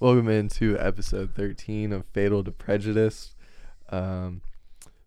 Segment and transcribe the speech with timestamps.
[0.00, 3.34] Welcome into episode 13 of Fatal to Prejudice.
[3.88, 4.42] Um,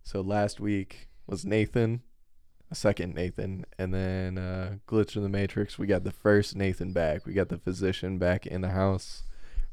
[0.03, 2.01] so last week was Nathan,
[2.69, 5.79] a second Nathan, and then uh, Glitch in the Matrix.
[5.79, 7.25] We got the first Nathan back.
[7.25, 9.23] We got the physician back in the house,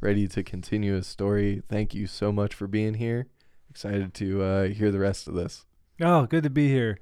[0.00, 1.64] ready to continue his story.
[1.68, 3.26] Thank you so much for being here.
[3.68, 5.64] Excited to uh, hear the rest of this.
[6.00, 6.96] Oh, good to be here.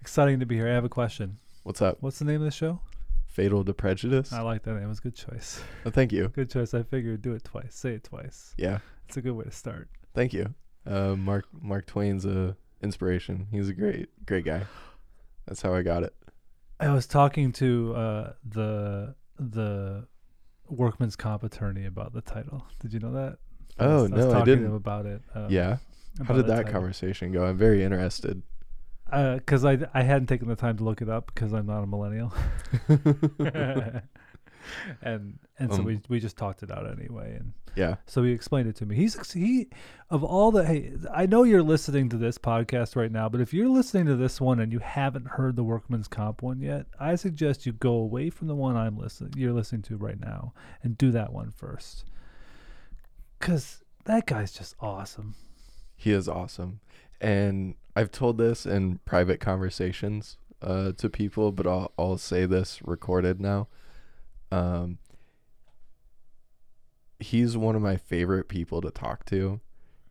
[0.00, 0.68] Exciting to be here.
[0.68, 1.38] I have a question.
[1.62, 1.98] What's up?
[2.00, 2.80] What's the name of the show?
[3.38, 4.32] Fatal to Prejudice.
[4.32, 4.82] I like that name.
[4.82, 5.60] It was a good choice.
[5.86, 6.28] Oh, thank you.
[6.28, 6.74] Good choice.
[6.74, 7.72] I figured do it twice.
[7.74, 8.52] Say it twice.
[8.58, 9.88] Yeah, It's a good way to start.
[10.12, 10.54] thank you.
[10.84, 13.46] Uh, Mark Mark Twain's a inspiration.
[13.52, 14.62] He's a great great guy.
[15.46, 16.14] That's how I got it.
[16.80, 20.06] I was talking to uh, the the
[20.68, 22.66] workman's comp attorney about the title.
[22.80, 23.38] Did you know that?
[23.78, 24.66] Oh, I was no, I talking to didn't.
[24.66, 25.22] him about it.
[25.34, 25.76] Um, yeah.
[26.26, 26.72] How did that title.
[26.72, 27.44] conversation go?
[27.46, 28.42] I'm very interested.
[29.10, 31.86] Because I I hadn't taken the time to look it up because I'm not a
[31.86, 32.32] millennial,
[35.02, 37.96] and and so Um, we we just talked it out anyway, and Yeah.
[38.06, 38.96] so he explained it to me.
[38.96, 39.68] He's he
[40.10, 43.54] of all the hey, I know you're listening to this podcast right now, but if
[43.54, 47.14] you're listening to this one and you haven't heard the Workman's Comp one yet, I
[47.14, 50.98] suggest you go away from the one I'm listening you're listening to right now and
[50.98, 52.04] do that one first,
[53.38, 55.34] because that guy's just awesome.
[55.96, 56.80] He is awesome.
[57.20, 62.80] And I've told this in private conversations uh, to people, but I'll, I'll say this
[62.84, 63.68] recorded now.
[64.52, 64.98] Um,
[67.18, 69.60] he's one of my favorite people to talk to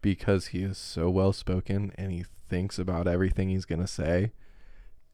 [0.02, 4.32] because he is so well spoken and he thinks about everything he's going to say.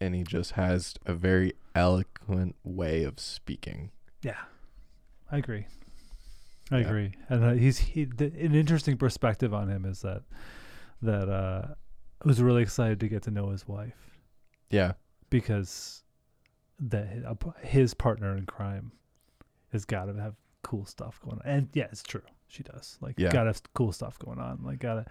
[0.01, 3.91] And he just has a very eloquent way of speaking.
[4.21, 4.41] Yeah,
[5.31, 5.67] I agree.
[6.71, 6.87] I Yeah.
[6.87, 8.05] agree, and uh, he's he.
[8.05, 10.23] The, an interesting perspective on him is that
[11.01, 11.75] that uh,
[12.23, 14.17] I was really excited to get to know his wife
[14.69, 14.93] Yeah.
[15.29, 16.03] because
[16.79, 17.07] that
[17.61, 18.91] his partner in crime
[19.71, 22.21] has got to have cool stuff going on, and yeah, it's true.
[22.47, 23.31] She does like Yeah.
[23.31, 24.61] got to have cool stuff going on.
[24.63, 25.05] Like gotta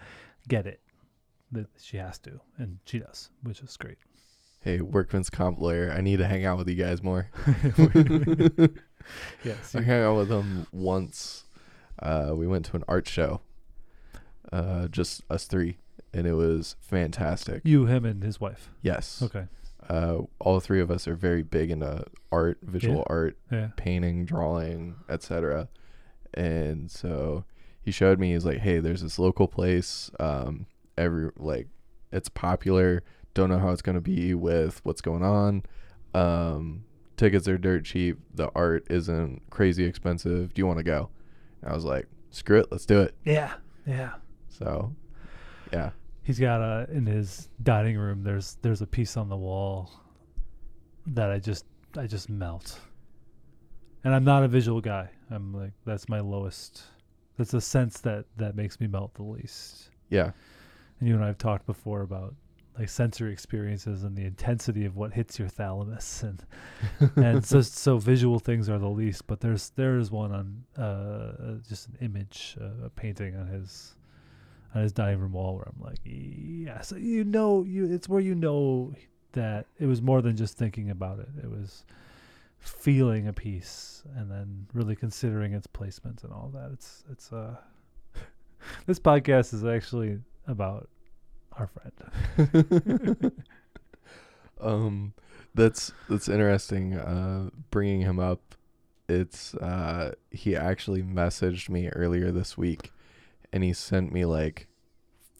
[0.48, 0.80] get it
[1.50, 3.98] that she has to, and she does, which is great.
[4.60, 7.29] Hey, workman's comp lawyer, I need to hang out with you guys more.
[9.44, 11.44] yes, I you- hung out with him once.
[12.00, 13.40] Uh, we went to an art show,
[14.52, 15.79] uh, just us three,
[16.12, 17.62] and it was fantastic.
[17.64, 18.70] you, him, and his wife.
[18.83, 19.23] Yes.
[19.23, 19.46] Okay,
[19.89, 23.02] Uh, all three of us are very big into art, visual Yeah.
[23.14, 25.68] art, yeah, painting, drawing, etc.
[26.34, 27.45] And so
[27.83, 28.33] he showed me.
[28.33, 30.11] He's like, "Hey, there's this local place.
[30.20, 31.68] Um, every like,
[32.12, 33.02] it's popular.
[33.34, 35.62] Don't know how it's gonna be with what's going on.
[36.14, 36.84] Um,
[37.17, 38.18] tickets are dirt cheap.
[38.34, 40.55] The art isn't crazy expensive.
[40.55, 41.11] Do you want to go?"
[41.61, 43.55] And I was like, "Screw it, let's do it." yeah,
[43.86, 44.12] yeah.
[44.48, 44.94] So,
[45.73, 45.90] yeah,
[46.22, 48.22] He's got a in his dining room.
[48.22, 49.90] There's there's a piece on the wall
[51.06, 51.64] that I just
[51.96, 52.78] I just melt.
[54.05, 55.11] And I'm not a visual guy.
[55.30, 56.82] I'm like that's my lowest.
[57.38, 59.90] That's a sense that that makes me melt the least.
[60.11, 60.30] yeah,
[61.00, 62.34] And you and I have talked before about
[62.78, 66.42] like sensory experiences and the intensity of what hits your thalamus and
[67.16, 69.27] and so so visual things are the least.
[69.27, 73.46] But there's there is one on uh, uh, just an image, uh, a painting on
[73.48, 73.96] his
[74.74, 76.80] on his dining room wall where I'm like, yeah.
[76.80, 78.94] So you know, you it's where you know
[79.33, 81.28] that it was more than just thinking about it.
[81.42, 81.84] It was
[82.58, 86.70] feeling a piece and then really considering its placement and all that.
[86.72, 87.56] It's it's uh
[88.86, 90.88] this podcast is actually about
[91.58, 93.32] our friend.
[94.61, 95.12] um
[95.55, 98.55] that's that's interesting uh bringing him up
[99.08, 102.92] it's uh he actually messaged me earlier this week
[103.52, 104.68] and he sent me like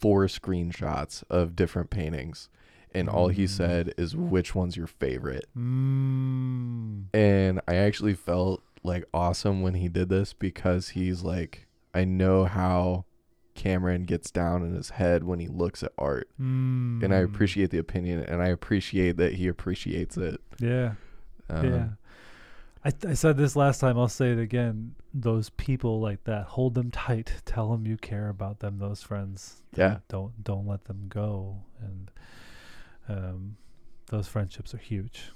[0.01, 2.49] four screenshots of different paintings
[2.95, 3.49] and all he Mm.
[3.49, 7.05] said is which one's your favorite Mm.
[7.15, 12.45] and i actually felt like awesome when he did this because he's like i know
[12.45, 13.05] how
[13.55, 17.03] cameron gets down in his head when he looks at art Mm.
[17.05, 20.41] and I appreciate the opinion, and I appreciate that he appreciates it.
[20.59, 20.95] Yeah.
[21.51, 21.89] Um, yeah.
[22.85, 23.99] I, I said this last time.
[23.99, 24.95] I'll say it again.
[25.15, 27.33] Those people like that, hold them tight.
[27.45, 28.79] Tell them you care about them.
[28.79, 29.63] Those friends.
[29.77, 29.99] Yeah.
[30.09, 31.63] Don't don't let them go.
[31.81, 32.11] And
[33.09, 33.57] um,
[34.07, 35.31] those friendships are huge.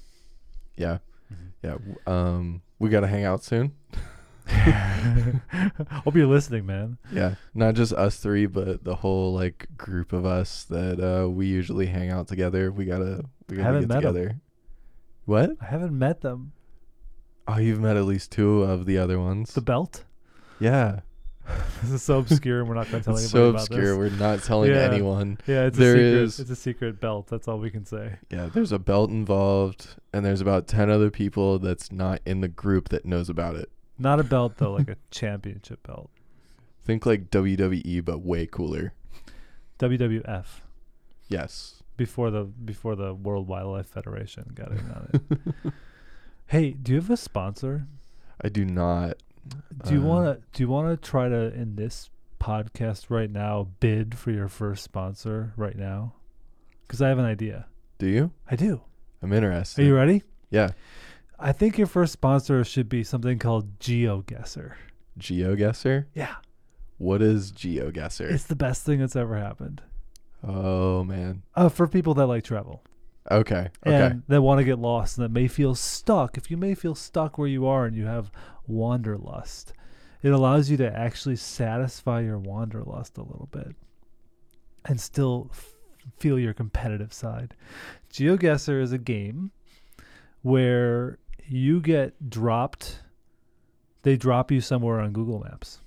[0.76, 0.98] yeah,
[1.62, 1.76] yeah.
[2.06, 3.72] Um, we gotta hang out soon.
[4.48, 6.98] Hope you're listening, man.
[7.12, 11.46] Yeah, not just us three, but the whole like group of us that uh, we
[11.46, 12.70] usually hang out together.
[12.70, 14.36] We gotta we gotta get together.
[15.24, 15.50] What?
[15.60, 16.52] I haven't met them.
[17.48, 19.54] Oh, you've met at least two of the other ones.
[19.54, 20.04] The belt.
[20.58, 21.00] yeah,
[21.82, 23.86] this is so obscure, and we're not going to tell it's anybody so about obscure.
[24.04, 24.12] this.
[24.12, 24.78] We're not telling Yeah.
[24.80, 25.38] anyone.
[25.46, 26.22] Yeah, it's There a secret.
[26.22, 27.28] is- It's a secret belt.
[27.28, 28.16] That's all we can say.
[28.30, 32.48] Yeah, there's a belt involved, and there's about ten other people that's not in the
[32.48, 33.70] group that knows about it.
[33.98, 36.10] Not a belt though, like a championship belt.
[36.84, 38.92] Think like WWE, but way cooler.
[39.78, 40.60] WWF
[41.28, 41.82] Yes.
[41.96, 45.22] before the before the World Wildlife Federation got in on it.
[46.46, 47.86] hey, do you have a sponsor?
[48.42, 49.16] I do not.
[49.84, 52.10] Do you Uh, want to do you want to try to in this
[52.40, 56.14] podcast right now bid for your first sponsor right now?
[56.88, 57.66] Cuz I have an idea.
[57.98, 58.32] Do you?
[58.50, 58.82] I do.
[59.22, 59.82] I'm interested.
[59.82, 60.22] Are you ready?
[60.50, 60.70] Yeah.
[61.38, 64.72] I think your first sponsor should be something called GeoGuessr.
[65.18, 66.06] GeoGuessr?
[66.14, 66.36] Yeah.
[66.98, 68.30] What is GeoGuessr?
[68.30, 69.82] It's the best thing that's ever happened.
[70.42, 71.42] oh man.
[71.54, 72.82] Uh, for people that like travel
[73.30, 73.68] Okay.
[73.86, 74.06] Okay.
[74.06, 76.36] and that want to get lost and that may feel stuck.
[76.36, 78.30] If you may feel stuck where you are and you have
[78.66, 79.72] wanderlust,
[80.22, 83.74] it allows you to actually satisfy your wanderlust a little bit
[84.84, 85.74] and still f-
[86.18, 87.54] feel your competitive side.
[88.12, 89.50] GeoGuessr is a game
[90.42, 93.02] where you get dropped.
[94.02, 95.80] They drop you somewhere on Google Maps.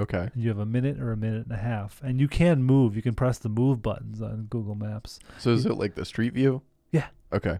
[0.00, 0.30] Okay.
[0.34, 2.96] You have a minute or a minute and a half, and you can move.
[2.96, 5.20] You can press the move buttons on Google Maps.
[5.38, 6.62] So is it like the street view?
[6.90, 7.08] Yeah.
[7.32, 7.58] Okay.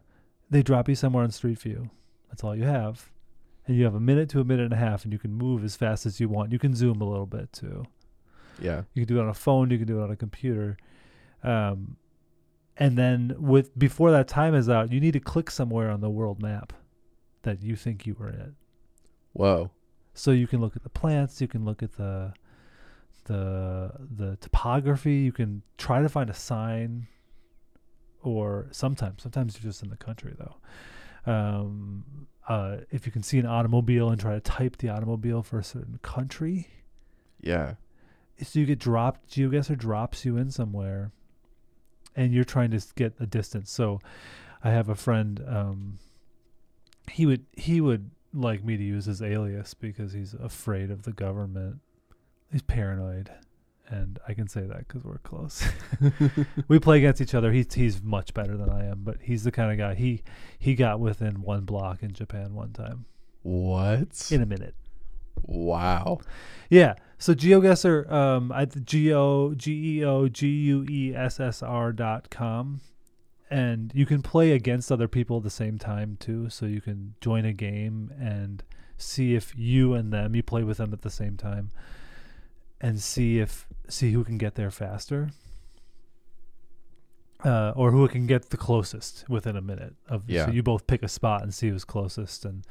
[0.50, 1.90] They drop you somewhere on Street View.
[2.28, 3.10] That's all you have,
[3.66, 5.64] and you have a minute to a minute and a half, and you can move
[5.64, 6.52] as fast as you want.
[6.52, 7.84] You can zoom a little bit too.
[8.60, 8.82] Yeah.
[8.94, 9.70] You can do it on a phone.
[9.70, 10.76] You can do it on a computer.
[11.42, 11.96] Um,
[12.76, 16.10] and then with before that time is out, you need to click somewhere on the
[16.10, 16.72] world map
[17.42, 18.56] that you think you were in.
[19.32, 19.70] Whoa.
[20.14, 22.32] So you can look at the plants, you can look at the
[23.24, 27.06] the the topography, you can try to find a sign
[28.22, 30.56] or sometimes sometimes you're just in the country though.
[31.32, 35.58] Um uh if you can see an automobile and try to type the automobile for
[35.58, 36.68] a certain country,
[37.40, 37.74] Yeah.
[38.42, 41.12] so you get dropped geoguessr drops you in somewhere
[42.16, 44.00] and you're trying to get a distance so
[44.64, 45.98] i have a friend um
[47.10, 51.12] he would he would like me to use his alias because he's afraid of the
[51.12, 51.80] government.
[52.50, 53.30] He's paranoid
[53.92, 55.64] and i can say that because we're close.
[56.68, 57.50] We play against each other.
[57.52, 59.94] He's he's much better than i am but he's the kind of guy.
[59.94, 60.22] He
[60.58, 63.04] he got within one block in japan one time.
[63.42, 64.30] What?
[64.30, 64.74] in a minute.
[65.42, 66.20] Wow.
[66.68, 66.94] Yeah.
[67.18, 71.92] So GeoGuessr, um, at G O G E O G U E S S R
[71.92, 72.80] dot com,
[73.50, 76.48] and you can play against other people at the same time too.
[76.50, 78.62] So you can join a game and
[78.96, 81.70] see if you and them you play with them at the same time,
[82.80, 85.30] and see if see who can get there faster.
[87.42, 90.44] Uh, or who can get the closest within a minute of Yeah.
[90.44, 92.66] so you both pick a spot and see who's closest and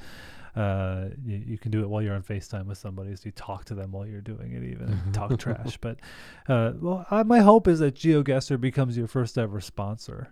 [0.55, 3.15] uh, you, you can do it while you're on FaceTime with somebody.
[3.15, 5.77] So you talk to them while you're doing it, even talk trash.
[5.77, 5.99] But
[6.47, 10.29] uh, well, I, my hope is that GeoGuessr becomes your first ever sponsor.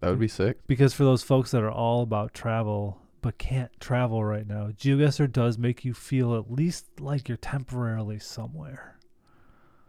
[0.00, 0.30] That would be mm.
[0.30, 0.58] sick.
[0.66, 5.30] Because for those folks that are all about travel but can't travel right now, GeoGuessr
[5.30, 8.96] does make you feel at least like you're temporarily somewhere.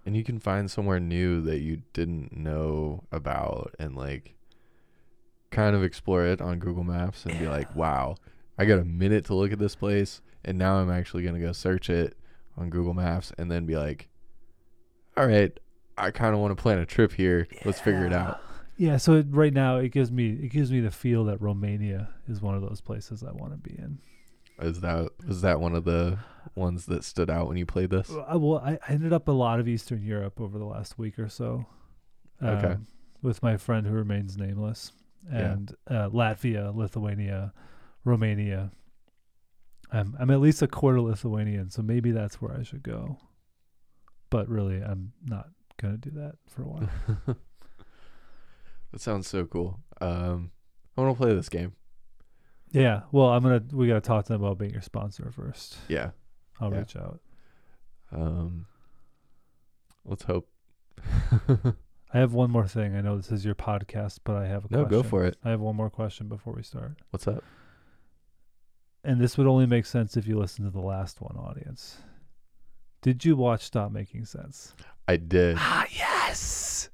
[0.06, 4.36] And you can find somewhere new that you didn't know about and like
[5.52, 8.16] kind of explore it on Google Maps and be like, wow,
[8.58, 10.22] I got a minute to look at this place.
[10.44, 12.18] And now I'm actually going to go search it
[12.58, 14.08] on Google Maps and then be like,
[15.16, 15.58] all right,
[15.98, 17.48] I kind of want to plan a trip here.
[17.66, 18.42] Let's figure it out.
[18.80, 22.10] Yeah, so it, right now it gives me it gives me the feel that Romania
[22.30, 24.00] is one of those places I want to be in.
[24.62, 26.18] Is that was that one of the
[26.56, 28.10] ones that stood out when you played this?
[28.28, 31.20] I, well, I, I ended up a lot of Eastern Europe over the last week
[31.20, 31.66] or so.
[32.42, 32.68] Okay.
[32.74, 32.88] um,
[33.22, 34.94] With my friend who remains nameless,
[35.30, 35.52] Yeah.
[35.52, 37.52] and uh, Latvia, Lithuania,
[38.06, 38.72] Romania.
[39.92, 43.18] I'm I'm at least a quarter Lithuanian, so maybe that's where I should go.
[44.30, 45.50] But really, I'm not
[45.82, 46.90] gonna do that for a while.
[48.92, 49.80] That sounds so cool.
[50.02, 50.52] Um,
[50.98, 51.74] I want to play this game.
[52.72, 53.02] yeah.
[53.12, 55.78] Well, I'm gonna we gotta talk to them about being your sponsor first.
[55.88, 56.12] Yeah.
[56.60, 56.80] I'll Yeah.
[56.80, 57.20] reach out.
[58.12, 58.66] Um,
[60.06, 60.50] let's hope.
[62.12, 62.96] I have one more thing.
[62.96, 64.90] I know this is your podcast, but I have a no, question.
[64.90, 65.38] go for it.
[65.44, 66.98] I have one more question before we start.
[67.12, 67.44] What's up?
[69.04, 72.00] and this would only make sense if you listen to the last one, audience.
[73.02, 74.74] Did you watch Stop Making Sense?
[75.08, 75.56] I did.
[75.58, 76.90] Ah, yes.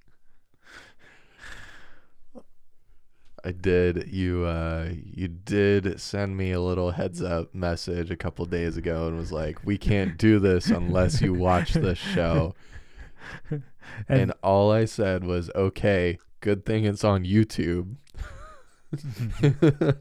[3.46, 4.12] I did.
[4.12, 9.08] You uh you did send me a little heads up message a couple days ago
[9.08, 12.56] and was like, "We can't do this unless you watch this show."
[13.52, 13.64] And,
[14.10, 17.98] And all I said was, "Okay, good thing it's on YouTube."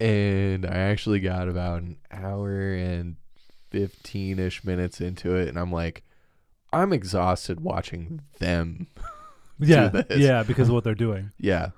[0.00, 3.16] and I actually got about an hour and
[3.72, 6.02] 15ish minutes into it and I'm like,
[6.72, 8.86] I'm exhausted watching them.
[9.58, 10.18] yeah, this.
[10.18, 11.32] yeah, because of what they're doing.
[11.38, 11.70] Yeah.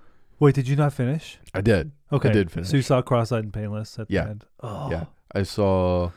[0.42, 1.38] Wait, did you not finish?
[1.54, 1.92] I did.
[2.10, 2.68] Okay, I did finish.
[2.68, 4.24] So you saw Cross-eyed and Painless at Yeah.
[4.24, 4.44] the end.
[4.58, 5.04] Oh, Yeah.
[5.32, 6.10] I saw.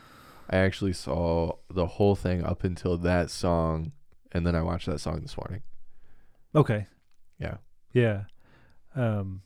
[0.50, 3.92] I actually saw the whole thing up until that song,
[4.32, 5.62] and then I watched that song this morning.
[6.56, 6.88] Okay.
[7.38, 7.58] Yeah.
[7.92, 8.24] Yeah.
[8.96, 9.42] Um.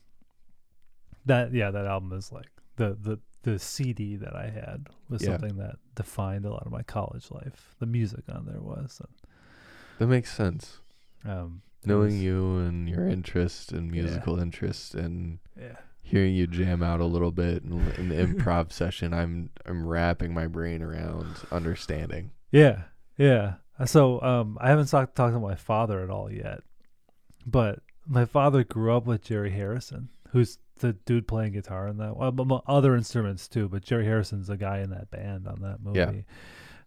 [1.27, 5.33] That yeah, that album is like the the the CD that I had was Yeah.
[5.37, 7.75] something that defined a lot of my college life.
[7.77, 8.99] The music on there was.
[9.99, 10.79] That makes sense.
[11.23, 11.61] Um.
[11.85, 14.01] Knowing was- you and your interest and Yeah.
[14.03, 15.77] musical interest and Yeah.
[16.01, 20.33] hearing you jam out a little bit in, in the improv session, I'm I'm wrapping
[20.33, 22.31] my brain around understanding.
[22.51, 22.83] Yeah,
[23.17, 23.55] yeah.
[23.79, 26.61] Uh, So um, I haven't talked talked to my father at all yet,
[27.45, 32.17] but my father grew up with Jerry Harrison, who's the dude playing guitar in that.
[32.17, 36.25] Well, other instruments too, but Jerry Harrison's the guy in that band on that movie.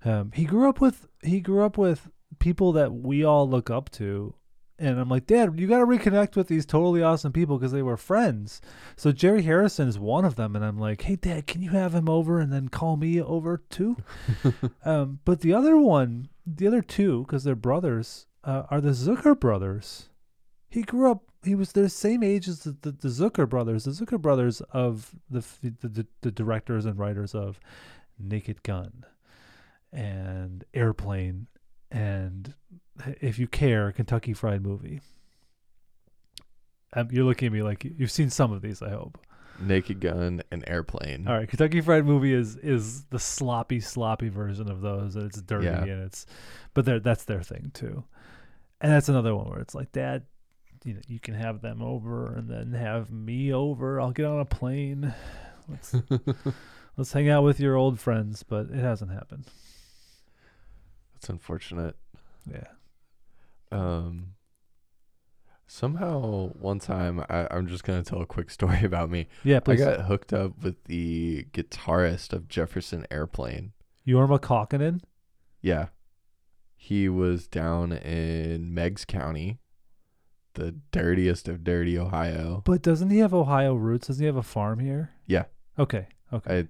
[0.05, 0.21] Yeah.
[0.21, 2.11] Um, he grew up with he grew up with
[2.41, 4.35] people that we all look up to.
[4.85, 7.83] And I'm like, Dad, you got to reconnect with these totally awesome people because they
[7.83, 8.61] were friends.
[8.97, 11.95] So Jerry Harrison is one of them, and I'm like, Hey, Dad, can you have
[11.95, 13.97] him over and then call me over too?
[14.85, 19.39] um, but the other one, the other two, because they're brothers, uh, are the Zucker
[19.39, 20.11] brothers.
[20.69, 21.23] He grew up.
[21.45, 23.85] He was the same age as the, the, the Zucker brothers.
[23.85, 27.59] The Zucker brothers of the, the the the directors and writers of
[28.19, 29.05] Naked Gun
[29.93, 31.47] and Airplane
[31.91, 32.55] and
[33.21, 35.01] if you care, Kentucky Fried Movie.
[36.93, 38.81] Um, you're looking at me like you've seen some of these.
[38.83, 39.19] I hope.
[39.61, 41.29] Naked Gun and Airplane.
[41.29, 45.41] All right, Kentucky Fried Movie is is the sloppy, sloppy version of those, and it's
[45.43, 45.85] dirty Yeah.
[45.85, 46.27] and it's,
[46.75, 48.03] but they're, that's their thing too,
[48.81, 50.25] and that's another one where it's like, Dad,
[50.85, 54.01] you know, you can have them over and then have me over.
[54.01, 55.15] I'll get on a plane.
[55.69, 55.95] Let's
[56.97, 59.45] let's hang out with your old friends, but it hasn't happened.
[61.15, 61.97] That's unfortunate.
[62.51, 62.67] Yeah.
[63.75, 64.29] Um.
[65.67, 69.29] Somehow, one time, I, I'm just gonna tell a quick story about me.
[69.43, 69.83] Yeah, please.
[69.83, 73.73] I got hooked up with the guitarist of Jefferson Airplane.
[74.07, 75.01] Jorma Kaukonen.
[75.63, 75.87] Yeah.
[76.77, 79.59] He was down in Meigs County,
[80.53, 82.61] the dirtiest of dirty Ohio.
[82.67, 84.09] But doesn't he have Ohio roots?
[84.09, 85.13] Doesn't he have a farm here?
[85.27, 85.45] Yeah.
[85.79, 86.09] Okay.
[86.31, 86.67] Okay.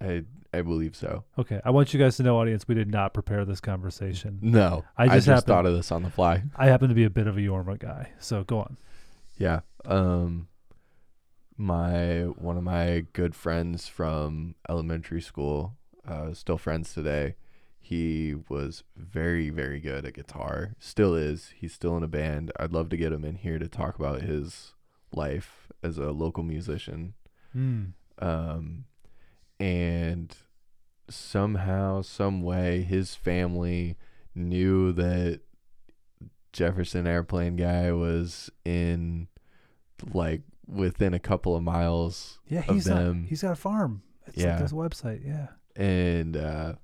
[0.00, 1.24] I I I believe so.
[1.38, 1.60] Okay.
[1.64, 4.38] I want you guys to know, audience, we did not prepare this conversation.
[4.42, 4.84] No.
[4.98, 6.42] I just happened- thought of this on the fly.
[6.56, 8.76] I happen to be a bit of a Jorma guy, so go on.
[9.38, 9.60] Yeah.
[9.84, 10.48] Um
[11.56, 15.76] my one of my good friends from elementary school,
[16.06, 17.36] uh still friends today.
[17.78, 20.74] He was very very good at guitar.
[20.78, 21.52] Still is.
[21.56, 22.52] He's still in a band.
[22.58, 24.74] I'd love to get him in here to talk about his
[25.12, 27.14] life as a local musician.
[27.56, 27.92] Mm.
[28.18, 28.84] Um
[29.60, 30.34] and
[31.08, 33.96] somehow some way his family
[34.34, 35.40] knew that
[36.52, 39.28] Jefferson Airplane guy was in
[40.12, 44.02] like within a couple of miles Yeah, of he's them a, he's got a farm.
[44.26, 44.50] It's Yeah.
[44.50, 45.24] like there's a website.
[45.26, 45.48] Yeah.
[45.76, 46.74] and uh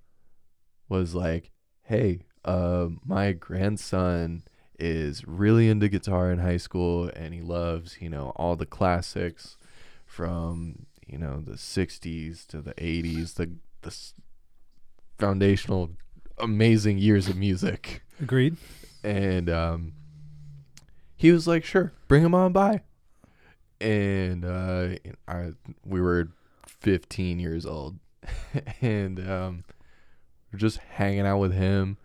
[0.89, 1.51] was like
[1.83, 4.43] hey uh my grandson
[4.79, 9.57] is really into guitar in high school and he loves you know all the classics
[10.05, 13.95] from you know the 60s to the 80s the the
[15.19, 15.91] foundational
[16.39, 18.03] amazing years of music.
[18.21, 18.57] Agreed.
[19.05, 19.93] and um
[21.17, 22.81] he was like sure bring him on by.
[23.81, 24.97] And uh
[25.29, 25.53] I
[25.85, 26.29] we were
[26.67, 27.99] 15 years old.
[28.81, 29.65] And um
[30.53, 31.99] we're just hanging out with him.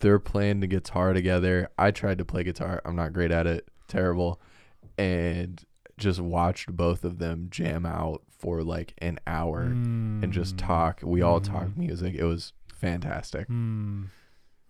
[0.00, 1.68] They're playing the guitar together.
[1.78, 2.82] I tried to play guitar.
[2.84, 3.68] I'm not great at it.
[3.86, 4.40] Terrible.
[4.98, 5.62] And
[5.98, 10.66] just watched both of them jam out for like an hour and just Mm.
[10.66, 11.44] talk we all Mm.
[11.44, 14.08] talked music it was fantastic Mm.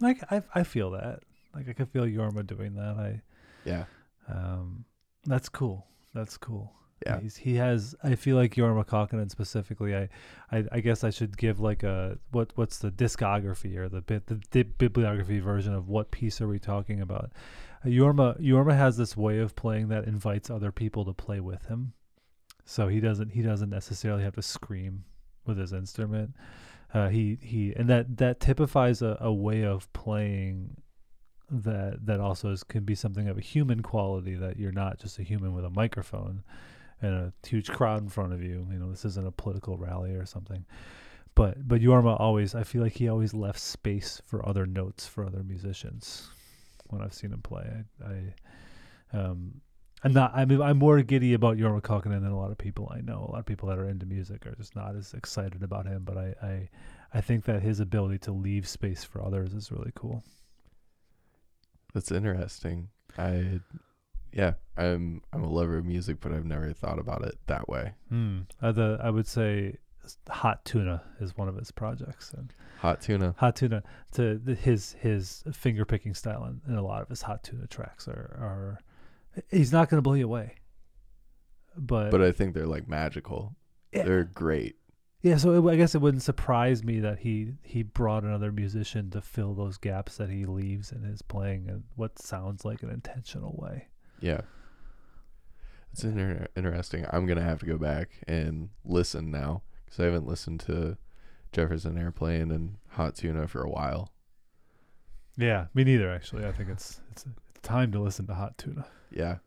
[0.00, 1.21] Like I, I feel that.
[1.55, 2.97] Like I could feel Jorma doing that.
[2.97, 3.23] I,
[3.64, 3.85] yeah
[4.29, 4.85] um,
[5.25, 5.87] that's cool.
[6.14, 6.73] That's cool.
[7.06, 7.21] Yeah.
[7.21, 7.94] He's, he has.
[8.02, 9.97] I feel like Jorma Kaukonen specifically.
[9.97, 10.09] I,
[10.50, 14.26] I, I guess I should give like a what what's the discography or the bit
[14.26, 17.32] the, the bibliography version of what piece are we talking about?
[17.85, 21.66] Uh, Jorma Jorma has this way of playing that invites other people to play with
[21.66, 21.92] him,
[22.64, 25.04] so he doesn't he doesn't necessarily have to scream
[25.47, 26.35] with his instrument.
[26.94, 30.76] Uh, he he and that that typifies a, a way of playing
[31.50, 35.18] that that also is, can be something of a human quality that you're not just
[35.18, 36.42] a human with a microphone
[37.02, 38.66] and a huge crowd in front of you.
[38.71, 40.64] You know, this isn't a political rally or something.
[41.35, 45.25] But but Jorma always I feel like he always left space for other notes for
[45.25, 46.28] other musicians
[46.88, 47.85] when I've seen him play.
[48.04, 48.12] I,
[49.14, 49.61] I um
[50.04, 52.92] I'm not I mean I'm more giddy about Jorma Kaukonen than a lot of people
[52.94, 53.26] I know.
[53.28, 56.02] A lot of people that are into music are just not as excited about him,
[56.04, 56.68] but I I,
[57.14, 60.23] I think that his ability to leave space for others is really cool.
[61.94, 62.88] That's interesting.
[63.18, 63.61] I
[64.33, 67.95] yeah, I'm I'm a lover of music, but I've never thought about it that way.
[68.09, 68.41] Hmm.
[68.61, 69.77] Uh, the I would say
[70.29, 73.35] Hot Tuna is one of his projects, and Hot tuna.
[73.39, 77.23] Hot Tuna to the, his his finger picking style and, and a lot of his
[77.23, 80.57] Hot Tuna tracks are are he's not going to blow you away,
[81.77, 83.55] but, But I think they're like magical.
[83.93, 84.77] yeah, They're great.
[85.23, 85.37] yeah.
[85.37, 89.21] So it, I guess it wouldn't surprise me that he he brought another musician to
[89.21, 93.55] fill those gaps that he leaves in his playing and what sounds like an intentional
[93.57, 93.87] way.
[94.23, 94.43] Yeah.
[95.93, 97.05] It's inter- interesting.
[97.11, 100.97] I'm gonna have to go back and listen now because I haven't listened to
[101.52, 104.11] Jefferson Airplane and Hot Tuna for a while.
[105.37, 106.11] Yeah, me neither.
[106.11, 108.87] Actually, I think it's it's, it's time to listen to Hot Tuna.
[109.11, 109.38] Yeah,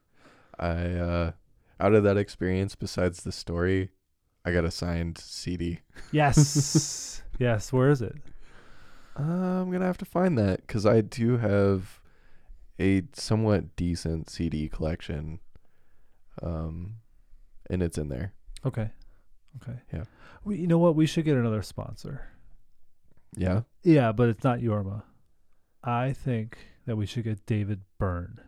[0.59, 1.31] I uh,
[1.79, 3.89] out of that experience, besides the story,
[4.43, 5.79] I got a signed CD.
[6.11, 7.73] Yes, yes.
[7.73, 8.15] Where is it?
[9.17, 12.01] Uh, I'm gonna have to find that because I do have
[12.79, 15.39] a somewhat decent CD collection,
[16.41, 16.97] um,
[17.69, 18.33] and it's in there.
[18.65, 18.89] Okay,
[19.61, 19.79] okay.
[19.93, 20.03] Yeah.
[20.43, 20.95] We, you know what?
[20.95, 22.27] We should get another sponsor.
[23.35, 25.03] Yeah, Yeah, but it's not Jorma.
[25.83, 28.39] I think that we should get David Byrne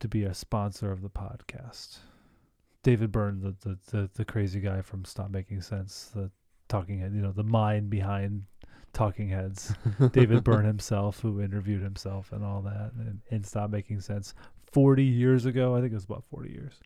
[0.00, 1.98] to be a sponsor of the podcast.
[2.82, 6.30] David Byrne, the the, the, the crazy guy from Stop Making Sense, the
[6.68, 8.44] talking head, you know, the mind behind
[8.92, 9.74] Talking Heads.
[10.12, 14.34] David Byrne himself, who interviewed himself and all that, and, and Stop Making Sense
[14.72, 15.74] 40 years ago.
[15.74, 16.80] I think it was about 40 years.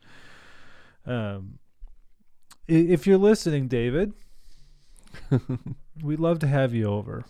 [1.07, 1.59] Um,
[2.67, 4.13] if you're listening, David,
[6.03, 7.25] we'd love to have you over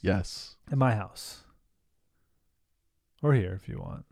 [0.00, 1.44] yes, at my house
[3.22, 4.04] or here if you want.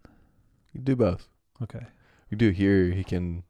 [0.72, 1.28] you can do both.
[1.62, 1.86] Okay.
[2.30, 2.86] We do here.
[2.86, 3.44] He can.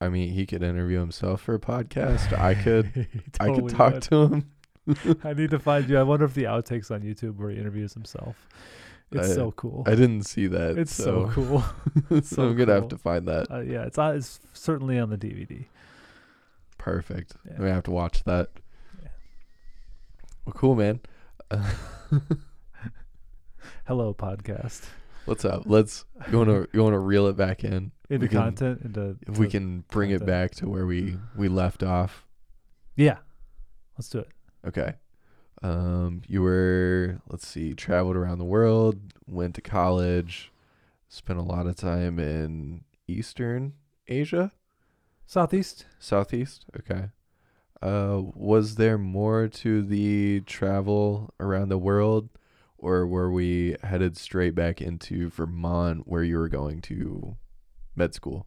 [0.00, 2.38] I mean, he could interview himself for a podcast.
[2.38, 2.86] I could.
[2.86, 3.06] He
[3.40, 4.02] I could talk would.
[4.02, 4.50] to him.
[5.24, 5.98] I need to find you.
[5.98, 8.48] I wonder if the outtakes on YouTube where he interviews himself.
[9.12, 9.84] It's I- so cool.
[9.86, 10.78] I didn't see that.
[10.78, 11.64] it's so, so, cool.
[12.10, 13.50] so so I'm gonna have to find that.
[13.50, 15.66] Uh, yeah, it's on, it's certainly on the DVD.
[16.78, 17.34] Perfect.
[17.44, 17.52] Yeah.
[17.52, 18.50] I'm gonna have to watch that.
[19.02, 19.08] Yeah.
[20.44, 21.00] Well, cool, man.
[21.50, 21.70] Uh,
[23.86, 24.84] Hello, podcast.
[25.24, 25.62] what's up?
[25.66, 26.04] Let's.
[26.30, 27.92] You wanna you wanna reel it back in?
[28.10, 28.82] Into can- content.
[28.84, 32.24] Into If we can bring it back to where we we left off.
[32.96, 33.18] Yeah.
[33.98, 34.28] Let's do it.
[34.66, 34.94] Okay.
[35.62, 40.52] Um, you were let's see, traveled around the world, went to college,
[41.08, 43.74] spent a lot of time in Eastern
[44.06, 44.52] Asia,
[45.26, 45.86] Southeast.
[45.98, 46.66] Southeast.
[46.78, 47.10] Okay.
[47.82, 52.28] Uh, was there more to the travel around the world,
[52.78, 57.36] or were we headed straight back into Vermont where you were going to
[57.94, 58.46] med school?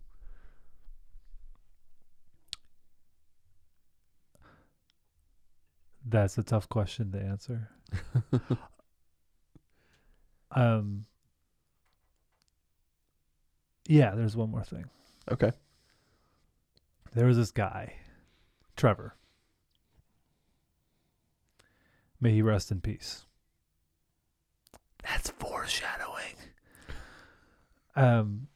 [6.09, 7.69] That's a tough question to answer.
[10.51, 11.05] um.
[13.87, 14.85] Yeah, there's one more thing.
[15.31, 15.51] Okay.
[17.13, 17.93] There was this guy,
[18.75, 19.15] Trevor.
[22.21, 23.25] May he rest in peace.
[25.03, 26.35] That's foreshadowing.
[27.95, 28.47] Um,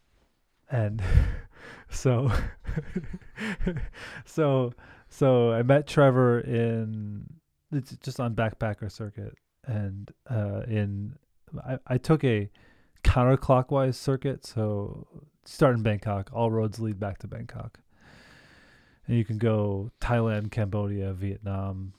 [0.70, 1.02] and
[1.90, 2.32] so,
[4.26, 4.74] so,
[5.10, 7.26] so I met Trevor in
[7.74, 11.16] it's just on backpacker circuit, and uh, in
[11.66, 12.50] I, I took a
[13.04, 14.46] counterclockwise circuit.
[14.46, 15.08] So
[15.46, 17.80] start in Bangkok, all roads lead back to Bangkok,
[19.08, 21.94] and you can go Thailand, Cambodia, Vietnam,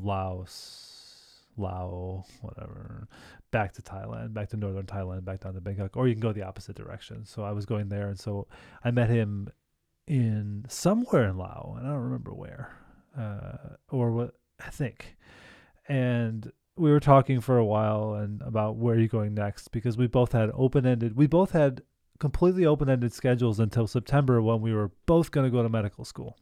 [0.00, 3.08] Laos, Lao, whatever,
[3.50, 6.32] back to Thailand, back to northern Thailand, back down to Bangkok, or you can go
[6.32, 7.24] the opposite direction.
[7.24, 8.46] So I was going there, and so
[8.84, 9.48] I met him
[10.06, 12.70] in somewhere in Lao, and I don't remember where,
[13.18, 15.16] uh, or what I think,
[15.88, 20.06] and we were talking for a while and about where you're going next because we
[20.06, 21.82] both had open-ended, we both had
[22.18, 26.36] completely open-ended schedules until September when we were both going to go to medical school.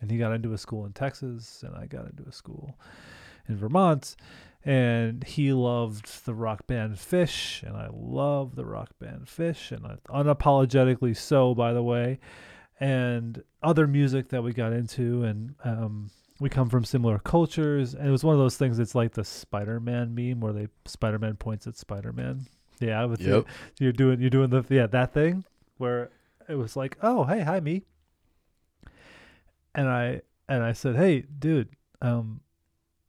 [0.00, 2.78] And he got into a school in Texas and I got into a school
[3.48, 4.16] in Vermont.
[4.64, 9.86] And he loved the rock band Phish and I love the rock band Phish and
[9.86, 12.18] I, unapologetically so by the way.
[12.80, 18.08] And other music that we got into and um we come from similar cultures and
[18.08, 21.66] it was one of those things it's like the spider-man meme where they spider-man points
[21.66, 22.46] at spider-man.
[22.80, 23.46] Yeah with Yep.
[23.78, 25.44] you're doing you're doing the yeah that thing
[25.78, 26.10] where
[26.48, 27.82] it was like oh hey hi me.
[29.74, 31.68] And i and i said hey dude
[32.02, 32.40] um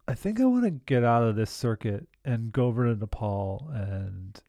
[0.08, 3.70] i think i want to get out of this circuit and go over to nepal
[3.74, 4.40] and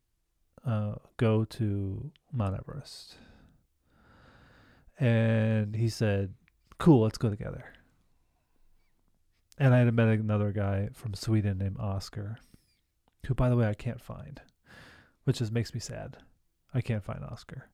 [0.66, 3.16] uh go to mount everest.
[4.98, 6.34] And he said
[6.78, 7.64] cool let's go together
[9.58, 12.38] and i had met another guy from sweden named oscar
[13.26, 14.40] who by the way i can't find
[15.24, 16.18] which just makes me sad
[16.76, 17.70] I can't find Oscar.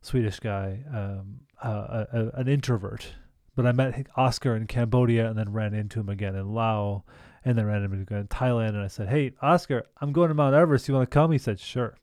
[0.00, 3.14] Swedish guy, um, uh, a, a, an introvert.
[3.56, 7.02] But I met Oscar in Cambodia and then ran into him again in Laos
[7.44, 8.70] and then ran into him again in Thailand.
[8.70, 10.88] And I said, Hey, Oscar, I'm going to Mount Everest.
[10.88, 11.32] You want to come?
[11.32, 11.96] He said, Sure.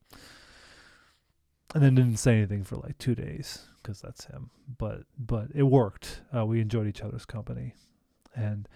[1.73, 4.49] And then didn't say anything for like two days because that's him.
[4.77, 6.21] But but it worked.
[6.35, 7.75] Uh, we enjoyed each other's company,
[8.35, 8.67] and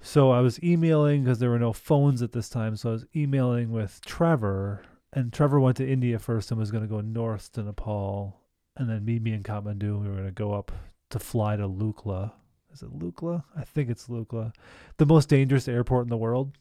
[0.00, 2.76] so I was emailing because there were no phones at this time.
[2.76, 4.82] So I was emailing with Trevor,
[5.12, 8.40] and Trevor went to India first and was going to go north to Nepal,
[8.76, 10.00] and then meet me in Kathmandu.
[10.00, 10.70] We were going to go up
[11.10, 12.32] to fly to Lukla.
[12.72, 13.42] Is it Lukla?
[13.56, 14.52] I think it's Lukla,
[14.98, 16.52] the most dangerous airport in the world,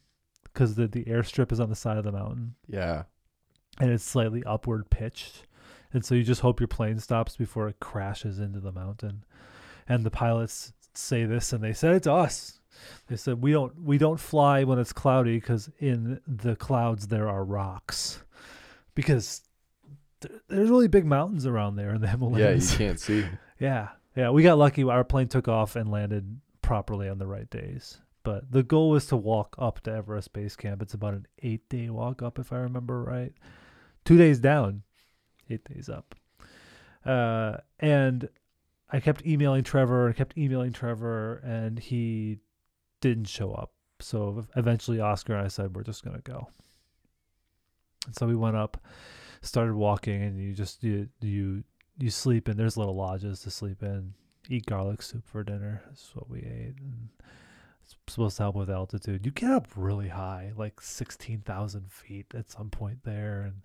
[0.46, 3.04] because the the airstrip is on the side of the mountain Yeah.
[3.80, 5.44] and it's slightly upward pitched.
[5.92, 9.24] And so you just hope your plane stops before it crashes into the mountain.
[9.88, 12.60] And the pilots say this and they said it to us.
[13.08, 17.30] They said we don't we don't fly when it's cloudy cuz in the clouds there
[17.30, 18.24] are rocks.
[18.96, 19.42] Because
[20.22, 22.72] th- there's really big mountains around there in the Himalayas.
[22.72, 23.26] Yeah, you can't see.
[23.58, 24.32] Yeah, yeah.
[24.32, 24.84] We got lucky.
[24.84, 28.02] Our plane took off and landed properly on the right days.
[28.24, 30.82] But the goal was to walk up to Everest Base Camp.
[30.82, 33.32] It's about an eight day walk up, if I remember right.
[34.04, 34.84] Two days down,
[35.50, 36.16] eight days up.
[37.06, 38.28] Uh, and
[38.90, 42.40] I kept emailing Trevor, I kept emailing Trevor, and he
[43.02, 43.72] didn't show up.
[44.00, 46.48] So eventually, Oscar and I said, We're just going to go.
[48.06, 48.84] And so we went up,
[49.42, 51.64] started walking, and you just, you, you,
[51.98, 52.58] you sleep in.
[52.58, 54.14] There's little lodges to sleep in.
[54.50, 55.82] Eat garlic soup for dinner.
[55.88, 56.76] That's what we ate.
[56.80, 57.10] And
[57.84, 59.26] it's supposed to help with altitude.
[59.26, 63.62] You get up really high, like sixteen thousand feet at some point there, and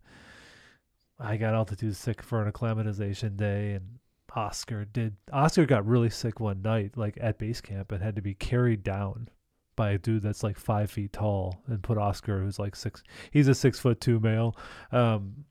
[1.18, 3.99] I got altitude sick for an acclimatization day, and
[4.34, 5.16] Oscar did.
[5.32, 8.82] Oscar got really sick one night, like at base camp, and had to be carried
[8.82, 9.28] down
[9.76, 13.02] by a dude that's like five feet tall, and put Oscar, who's like six.
[13.30, 14.56] He's a six foot two male.
[14.92, 15.44] Um,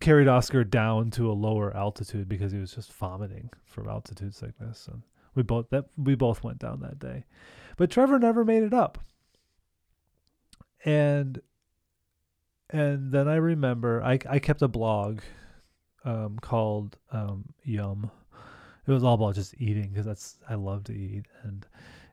[0.00, 4.88] carried Oscar down to a lower altitude because he was just vomiting from altitude sickness,
[4.90, 5.02] and
[5.34, 7.24] we both that we both went down that day,
[7.76, 8.98] but Trevor never made it up.
[10.84, 11.40] And
[12.70, 15.20] and then I remember I I kept a blog
[16.04, 18.10] um, called um, Yum.
[18.86, 21.66] It was all about just eating because that's I love to eat and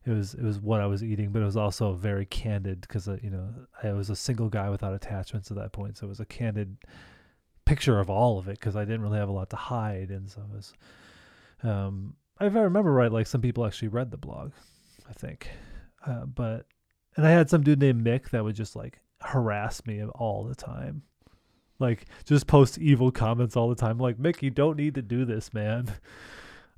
[0.06, 3.08] it was it was what I was eating, but it was also very candid because
[3.08, 3.50] uh, you know
[3.84, 6.78] I was a single guy without attachments at that point, so it was a candid
[7.66, 10.30] picture of all of it because I didn't really have a lot to hide, and
[10.30, 10.74] so it was.
[11.64, 14.52] Um, if I remember right, like some people actually read the blog,
[15.08, 15.48] I think,
[16.08, 16.66] uh, but
[17.16, 20.56] and I had some dude named Mick that would just like harass me all the
[20.56, 21.04] time,
[21.78, 25.26] like just post evil comments all the time, like Mick, you don't need to do
[25.26, 25.94] this, man.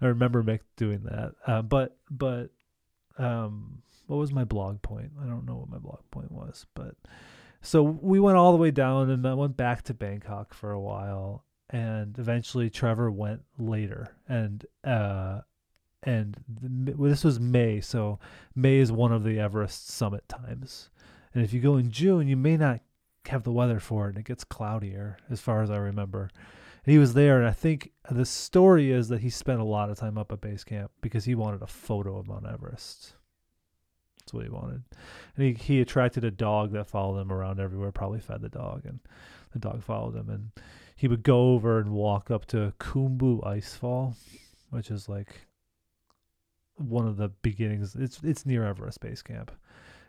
[0.03, 2.49] I remember Mick doing that, uh, but but
[3.17, 5.11] um, what was my blog point?
[5.21, 6.95] I don't know what my blog point was, but
[7.61, 10.79] so we went all the way down and then went back to Bangkok for a
[10.79, 14.15] while and eventually Trevor went later.
[14.27, 15.41] And uh
[16.03, 18.19] and the, this was May so
[18.53, 20.89] May is one of the Everest summit times.
[21.33, 22.81] And if you go in June you may not
[23.27, 26.29] have the weather for it and it gets cloudier as far as I remember
[26.85, 29.97] he was there and I think the story is that he spent a lot of
[29.97, 33.13] time up at base camp because he wanted a photo of Mount Everest
[34.23, 34.83] that's what he wanted.
[35.35, 38.85] And he, he attracted a dog that followed him around everywhere, probably fed the dog,
[38.85, 38.99] and
[39.51, 40.29] the dog followed him.
[40.29, 40.51] And
[40.95, 44.15] he would go over and walk up to Khumbu Icefall,
[44.69, 45.47] which is like
[46.75, 47.95] one of the beginnings.
[47.95, 49.51] It's it's near Everest Base Camp,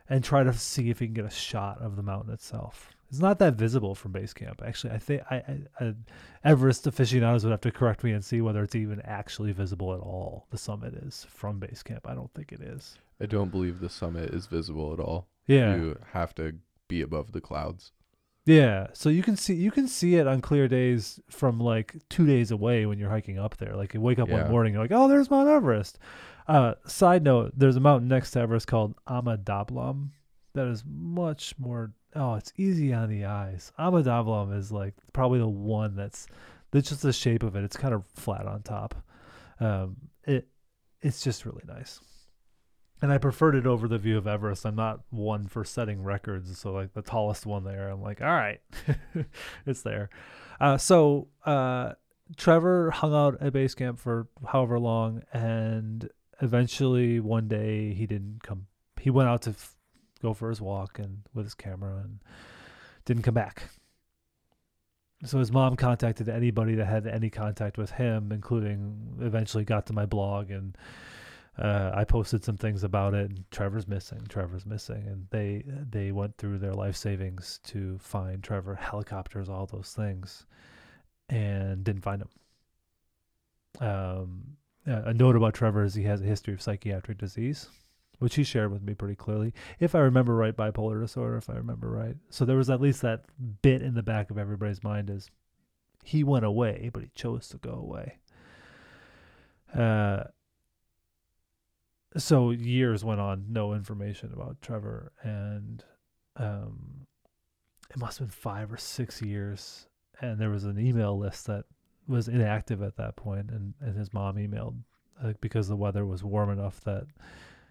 [0.08, 2.92] and try to see if he can get a shot of the mountain itself.
[3.14, 4.60] It's not that visible from base camp.
[4.66, 5.94] Actually, I think I, I, I
[6.42, 10.00] Everest aficionados would have to correct me and see whether it's even actually visible at
[10.00, 10.46] all.
[10.50, 12.08] The summit is from base camp.
[12.08, 12.98] I don't think it is.
[13.20, 15.28] I don't believe the summit is visible at all.
[15.46, 15.76] Yeah.
[15.76, 16.54] You have to
[16.88, 17.92] be above the clouds.
[18.46, 22.26] Yeah, so you can see you can see it on clear days from like two
[22.26, 23.76] days away when you're hiking up there.
[23.76, 24.42] Like you wake up Yeah.
[24.42, 26.00] one morning, you're like, "Oh, there's Mount Everest."
[26.48, 30.08] Uh, side note: There's a mountain next to Everest called Ama Dablam
[30.54, 31.92] that is much more.
[32.14, 33.72] Oh, it's easy on the eyes.
[33.78, 36.26] Ama Dablam is like probably the one that's
[36.70, 37.64] that's just the shape of it.
[37.64, 38.94] It's kind of flat on top.
[39.60, 40.48] Um, it
[41.00, 42.00] it's just really nice.
[43.02, 44.64] And I preferred it over the view of Everest.
[44.64, 48.28] I'm not one for setting records, so like the tallest one there, I'm like, all
[48.28, 48.60] right,
[49.66, 50.08] it's there.
[50.58, 51.92] Uh, so uh,
[52.36, 56.08] Trevor hung out at base camp for however long, and
[56.40, 58.66] eventually one day he didn't come.
[58.98, 59.76] He went out to f-
[60.24, 62.18] go for his walk and with his camera and
[63.04, 63.64] didn't come back.
[65.24, 69.92] So his mom contacted anybody that had any contact with him, including eventually got to
[69.92, 70.76] my blog and
[71.58, 73.30] uh, I posted some things about it.
[73.30, 74.22] And Trevor's missing.
[74.28, 79.66] Trevor's missing, and they they went through their life savings to find Trevor, helicopters, all
[79.66, 80.46] those things,
[81.28, 82.28] and didn't find him.
[83.86, 84.56] Um,
[84.86, 87.68] a a note about Trevor is he has a history of psychiatric disease,
[88.18, 89.52] which he shared with me pretty clearly.
[89.80, 92.16] If I remember right, bipolar disorder, if I remember right.
[92.30, 93.24] So there was at least that
[93.62, 95.30] bit in the back of everybody's mind is
[96.04, 98.18] he went away, but he chose to go away.
[99.74, 100.24] Uh,
[102.16, 105.84] so years went on, no information about Trevor, and
[106.36, 107.06] um,
[107.90, 109.88] it must have been five or six years.
[110.20, 111.64] And there was an email list that
[112.06, 114.76] was inactive at that point, and, and his mom emailed
[115.22, 117.06] uh, because the weather was warm enough that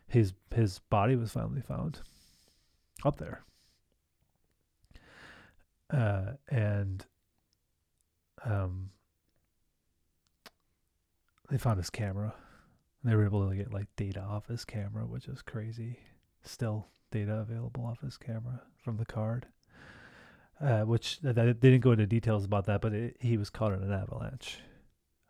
[0.08, 2.00] his his body was finally found
[3.06, 3.44] up there.
[5.92, 7.06] Uh, and
[8.46, 8.90] um,
[11.50, 12.34] they found his camera.
[13.04, 16.00] They were able to get like data off his camera, which is crazy.
[16.44, 19.48] Still data available off his camera from the card.
[20.62, 23.74] Uh, which th- they didn't go into details about that, but it, he was caught
[23.74, 24.60] in an avalanche,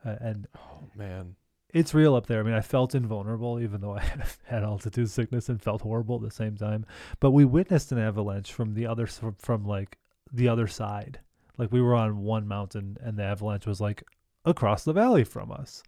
[0.06, 1.36] uh, and Oh man.
[1.74, 2.40] It's real up there.
[2.40, 4.04] I mean, I felt invulnerable, even though I
[4.46, 6.86] had altitude sickness and felt horrible at the same time.
[7.20, 9.98] But we witnessed an avalanche from the other from, from like
[10.32, 11.20] the other side.
[11.58, 14.04] Like we were on one mountain, and the avalanche was like
[14.46, 15.84] across the valley from us.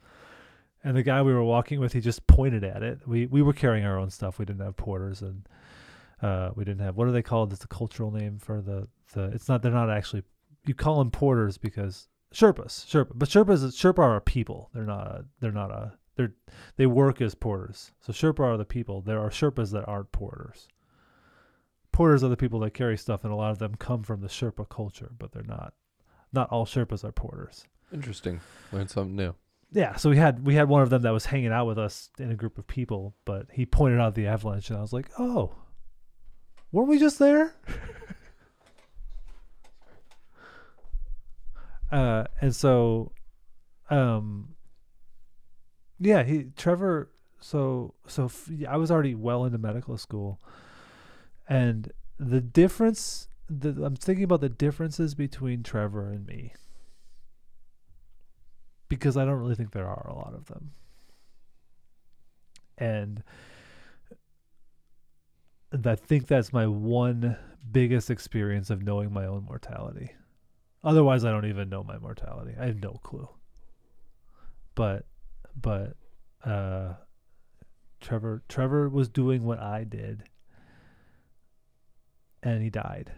[0.84, 3.00] And the guy we were walking with, he just pointed at it.
[3.08, 4.40] We we were carrying our own stuff.
[4.40, 5.48] We didn't have porters, and
[6.22, 7.54] uh, we didn't have what are they called?
[7.54, 9.26] It's a cultural name for the the.
[9.26, 9.62] It's not.
[9.62, 10.24] They're not actually.
[10.66, 14.70] You call them porters because Sherpas, Sherpa, but Sherpas, Sherpa are people.
[14.74, 15.08] They're not.
[15.08, 15.94] A, they're not a.
[16.16, 16.34] They're
[16.78, 17.92] they work as porters.
[18.02, 19.02] So Sherpa are the people.
[19.02, 20.68] There are Sherpas that aren't porters.
[21.92, 24.28] Porters are the people that carry stuff, and a lot of them come from the
[24.28, 25.74] Sherpa culture, but they're not.
[26.34, 27.66] Not all Sherpas are porters.
[27.94, 28.42] Interesting.
[28.74, 29.36] Learned something new.
[29.72, 32.10] Yeah, so we had we had one of them that was hanging out with us
[32.20, 35.10] in a group of people, but he pointed out the avalanche, and I was like,
[35.18, 35.56] "Oh,
[36.72, 37.56] weren't we just there?"
[41.92, 43.12] uh, and so,
[43.90, 44.56] um,
[46.00, 47.12] yeah, he Trevor.
[47.40, 50.40] So so f- I was already well into medical school,
[51.48, 53.28] and the difference.
[53.48, 56.54] The, I'm thinking about the differences between Trevor and me
[58.90, 60.72] because I don't really think there are a lot of them.
[62.78, 63.24] And
[65.86, 67.38] I think that's my one
[67.72, 70.12] biggest experience of knowing my own mortality.
[70.86, 72.54] Otherwise, I don't even know my mortality.
[72.60, 73.28] I have no clue.
[74.76, 75.06] But,
[75.60, 75.96] but,
[76.44, 76.94] uh,
[78.00, 80.24] Trevor, Trevor was doing what I did,
[82.44, 83.12] and he died.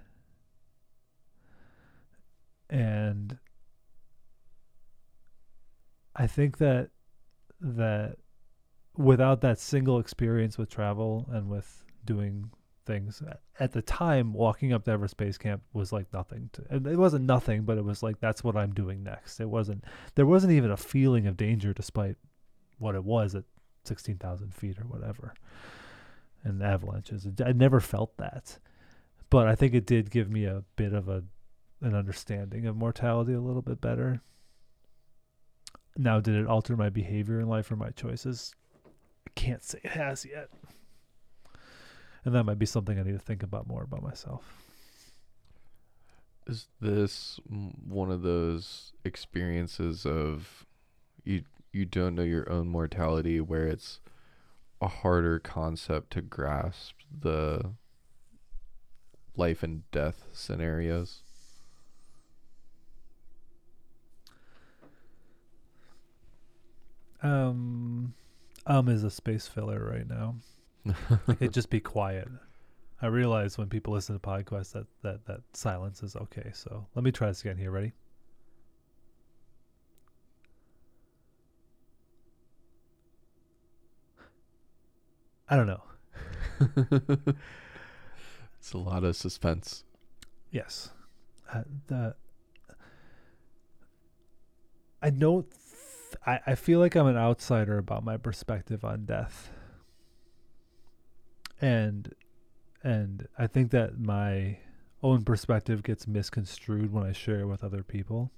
[2.70, 3.38] And
[6.16, 6.90] I think that
[7.60, 8.18] that
[8.96, 12.50] without that single experience with travel and with doing
[12.86, 13.20] things
[13.60, 16.98] at- the time walking up to Everest Base Camp was like nothing to and it
[16.98, 19.84] wasn't nothing but it was like that's what I'm doing next it wasn't
[20.16, 22.16] there wasn't even a feeling of danger despite
[22.80, 23.44] what it was at
[23.86, 25.34] 16,000 feet or whatever
[26.44, 28.60] and avalanches I never felt that
[29.30, 31.24] but I think it did give me a bit of a
[31.82, 34.22] an understanding of mortality a little bit better
[35.98, 38.54] now, did it alter my behavior in life or my choices?
[39.28, 40.50] I can't say it has yet.
[42.28, 44.44] And that might be something I need to think about more about myself.
[46.46, 47.40] Is this
[47.88, 50.66] one of those experiences of
[51.24, 54.02] you you don't know your own mortality where it's
[54.82, 57.72] a harder concept to grasp the
[59.38, 61.22] life and death scenarios?
[67.24, 68.16] Um,
[68.66, 70.36] um is a space filler right now.
[71.40, 72.28] It just be quiet.
[73.02, 76.52] I realize when people listen to podcasts that, that that silence is okay.
[76.54, 77.72] So let me try this again here.
[77.72, 77.94] Ready?
[85.50, 85.84] I don't know.
[88.60, 89.84] it's a lot of suspense.
[90.52, 90.90] Yes.
[91.54, 92.16] Uh, the
[95.02, 99.52] I don't th- I, I feel like I'm an outsider about my perspective on death.
[101.62, 102.14] And
[102.84, 104.60] and I think that my
[105.04, 108.32] own perspective gets misconstrued when I share it with other people.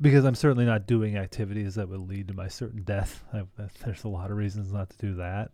[0.00, 3.24] Because I'm certainly not doing activities that would lead to my certain death.
[3.32, 3.44] I,
[3.84, 5.52] there's a lot of reasons not to do that.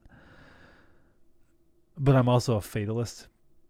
[1.99, 3.29] But I'm also a fatalist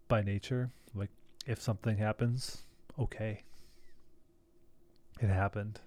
[0.08, 0.70] by nature.
[0.94, 1.10] Like,
[1.46, 2.62] if something happens,
[2.98, 3.42] okay.
[5.20, 5.80] It happened.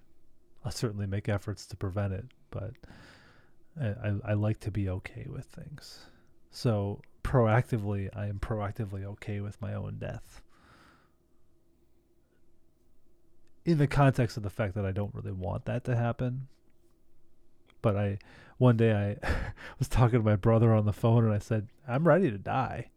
[0.66, 2.72] I'll certainly make efforts to prevent it, but
[3.80, 6.06] I, I, like to be okay with things.
[6.52, 10.44] So, proactively, I am proactively okay with my own death.
[13.66, 16.48] in the context of the fact that I don't really want that to happen.
[17.82, 18.18] But I,
[18.58, 19.28] one day I
[19.80, 22.90] was talking to my brother on the phone and I said, I'm ready to die.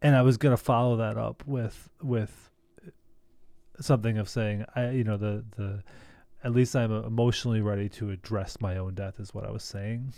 [0.00, 2.50] And I was going to follow that up with, with
[3.80, 5.82] something of saying, I, you know, the, the,
[6.44, 10.12] at least I'm emotionally ready to address my own death is what I was saying.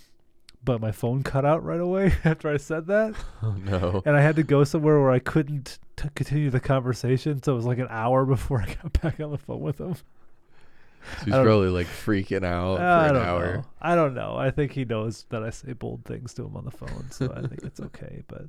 [0.63, 3.15] But my phone cut out right away after I said that.
[3.43, 4.03] Oh no.
[4.05, 7.43] And I had to go somewhere where I couldn't t- continue the conversation.
[7.43, 9.95] So it was like an hour before I got back on the phone with him.
[9.95, 13.55] So he's I probably like freaking out for I an don't hour.
[13.57, 13.65] know.
[13.81, 14.37] I don't know.
[14.37, 17.33] I think he knows that I say bold things to him on the phone, so
[17.35, 18.23] I think it's okay.
[18.29, 18.45] But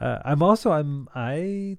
[0.00, 1.78] uh, I'm also I'm I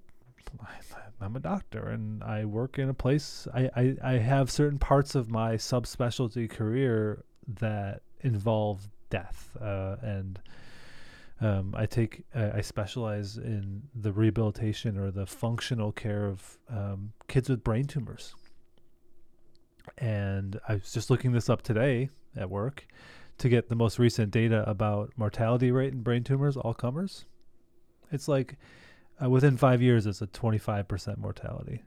[1.23, 3.47] I'm a doctor and I work in a place.
[3.53, 7.23] I, I I have certain parts of my subspecialty career
[7.59, 10.39] that involve death, uh, and
[11.41, 17.13] um, I take uh, I specialize in the rehabilitation or the functional care of um,
[17.27, 18.35] kids with brain tumors
[19.97, 22.87] and I was just looking this up today at work
[23.39, 27.25] to get the most recent data about mortality rate in brain tumors, all comers.
[28.11, 28.57] It's like
[29.21, 31.83] uh, within five years, it's a 25% mortality.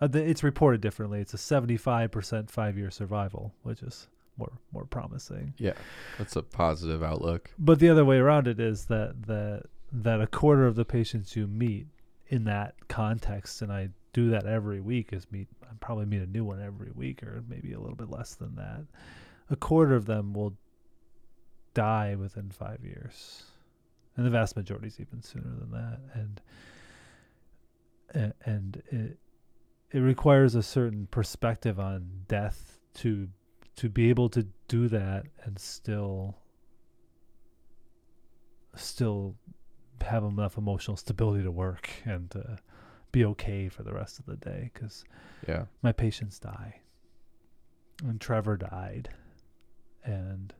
[0.00, 1.20] Uh, it's reported differently.
[1.20, 5.54] It's a 75% five year survival, which is more more promising.
[5.58, 5.74] Yeah,
[6.18, 7.50] that's a positive outlook.
[7.58, 11.36] But the other way around it is that that that a quarter of the patients
[11.36, 11.86] you meet
[12.28, 16.26] in that context, and I do that every week, is meet I probably meet a
[16.26, 18.84] new one every week, or maybe a little bit less than that.
[19.50, 20.56] A quarter of them will
[21.74, 23.44] die within five years,
[24.16, 26.00] and the vast majority is even sooner than that.
[26.14, 26.40] And
[28.44, 29.18] and it
[29.90, 33.28] it requires a certain perspective on death to
[33.76, 36.36] to be able to do that and still
[38.76, 39.36] still
[40.00, 42.56] have enough emotional stability to work and uh,
[43.12, 45.04] be okay for the rest of the day because
[45.48, 45.64] Yeah.
[45.82, 46.80] my patients die
[48.04, 49.08] and trevor died
[50.04, 50.52] and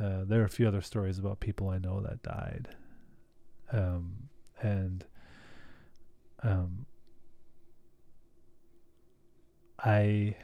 [0.00, 2.68] uh, there are a few other stories about people i know that died.
[3.72, 4.28] Um,
[4.60, 5.04] and
[6.42, 6.86] um,
[9.78, 10.34] i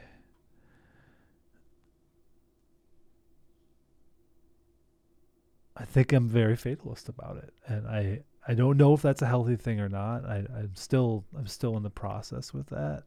[5.79, 9.27] I think I'm very fatalist about it, and I I don't know if that's a
[9.27, 10.25] healthy thing or not.
[10.25, 13.03] I I'm still I'm still in the process with that,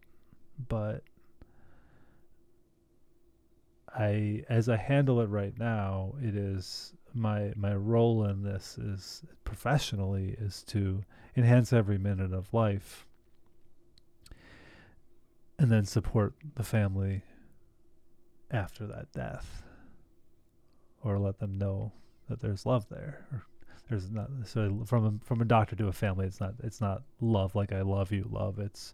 [0.69, 1.03] but
[3.95, 9.23] I as I handle it right now, it is my my role in this is
[9.45, 11.05] professionally is to
[11.37, 13.07] enhance every minute of life
[15.59, 17.23] and then support the family
[18.51, 19.63] after that death
[21.03, 21.93] or let them know
[22.29, 23.27] that there's love there.
[23.89, 27.03] There's not so from a, from a doctor to a family it's not it's not
[27.21, 28.61] love like I love you love.
[28.61, 28.93] It's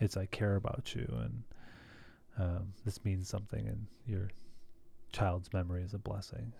[0.00, 1.44] it's I care about you and
[2.38, 4.28] um, this means something and your
[5.12, 6.52] child's memory is a blessing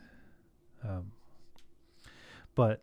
[0.84, 1.10] um,
[2.54, 2.82] but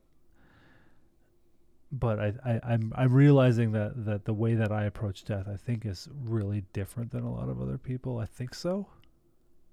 [1.92, 5.58] but I, I I'm I'm realizing that that the way that I approach death I
[5.58, 8.88] think is really different than a lot of other people I think so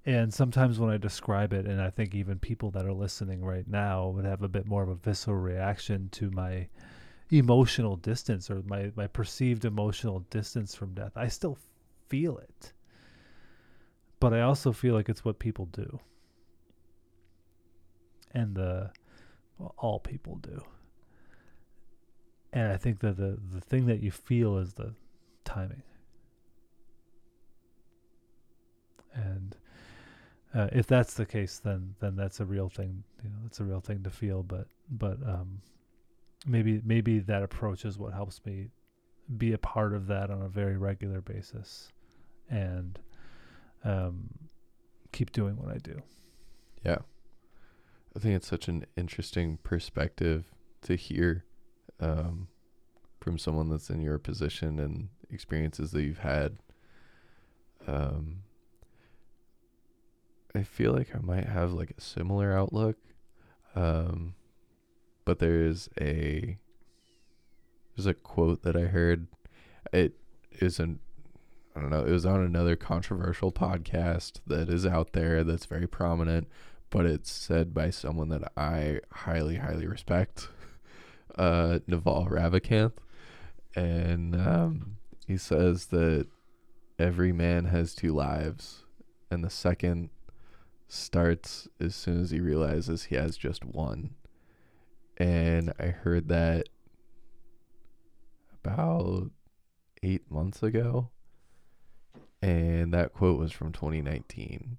[0.06, 3.66] and sometimes when I describe it, and I think even people that are listening right
[3.66, 6.68] now would have a bit more of a visceral reaction to my
[7.32, 11.10] emotional distance or my, my perceived emotional distance from death.
[11.16, 11.58] I still
[12.08, 12.72] feel it.
[14.20, 16.00] But I also feel like it's what people do.
[18.32, 18.90] And the
[19.58, 20.62] well, all people do.
[22.52, 24.94] And I think that the, the thing that you feel is the
[25.44, 25.82] timing.
[29.14, 29.56] And
[30.54, 33.02] uh, if that's the case, then then that's a real thing.
[33.22, 34.42] You know, that's a real thing to feel.
[34.42, 35.60] But but um,
[36.46, 38.68] maybe maybe that approach is what helps me
[39.36, 41.90] be a part of that on a very regular basis,
[42.48, 42.98] and
[43.84, 44.28] um,
[45.12, 46.02] keep doing what I do.
[46.84, 46.98] Yeah.
[48.14, 51.44] I think it's such an interesting perspective to hear
[52.00, 52.48] um,
[53.20, 56.58] from someone that's in your position and experiences that you've had.
[57.86, 58.42] Um,
[60.54, 62.96] I feel like I might have like a similar outlook,
[63.74, 64.34] um,
[65.24, 66.56] but there's a
[67.94, 69.26] there's a quote that I heard.
[69.92, 70.14] It
[70.60, 71.00] isn't
[71.76, 72.04] I don't know.
[72.06, 76.48] It was on another controversial podcast that is out there that's very prominent,
[76.88, 80.48] but it's said by someone that I highly, highly respect,
[81.36, 82.92] uh, Naval Ravikant,
[83.74, 84.96] and um,
[85.26, 86.28] he says that
[86.98, 88.84] every man has two lives,
[89.30, 90.08] and the second
[90.88, 94.14] starts as soon as he realizes he has just one.
[95.18, 96.70] And I heard that
[98.64, 99.30] about
[100.02, 101.10] eight months ago
[102.42, 104.78] and that quote was from 2019.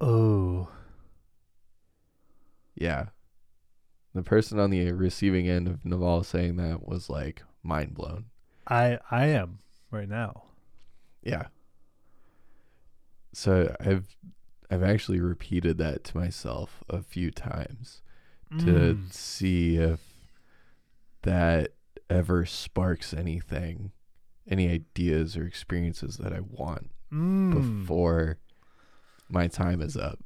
[0.00, 0.68] Oh.
[2.74, 3.06] Yeah.
[4.14, 8.26] The person on the receiving end of Naval saying that was like mind blown.
[8.66, 9.58] I I am
[9.90, 10.44] right now.
[11.22, 11.46] Yeah.
[13.32, 14.16] So I've
[14.70, 18.02] I've actually repeated that to myself a few times
[18.58, 19.12] to Mm.
[19.12, 20.00] see if
[21.22, 21.72] that
[22.08, 23.92] ever sparks anything,
[24.50, 27.52] any ideas or experiences that I want Mm.
[27.52, 28.38] before
[29.28, 30.18] my time is up.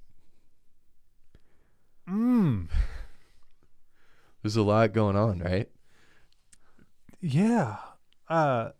[2.09, 2.68] Mm.
[4.43, 5.68] There's a lot going on, right?
[7.20, 7.77] Yeah.
[8.29, 8.70] Uh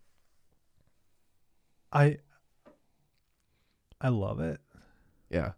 [1.91, 2.17] I
[4.01, 4.59] I love it.
[5.29, 5.53] Yeah.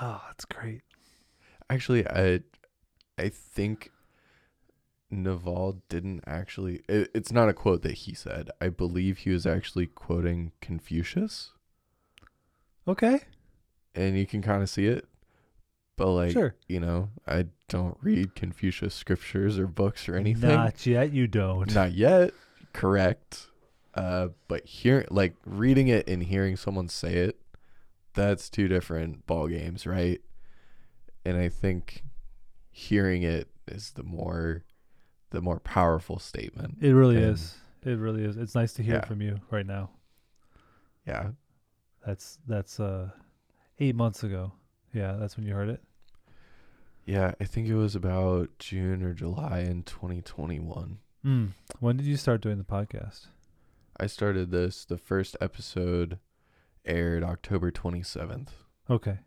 [0.00, 0.82] Oh, that's great.
[1.70, 2.40] Actually, I
[3.18, 3.90] I think
[5.12, 8.50] Naval didn't actually it, it's not a quote that he said.
[8.60, 11.52] I believe he was actually quoting Confucius.
[12.88, 13.20] Okay.
[13.94, 15.06] and you can kind of see it.
[15.96, 16.54] But like, Sure.
[16.66, 20.50] you know, I don't read Confucius scriptures or books or anything.
[20.50, 21.72] Not yet you don't.
[21.74, 22.32] Not yet.
[22.72, 23.48] Correct.
[23.94, 27.38] Uh, but hearing, like, reading it and hearing someone say it,
[28.14, 30.20] that's two different ball games, right?
[31.26, 32.02] And I think
[32.70, 34.64] hearing it is the more,
[35.32, 36.78] the more powerful statement.
[36.80, 37.58] It really And- is.
[37.82, 38.36] It really is.
[38.36, 39.04] It's nice to hear Yeah.
[39.04, 39.90] from you right now.
[41.06, 41.32] Yeah.
[42.06, 43.10] That's that's uh
[43.80, 44.52] 8 months ago.
[44.92, 45.82] Yeah, that's when you heard it.
[47.04, 47.34] Yeah.
[47.40, 50.98] I think it was about June or July in 2021.
[51.24, 51.48] Mm.
[51.80, 53.26] When did you start doing the podcast?
[53.98, 54.84] I started this.
[54.84, 56.18] The first episode
[56.84, 58.48] aired October 27th.
[58.90, 59.18] Okay.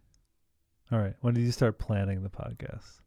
[0.91, 1.15] All right.
[1.21, 2.99] When did you start planning the podcast?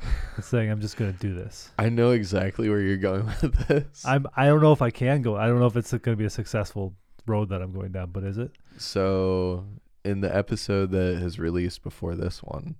[0.40, 1.70] Saying I'm just going to do this.
[1.78, 4.04] I know exactly where you're going with this.
[4.04, 5.36] I'm I don't know if I can go.
[5.36, 6.94] I don't know if it's going to be a successful
[7.26, 8.52] road that I'm going down, but is it?
[8.76, 9.64] so,
[10.04, 12.74] in the episode that has released before this one,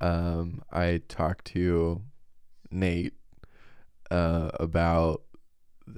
[0.00, 2.02] um, I talked to
[2.70, 3.14] Nate
[4.10, 5.22] uh, about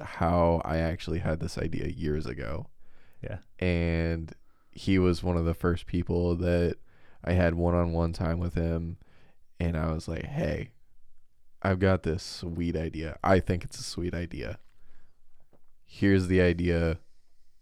[0.00, 2.68] how I actually had this idea years ago.
[3.22, 3.38] Yeah.
[3.58, 4.32] And
[4.72, 6.76] he was one of the first people that
[7.24, 8.96] I had one on one time with him.
[9.62, 10.70] And I was like, hey,
[11.62, 13.16] I've got this sweet idea.
[13.22, 14.58] I think it's a sweet idea.
[15.84, 16.98] Here's the idea.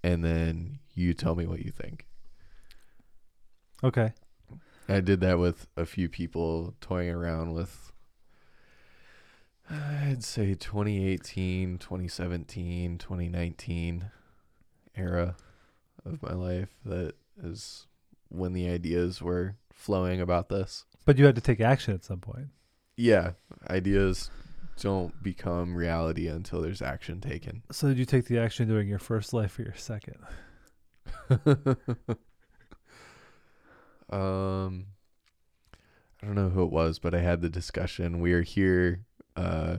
[0.03, 2.07] And then you tell me what you think.
[3.85, 4.15] Okay.
[4.89, 7.93] I did that with a few people toying around with
[9.71, 14.11] I'd say 2018, 2017, 2019
[14.97, 15.37] era
[16.07, 17.87] of my life that is
[18.31, 20.87] when the ideas were flowing about this.
[21.11, 22.51] But you had to take action at some point.
[22.97, 23.33] Yeah,
[23.69, 24.31] ideas
[24.81, 27.65] don't become reality until there's action taken.
[27.73, 30.19] So did you take the action during your first life or your second?
[34.09, 34.87] um
[36.23, 38.21] I don't know who it was, but I had the discussion.
[38.21, 39.01] We are here
[39.35, 39.79] uh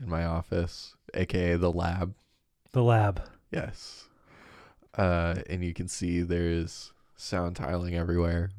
[0.00, 2.12] in my office, aka the lab.
[2.72, 3.22] The lab.
[3.52, 4.08] Yes.
[4.98, 8.50] Uh and you can see there's sound tiling everywhere.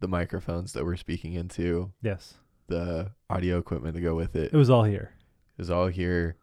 [0.00, 2.34] The microphones that we're speaking into, Yes.
[2.68, 5.12] the audio equipment to go with it It was all here.
[5.56, 6.36] It was all here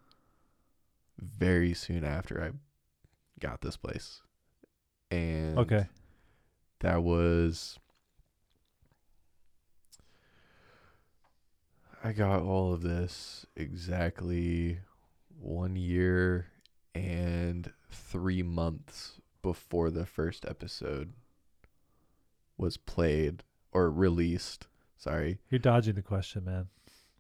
[1.20, 2.52] very soon after I
[3.40, 4.22] got this place.
[5.10, 5.88] And Okay.
[6.82, 7.80] that was
[12.04, 14.80] I got all of this exactly
[15.40, 16.48] one year
[16.94, 21.14] and three months before the first episode
[22.58, 24.68] was played or released.
[24.98, 25.40] Sorry.
[25.50, 26.68] You're dodging the question, man.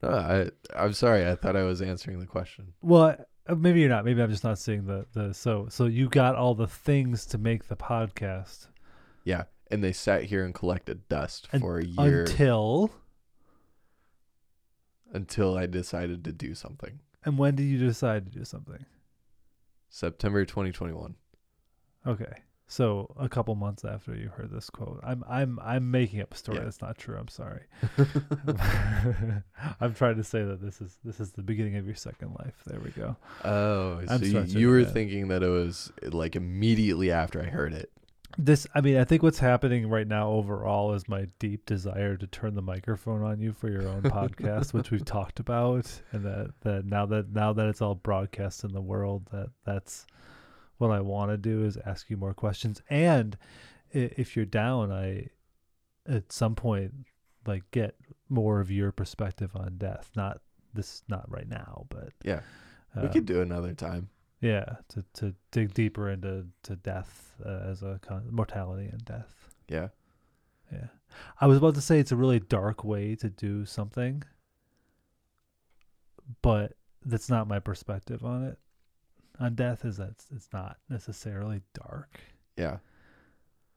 [0.01, 1.27] No, I I'm sorry.
[1.27, 2.73] I thought I was answering the question.
[2.81, 3.15] Well,
[3.47, 4.05] uh, maybe you're not.
[4.05, 7.37] Maybe I'm just not seeing the the so so you got all the things to
[7.37, 8.67] make the podcast
[9.23, 12.91] Yeah, and they sat here and collected dust Un- for a year until
[15.13, 16.99] until I decided to do something.
[17.25, 18.85] and when did you decide to do something?
[19.89, 21.15] September 2021.
[22.05, 22.33] Okay.
[22.69, 26.37] So a couple months after you heard this quote, I'm I'm I'm making up a
[26.37, 26.65] story Yeah.
[26.65, 27.17] that's not true.
[27.17, 27.61] I'm sorry.
[29.79, 32.55] I'm trying to say that this is this is the beginning of your second life.
[32.65, 33.15] There we go.
[33.45, 37.41] Oh, I'm so you, stretching you it, were thinking that it was like immediately after
[37.41, 37.89] I heard it.
[38.37, 42.27] This I mean, I think what's happening right now overall is my deep desire to
[42.27, 46.53] turn the microphone on you for your own podcast, which we've talked about, and that
[46.61, 50.05] that now that now that it's all broadcast in the world, that that's
[50.77, 52.81] what I want to do is ask you more questions.
[52.89, 53.37] And
[53.91, 55.29] if you're down, I
[56.07, 56.93] at some point
[57.45, 57.95] like get
[58.29, 60.11] more of your perspective on death.
[60.15, 60.41] Not
[60.73, 62.41] this, not right now, but Yeah,
[62.95, 64.09] uh, we could do another time.
[64.41, 69.49] Yeah, to to dig deeper into to death uh, as a con- mortality and death.
[69.67, 69.89] Yeah.
[70.71, 70.87] Yeah,
[71.39, 74.21] I was about to say it's a really dark way to do something,
[76.41, 76.73] but
[77.05, 78.59] that's not my perspective on it.
[79.39, 82.19] On death is that it's, it's not necessarily dark.
[82.55, 82.77] Yeah.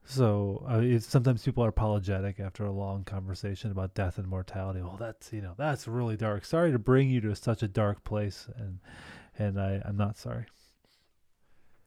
[0.05, 4.81] So uh, sometimes people are apologetic after a long conversation about death and mortality.
[4.81, 6.45] Well, that's you know that's really dark.
[6.45, 8.79] Sorry to bring you to such a dark place, and
[9.39, 10.47] and I I'm not sorry.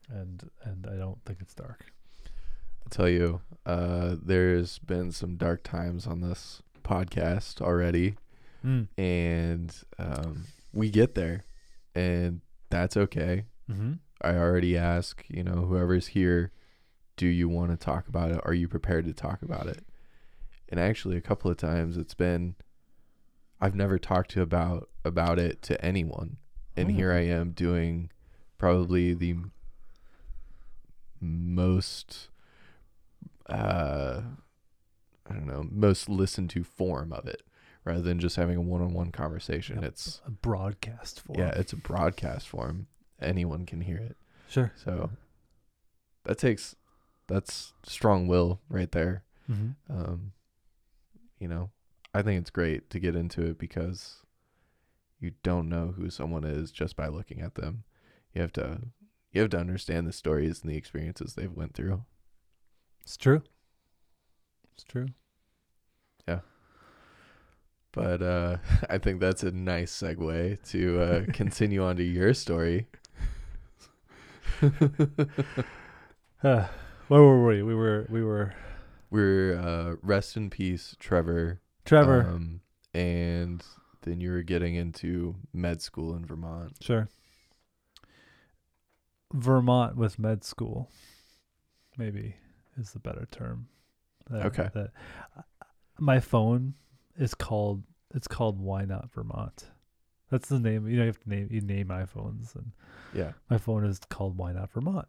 [0.08, 1.84] And and I don't think it's dark.
[2.86, 8.14] I tell you, uh, there's been some dark times on this podcast already,
[8.64, 8.88] Mm.
[8.96, 11.44] and um, we get there,
[11.94, 13.44] and that's okay.
[13.70, 13.92] Mm-hmm.
[14.22, 16.52] I already ask, you know, whoever's here,
[17.16, 18.40] do you want to talk about it?
[18.44, 19.84] Are you prepared to talk about it?
[20.68, 22.54] And actually, a couple of times it's been,
[23.60, 26.38] I've never talked to about about it to anyone,
[26.76, 27.16] and here Oh.
[27.16, 28.10] I am doing
[28.58, 29.36] probably the
[31.20, 32.28] most,
[33.48, 34.22] uh,
[35.28, 37.42] I don't know, most listened to form of it,
[37.84, 39.76] rather than just having a one-on-one conversation.
[39.76, 39.84] Yep.
[39.84, 41.38] It's A broadcast form.
[41.38, 42.86] yeah, it's a broadcast form.
[43.20, 44.16] Anyone can hear it.
[44.48, 44.72] sure.
[44.76, 45.10] So
[46.24, 46.74] that takes
[47.26, 49.24] that's strong will right there.
[49.50, 49.92] Mm-hmm.
[49.92, 50.32] Um,
[51.38, 51.70] you know,
[52.12, 54.22] I think it's great to get into it because
[55.20, 57.84] you don't know who someone is just by looking at them.
[58.32, 58.80] You have to
[59.32, 62.04] you have to understand the stories and the experiences they've went through.
[63.02, 63.42] It's true.
[64.74, 65.08] It's true.
[66.26, 66.40] Yeah.
[67.92, 68.56] But uh,
[68.90, 72.86] I think that's a nice segue to uh, continue on to your story.
[76.42, 76.66] Uh,
[77.08, 77.62] where were we?
[77.62, 78.54] We were we were
[79.10, 81.60] We're uh, rest in peace, Trevor.
[81.84, 82.22] Trevor.
[82.28, 82.60] Um,
[82.92, 83.64] and
[84.02, 86.76] then you were getting into med school in Vermont.
[86.80, 87.08] Sure.
[89.32, 90.90] Vermont with med school,
[91.96, 92.36] maybe
[92.76, 93.68] is the better term.
[94.30, 94.70] That- Okay.
[94.74, 94.92] that-
[95.98, 96.74] my phone
[97.16, 97.82] is called.
[98.14, 99.70] It's called Why Not Vermont.
[100.30, 100.88] That's the name.
[100.88, 102.72] You know, you have to name you name iPhones, and
[103.14, 103.32] Yeah.
[103.50, 105.06] my phone is called Why Not Vermont.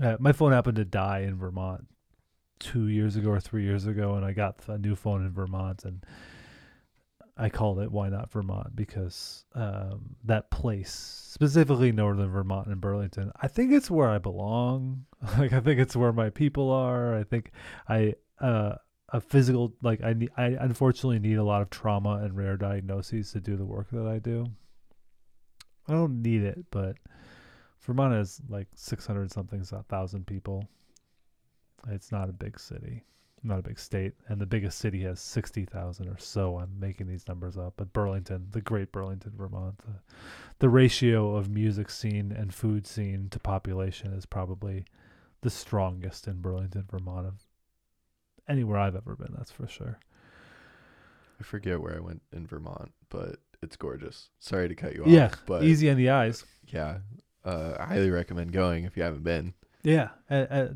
[0.00, 1.86] Uh, my phone happened to die in Vermont
[2.60, 5.84] two years ago or three years ago, and I got a new phone in Vermont,
[5.84, 6.04] and
[7.36, 13.30] I called it Why Not Vermont because um, that place, specifically northern Vermont and Burlington,
[13.40, 15.06] I think it's where I belong.
[15.38, 17.16] like I think it's where my people are.
[17.16, 17.50] I think
[17.88, 18.74] I uh,
[19.10, 23.40] a physical like I I unfortunately need a lot of trauma and rare diagnoses to
[23.40, 24.46] do the work that I do.
[25.88, 26.96] I don't need it, but
[27.80, 30.68] Vermont is like 600 something thousand people.
[31.88, 33.04] It's not a big city,
[33.42, 36.58] not a big state, and the biggest city has 60,000 or so.
[36.58, 39.94] I'm making these numbers up, but Burlington, the great Burlington, Vermont, the,
[40.58, 44.84] the ratio of music scene and food scene to population is probably
[45.40, 47.46] the strongest in Burlington, Vermont of
[48.48, 49.98] anywhere I've ever been, that's for sure.
[51.40, 54.30] I forget where I went in Vermont, but it's gorgeous.
[54.40, 55.08] Sorry to cut you off.
[55.08, 56.44] yeah, but easy on the eyes.
[56.66, 56.98] yeah,
[57.44, 59.54] uh, I highly recommend going if you haven't been.
[59.82, 60.08] Yeah,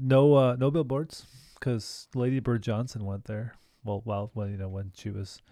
[0.00, 1.26] no uh, no billboards
[1.58, 3.54] because Lady Bird Johnson went there.
[3.84, 5.42] Well, well, when you know when she was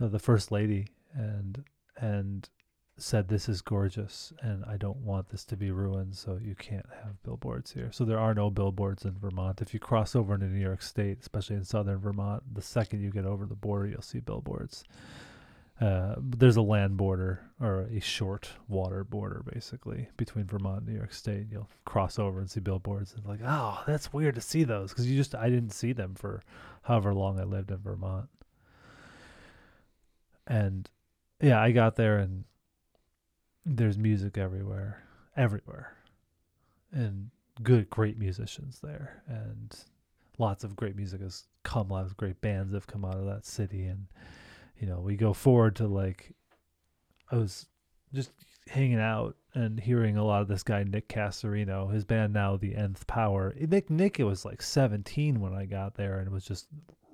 [0.00, 1.64] uh, the first lady, and
[1.96, 2.48] and
[2.98, 6.86] said this is gorgeous, and I don't want this to be ruined, so you can't
[7.02, 7.90] have billboards here.
[7.92, 9.62] So there are no billboards in Vermont.
[9.62, 13.10] If you cross over into New York State, especially in southern Vermont, the second you
[13.10, 14.84] get over the border, you'll see billboards.
[15.80, 20.96] Uh, there's a land border or a short water border basically between Vermont and New
[20.96, 21.46] York State.
[21.52, 25.08] You'll cross over and see billboards and like, oh, that's weird to see those because
[25.08, 26.42] you just I didn't see them for
[26.82, 28.28] however long I lived in Vermont.
[30.48, 30.90] And
[31.40, 32.42] yeah, I got there and
[33.68, 35.02] there's music everywhere,
[35.36, 35.96] everywhere,
[36.92, 37.30] and
[37.62, 39.76] good, great musicians there, and
[40.38, 41.88] lots of great music has come.
[41.88, 44.06] Lots of great bands have come out of that city, and
[44.78, 46.34] you know, we go forward to like,
[47.30, 47.66] I was
[48.14, 48.30] just
[48.68, 52.74] hanging out and hearing a lot of this guy Nick Cassarino, his band now the
[52.74, 53.54] Nth Power.
[53.58, 56.68] Nick Nick it was like 17 when I got there and it was just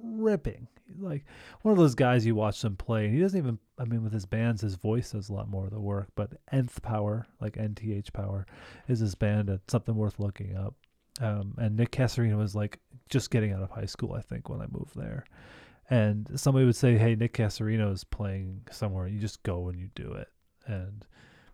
[0.05, 0.69] ripping.
[0.99, 1.25] Like
[1.63, 4.13] one of those guys you watch them play and he doesn't even I mean with
[4.13, 7.55] his bands his voice does a lot more of the work, but Nth Power, like
[7.55, 8.47] NTH Power,
[8.89, 10.75] is his band and something worth looking up.
[11.21, 14.61] Um, and Nick Cassarino was like just getting out of high school, I think, when
[14.61, 15.25] I moved there.
[15.91, 19.07] And somebody would say, "Hey, Nick Cassarino is playing somewhere.
[19.07, 20.29] You just go and you do it."
[20.67, 21.05] And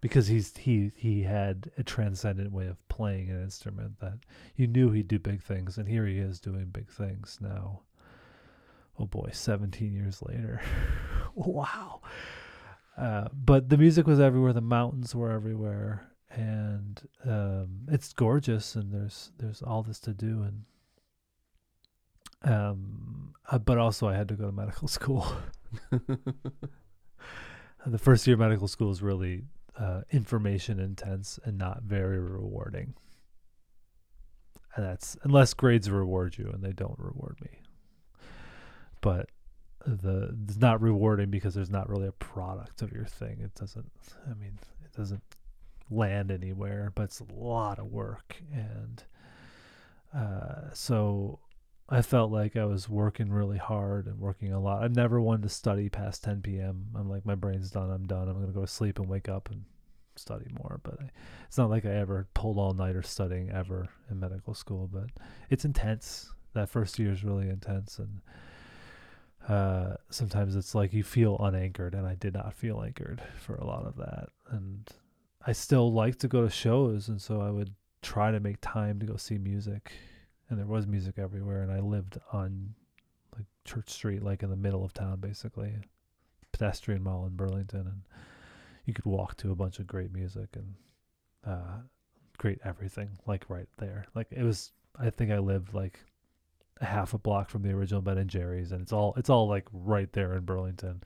[0.00, 4.18] because he's he he had a transcendent way of playing an instrument that
[4.56, 7.82] you knew he'd do big things, and here he is doing big things now.
[9.00, 10.60] Oh boy, 17 years later.
[11.34, 12.02] wow.
[12.98, 14.52] Uh, but the music was everywhere.
[14.52, 20.42] The mountains were everywhere, and um, it's gorgeous, and there's there's all this to do,
[20.42, 20.64] and
[22.52, 25.26] um, uh, but also I had to go to medical school.
[27.86, 29.44] the first year of medical school is really
[29.78, 32.92] uh, information intense and not very rewarding.
[34.76, 37.59] And that's unless grades reward you, and they don't reward me.
[39.00, 39.30] But
[39.86, 43.40] the it's not rewarding because there's not really a product of your thing.
[43.40, 43.90] It doesn't.
[44.26, 45.22] I mean, it doesn't
[45.90, 49.02] land anywhere, but it's a lot of work, and
[50.14, 51.40] uh, so
[51.92, 54.84] I felt like I was working really hard and working a lot.
[54.84, 56.86] I've never wanted to study past 10 p.m.
[56.94, 57.90] I'm like, my brain's done.
[57.90, 58.28] I'm done.
[58.28, 59.64] I'm going to go to sleep and wake up and
[60.14, 60.80] study more.
[60.84, 61.10] But I,
[61.48, 64.88] it's not like I ever pulled all nighter studying ever in medical school.
[64.92, 65.06] But
[65.50, 66.30] it's intense.
[66.54, 67.98] That first year is really intense.
[67.98, 68.20] And
[69.50, 71.94] uh, sometimes it's like you feel unanchored.
[71.94, 74.28] And I did not feel anchored for a lot of that.
[74.50, 74.88] And
[75.46, 77.08] I still like to go to shows.
[77.08, 79.92] And so I would try to make time to go see music
[80.48, 82.74] and there was music everywhere and I lived on
[83.34, 85.72] like Church Street like in the middle of town basically
[86.52, 88.02] pedestrian mall in Burlington and
[88.84, 90.74] you could walk to a bunch of great music and
[91.46, 91.78] uh
[92.38, 96.00] great everything like right there like it was I think I lived like
[96.80, 99.66] half a block from the original Ben and Jerry's and it's all it's all like
[99.72, 101.02] right there in Burlington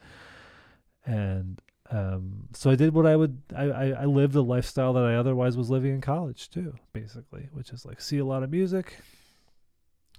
[1.04, 1.60] and
[1.90, 5.16] um, so I did what I would I, I, I lived a lifestyle that I
[5.16, 8.96] otherwise was living in college too, basically, which is like see a lot of music,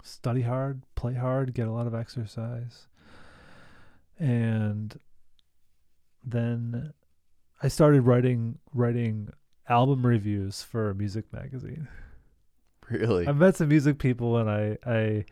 [0.03, 2.88] study hard, play hard, get a lot of exercise.
[4.20, 4.97] And
[6.24, 6.93] then
[7.62, 9.30] I started writing writing
[9.68, 11.88] album reviews for a music magazine.
[12.89, 13.27] Really?
[13.27, 15.25] I met some music people and I I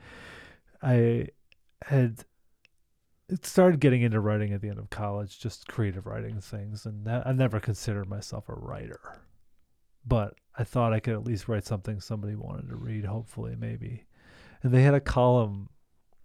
[0.81, 1.27] I
[1.85, 2.25] had
[3.43, 7.31] started getting into writing at the end of college, just creative writing things, and I
[7.31, 9.21] never considered myself a writer.
[10.05, 14.05] But I thought I could at least write something somebody wanted to read, hopefully, maybe
[14.63, 15.69] and they had a column.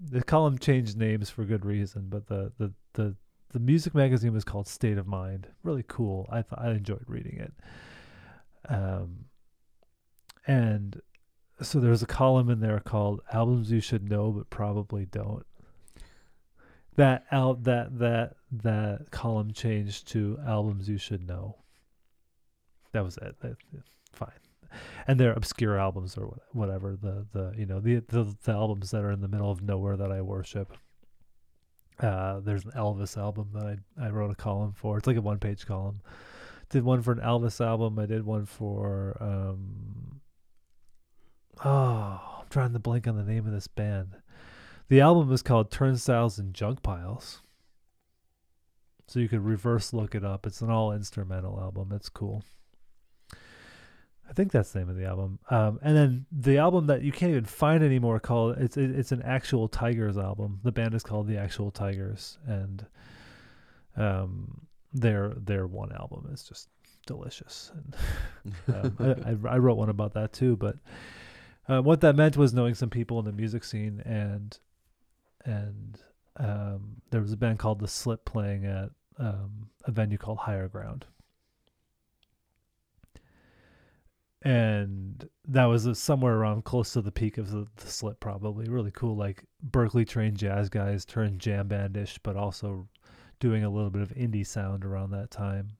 [0.00, 3.16] The column changed names for good reason, but the the the
[3.52, 5.48] the music magazine was called State of Mind.
[5.64, 6.26] Really cool.
[6.30, 7.52] I th- I enjoyed reading it.
[8.68, 9.24] Um,
[10.46, 11.00] and
[11.62, 15.46] so there's a column in there called "Albums You Should Know But Probably Don't."
[16.96, 21.56] That out that that that column changed to "Albums You Should Know."
[22.92, 23.36] That was it.
[23.40, 23.56] That,
[24.12, 24.32] fine
[25.06, 29.04] and they're obscure albums or whatever the the you know the, the the albums that
[29.04, 30.76] are in the middle of nowhere that I worship.
[32.00, 33.66] Uh, there's an Elvis album that
[33.98, 34.98] I I wrote a column for.
[34.98, 36.00] It's like a one page column.
[36.70, 37.98] Did one for an Elvis album.
[37.98, 40.20] I did one for um.
[41.64, 44.16] Oh, I'm trying to blank on the name of this band.
[44.88, 47.42] The album is called Turnstiles and Junk Piles.
[49.06, 50.46] So you could reverse look it up.
[50.46, 51.92] It's an all instrumental album.
[51.92, 52.44] It's cool.
[54.28, 55.38] I think that's the name of the album.
[55.50, 59.22] Um, and then the album that you can't even find anymore called it's it's an
[59.22, 60.60] actual Tigers album.
[60.62, 62.84] The band is called the Actual Tigers, and
[63.96, 66.68] um, their their one album is just
[67.06, 67.72] delicious.
[67.74, 68.54] And
[69.00, 70.56] um, I, I, wrote one about that too.
[70.56, 70.76] But
[71.68, 74.58] uh, what that meant was knowing some people in the music scene, and
[75.44, 76.00] and
[76.36, 80.68] um, there was a band called The Slip playing at um, a venue called Higher
[80.68, 81.06] Ground.
[84.42, 88.68] And that was uh, somewhere around close to the peak of the, the slip probably.
[88.68, 92.88] Really cool like Berklee trained jazz guys turned jam bandish but also
[93.40, 95.70] doing a little bit of indie sound around that time.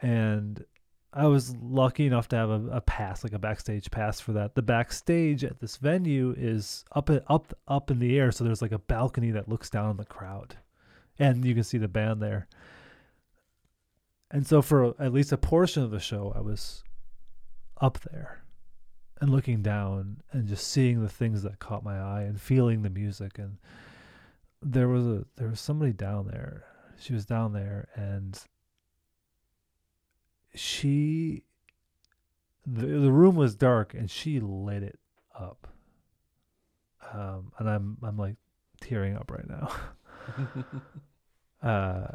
[0.00, 0.64] And
[1.12, 4.54] i was lucky enough to have a, a pass like a backstage pass for that.
[4.54, 8.72] The backstage at this venue is up up up in the air so there's like
[8.72, 10.56] a balcony that looks down on the crowd.
[11.18, 12.46] And you can see the band there.
[14.30, 16.82] And so for at least a portion of the show i was
[17.80, 18.42] up there
[19.20, 22.90] and looking down and just seeing the things that caught my eye and feeling the
[22.90, 23.38] music.
[23.38, 23.56] And
[24.62, 26.64] there was a there was somebody down there.
[26.98, 28.38] She was down there and
[30.56, 31.44] she
[32.66, 34.98] the, the room was dark and she lit it
[35.38, 35.68] up.
[37.12, 38.36] Um and i'm i'm like
[38.80, 39.70] tearing up right now.
[41.62, 42.08] Uh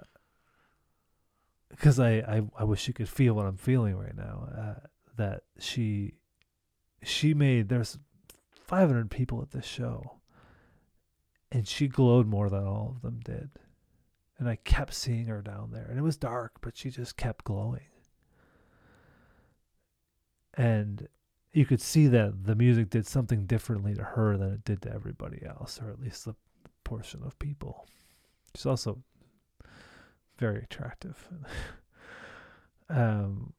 [1.70, 4.88] because I, I i wish you could feel what i'm feeling right now uh,
[5.18, 6.14] that she
[7.04, 7.98] she made there's
[8.72, 10.20] 500 people at this show.
[11.52, 13.50] And she glowed more than all of them did.
[14.40, 15.88] And i kept seeing her down there.
[15.90, 17.91] And it was dark but she just kept glowing
[20.56, 21.08] and
[21.54, 24.94] you could see that the music did something differently to her than it did to
[24.94, 26.36] everybody else or at least the
[26.84, 27.88] portion of people
[28.56, 29.02] she's also
[30.38, 31.28] very attractive
[32.90, 33.54] um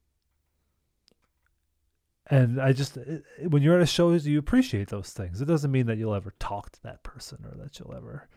[2.32, 5.43] and I just it, when you're at a show, you appreciate those things.
[5.43, 8.28] It doesn't mean that you'll ever talk to that person or that you'll ever.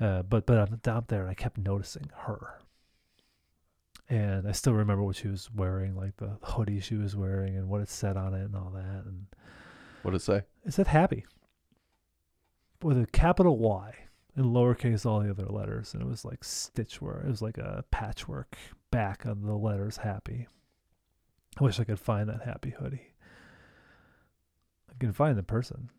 [0.00, 2.58] Uh, but but I'm down there and I kept noticing her,
[4.08, 7.68] and I still remember what she was wearing, like the hoodie she was wearing and
[7.68, 9.04] what it said on it and all that.
[9.06, 9.26] And
[10.02, 10.42] What did it say?
[10.64, 11.24] it said happy
[12.82, 13.94] with a capital Y
[14.34, 17.24] and lowercase all the other letters, and it was like stitchwork.
[17.24, 18.56] It was like a patchwork
[18.90, 20.46] back on the letters happy.
[21.60, 23.12] I wish I could find that happy hoodie.
[24.90, 25.90] I can find the person.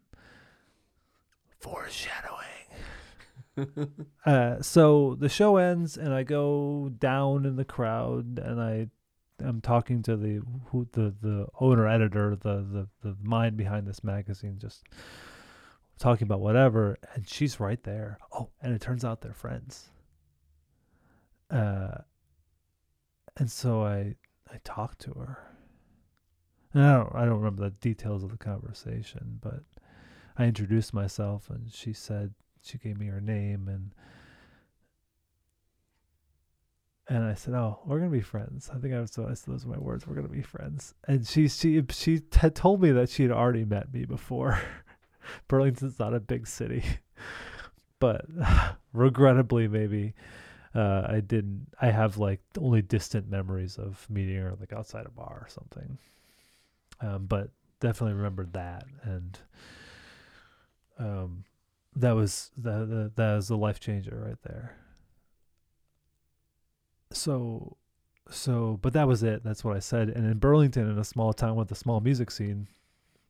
[1.60, 2.33] Foreshadowing.
[4.26, 8.88] uh, so the show ends, and I go down in the crowd, and I,
[9.40, 14.04] I'm talking to the who the the owner editor, the the the mind behind this
[14.04, 14.84] magazine, just
[16.00, 18.18] talking about whatever, and she's right there.
[18.32, 19.90] Oh, and it turns out they're friends.
[21.50, 22.00] Uh,
[23.38, 24.16] and so I
[24.52, 25.38] I talked to her.
[26.76, 29.64] I don't I don't remember the details of the conversation, but
[30.38, 32.34] I introduced myself, and she said
[32.64, 33.92] she gave me her name, and
[37.08, 39.54] and I said, "Oh, we're gonna be friends." I think I was so I said
[39.54, 40.08] those were my words.
[40.08, 40.94] We're gonna be friends.
[41.08, 44.60] And she she she had told me that she had already met me before.
[45.48, 46.84] Burlington's not a big city,
[48.00, 48.26] but
[48.94, 50.14] regrettably, maybe
[50.74, 51.68] uh, I didn't.
[51.82, 55.98] I have like only distant memories of meeting her like outside a bar or something.
[57.02, 57.50] Um, but
[57.82, 59.40] definitely remembered that, and
[60.98, 61.44] um,
[61.96, 64.76] that was that that, that was a life changer right there.
[67.12, 67.78] So,
[68.30, 69.44] so, but that was it.
[69.44, 70.10] That's what I said.
[70.10, 72.68] And in Burlington, in a small town with a small music scene,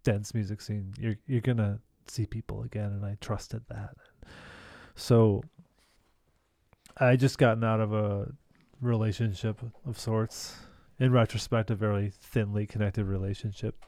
[0.03, 3.95] dense music scene, you're you're gonna see people again, and I trusted that.
[4.95, 5.43] So
[6.97, 8.31] I just gotten out of a
[8.81, 10.57] relationship of sorts.
[10.99, 13.83] In retrospect, a very thinly connected relationship.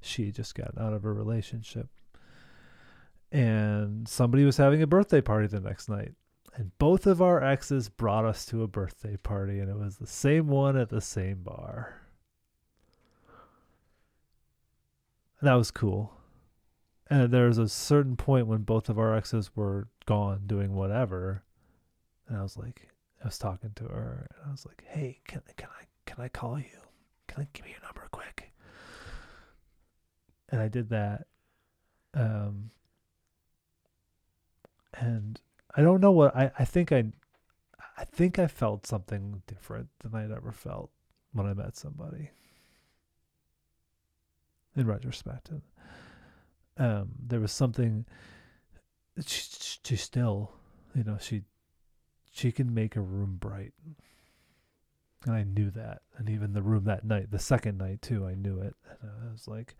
[0.00, 1.88] She just gotten out of a relationship.
[3.32, 6.12] And somebody was having a birthday party the next night.
[6.54, 10.06] And both of our exes brought us to a birthday party, and it was the
[10.06, 12.00] same one at the same bar.
[15.40, 16.14] And that was cool.
[17.08, 21.44] And there was a certain point when both of our exes were gone doing whatever,
[22.26, 22.88] and I was like,
[23.22, 26.28] I was talking to her, and I was like, "Hey, can can I can I
[26.28, 26.80] call you?
[27.28, 28.52] Can I give me your number quick?"
[30.48, 31.26] And I did that,
[32.14, 32.70] um,
[34.98, 35.40] and
[35.74, 37.04] I don't know what I I think I
[37.96, 40.90] I think I felt something different than I'd ever felt
[41.32, 42.30] when I met somebody.
[44.74, 45.62] In retrospect, and
[46.76, 48.04] um, there was something.
[49.24, 49.42] She,
[49.82, 50.52] she still,
[50.94, 51.44] you know, she
[52.30, 53.72] she can make a room bright,
[55.24, 56.02] and I knew that.
[56.18, 58.74] And even the room that night, the second night too, I knew it.
[59.00, 59.74] And I was like,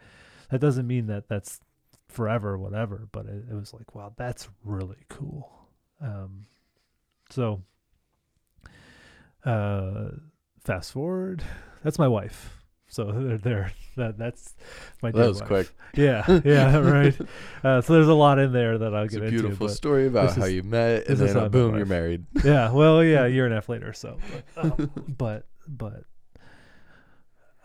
[0.48, 1.60] that doesn't mean that that's
[2.08, 3.08] forever, whatever.
[3.12, 5.50] But it, it was like, wow, that's really cool.
[6.00, 6.46] Um,
[7.30, 7.62] so,
[9.44, 10.08] uh,
[10.64, 11.42] fast forward,
[11.82, 12.52] that's my wife.
[12.88, 14.54] So there, there, that that's
[15.02, 15.10] my.
[15.10, 15.48] That was wife.
[15.48, 15.70] quick.
[15.96, 17.18] Yeah, yeah, right.
[17.64, 19.38] Uh, so there's a lot in there that I'll It's get a into.
[19.40, 22.26] beautiful story about how is- you met, and then how boom, you're married.
[22.44, 23.94] yeah, well, yeah, a year and a half later.
[23.94, 24.18] So,
[24.54, 26.04] but um, but, but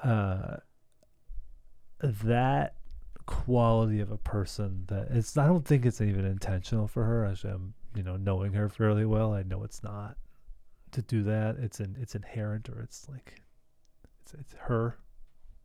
[0.01, 0.57] uh,
[2.01, 2.75] that
[3.31, 7.25] quality of a person that it's I don't think it's even intentional for her.
[7.25, 10.17] As I'm, you know, knowing her fairly well, I know it's not
[10.91, 11.55] to do that.
[11.57, 13.41] It's in it's inherent or it's like
[14.21, 14.97] it's it's her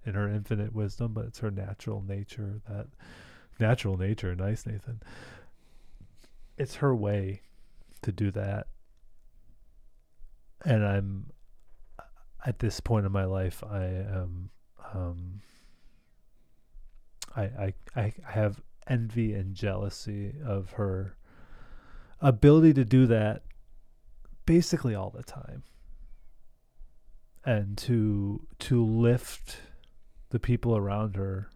[0.04, 2.60] in her infinite wisdom, but it's her natural nature.
[2.68, 2.86] That
[3.58, 5.02] natural nature, nice Nathan.
[6.56, 7.42] It's her way
[8.02, 8.68] to do that
[10.64, 11.26] and I'm
[12.44, 14.50] at this point in my life I am
[14.94, 15.40] um
[17.36, 21.16] I I I have envy and jealousy of her
[22.20, 23.42] ability to do that
[24.46, 25.62] basically all the time
[27.44, 29.58] and to to lift
[30.30, 31.50] the people around her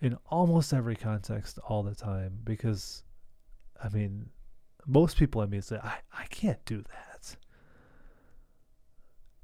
[0.00, 3.02] in almost every context all the time because
[3.82, 4.30] I mean
[4.86, 7.36] most people I mean say I, I can't do that.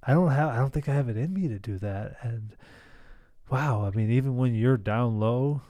[0.02, 2.56] I don't have I don't think I have it in me to do that and
[3.50, 5.62] wow, I mean even when you're down low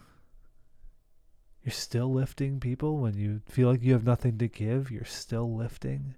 [1.69, 5.55] you're still lifting people when you feel like you have nothing to give, you're still
[5.55, 6.15] lifting.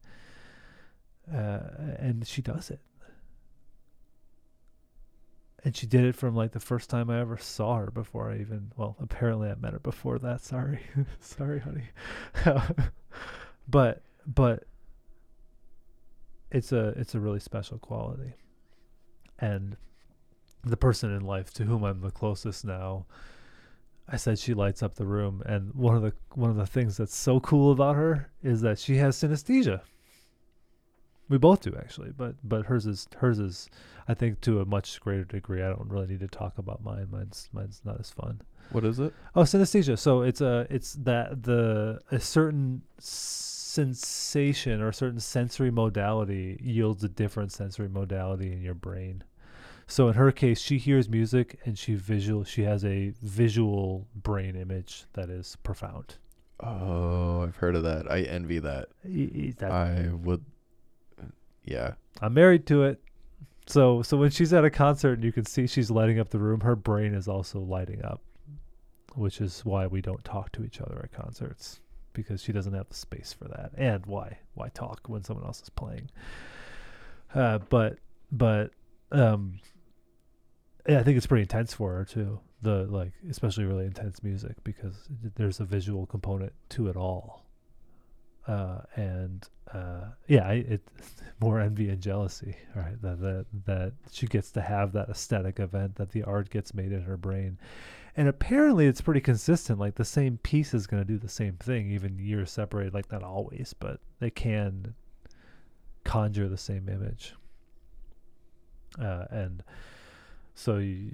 [1.28, 1.58] Uh,
[1.98, 2.78] and she does it.
[5.64, 8.36] And she did it from like the first time I ever saw her before I
[8.36, 10.40] even well, apparently I met her before that.
[10.40, 10.78] Sorry.
[11.20, 11.88] Sorry, honey.
[13.68, 14.68] but but
[16.52, 18.34] it's a it's a really special quality
[19.40, 19.76] and
[20.64, 23.06] the person in life to whom I'm the closest now.
[24.08, 26.96] I said she lights up the room, and one of the one of the things
[26.96, 29.82] that's so cool about her is that she has synesthesia.
[31.28, 33.70] We both do actually, but but hers is hers is
[34.08, 35.62] I think to a much greater degree.
[35.62, 37.06] I don't really need to talk about mine.
[37.12, 38.40] Mine's mine's not as fun.
[38.72, 39.14] What is it?
[39.36, 39.96] Oh, synesthesia.
[39.96, 47.04] So it's a it's that the a certain sensation or a certain sensory modality yields
[47.04, 49.22] a different sensory modality in your brain.
[49.91, 54.55] So in her case, she hears music and she visual she has a visual brain
[54.55, 56.14] image that is profound.
[56.61, 58.11] Oh, I've heard of that.
[58.11, 58.91] I envy that.
[59.05, 60.45] That- I would.
[61.64, 61.95] Yeah.
[62.20, 63.03] I'm married to it.
[63.66, 66.38] So so when she's at a concert and you can see she's lighting up the
[66.38, 68.20] room, her brain is also lighting up,
[69.16, 71.80] which is why we don't talk to each other at concerts
[72.12, 73.72] because she doesn't have the space for that.
[73.76, 76.11] And why why talk when someone else is playing?
[77.34, 77.99] Uh, but
[78.30, 78.70] but
[79.12, 79.59] um,
[80.89, 82.41] I think it's pretty intense for her too.
[82.62, 87.47] The like especially really intense music because there's a visual component to it all.
[88.47, 90.83] Uh, and uh, yeah, I, it
[91.41, 93.01] more envy and jealousy, right?
[93.03, 96.93] That that that she gets to have that aesthetic event that the art gets made
[96.93, 97.59] in her brain,
[98.16, 99.78] and apparently it's pretty consistent.
[99.78, 102.95] Like the same piece is going to do the same thing, even years separated.
[102.95, 104.95] Like not always, but they can
[106.05, 107.35] conjure the same image.
[109.01, 109.62] Uh, and
[110.55, 111.11] so you,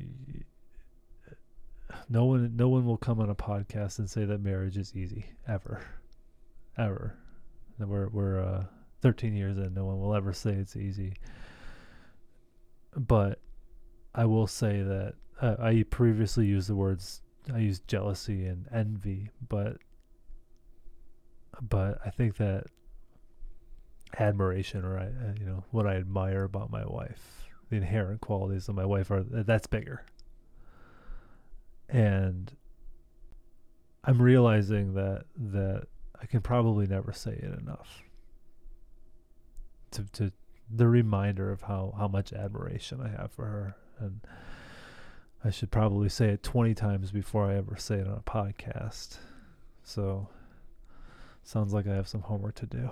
[2.09, 5.27] no one no one will come on a podcast and say that marriage is easy
[5.49, 5.81] ever
[6.79, 7.17] ever.
[7.79, 8.65] We're we're uh
[9.03, 11.15] 13 years in no one will ever say it's easy.
[12.97, 13.41] But
[14.17, 17.21] i will say that uh, i previously used the words
[17.55, 19.77] i used jealousy and envy but
[21.61, 22.65] but i think that
[24.19, 28.69] admiration or I, uh, you know what i admire about my wife the inherent qualities
[28.69, 30.05] of my wife are that's bigger.
[31.89, 32.53] And
[34.05, 35.87] i'm realizing that that
[36.23, 38.03] i can probably never say it enough
[39.91, 40.33] to to
[40.73, 43.77] the reminder of how how much admiration i have for her.
[43.99, 44.21] And
[45.45, 49.19] i should probably say it 20 times before i ever say it on a podcast.
[49.85, 50.29] So
[51.45, 52.91] sounds like i have some homework to do.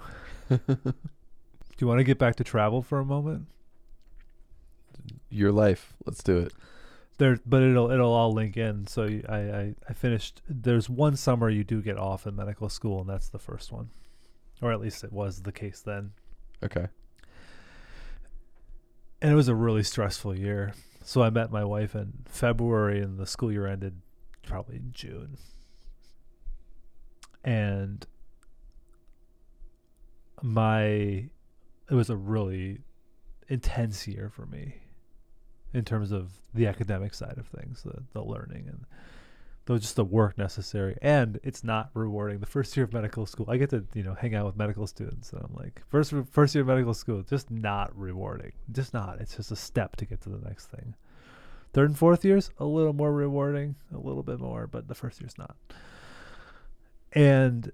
[1.77, 3.47] Do you want to get back to travel for a moment
[5.31, 5.95] Your life.
[6.07, 6.53] Let's do it.
[7.19, 11.65] there but it'll it'll all link in so I I finished there's one summer you
[11.65, 13.91] do get off in medical school and that's the first one
[14.63, 16.13] or at least it was the case then
[16.63, 16.87] Okay.
[19.21, 23.19] and it was a really stressful year so i met my wife in february and
[23.19, 24.01] the school year ended
[24.47, 25.37] probably in june
[27.45, 28.07] and
[30.43, 30.83] my
[31.91, 32.81] it was a really
[33.49, 34.77] intense year for me
[35.75, 38.87] in terms of the academic side of things, the the learning and
[39.67, 40.97] the just the work necessary.
[41.03, 42.39] And it's not rewarding.
[42.39, 44.87] The first year of medical school, I get to you know hang out with medical
[44.87, 49.21] students, and I'm like, first first year of medical school, just not rewarding, just not.
[49.21, 50.95] It's just a step to get to the next thing.
[51.73, 55.21] Third and fourth years, a little more rewarding, a little bit more, but the first
[55.21, 55.57] year's not.
[57.13, 57.73] And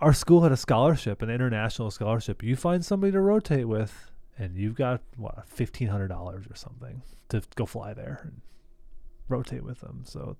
[0.00, 2.42] our school had a scholarship, an international scholarship.
[2.42, 4.07] You find somebody to rotate with,
[4.38, 8.40] and you've got what fifteen hundred dollars or something to go fly there and
[9.28, 10.02] rotate with them.
[10.04, 10.36] So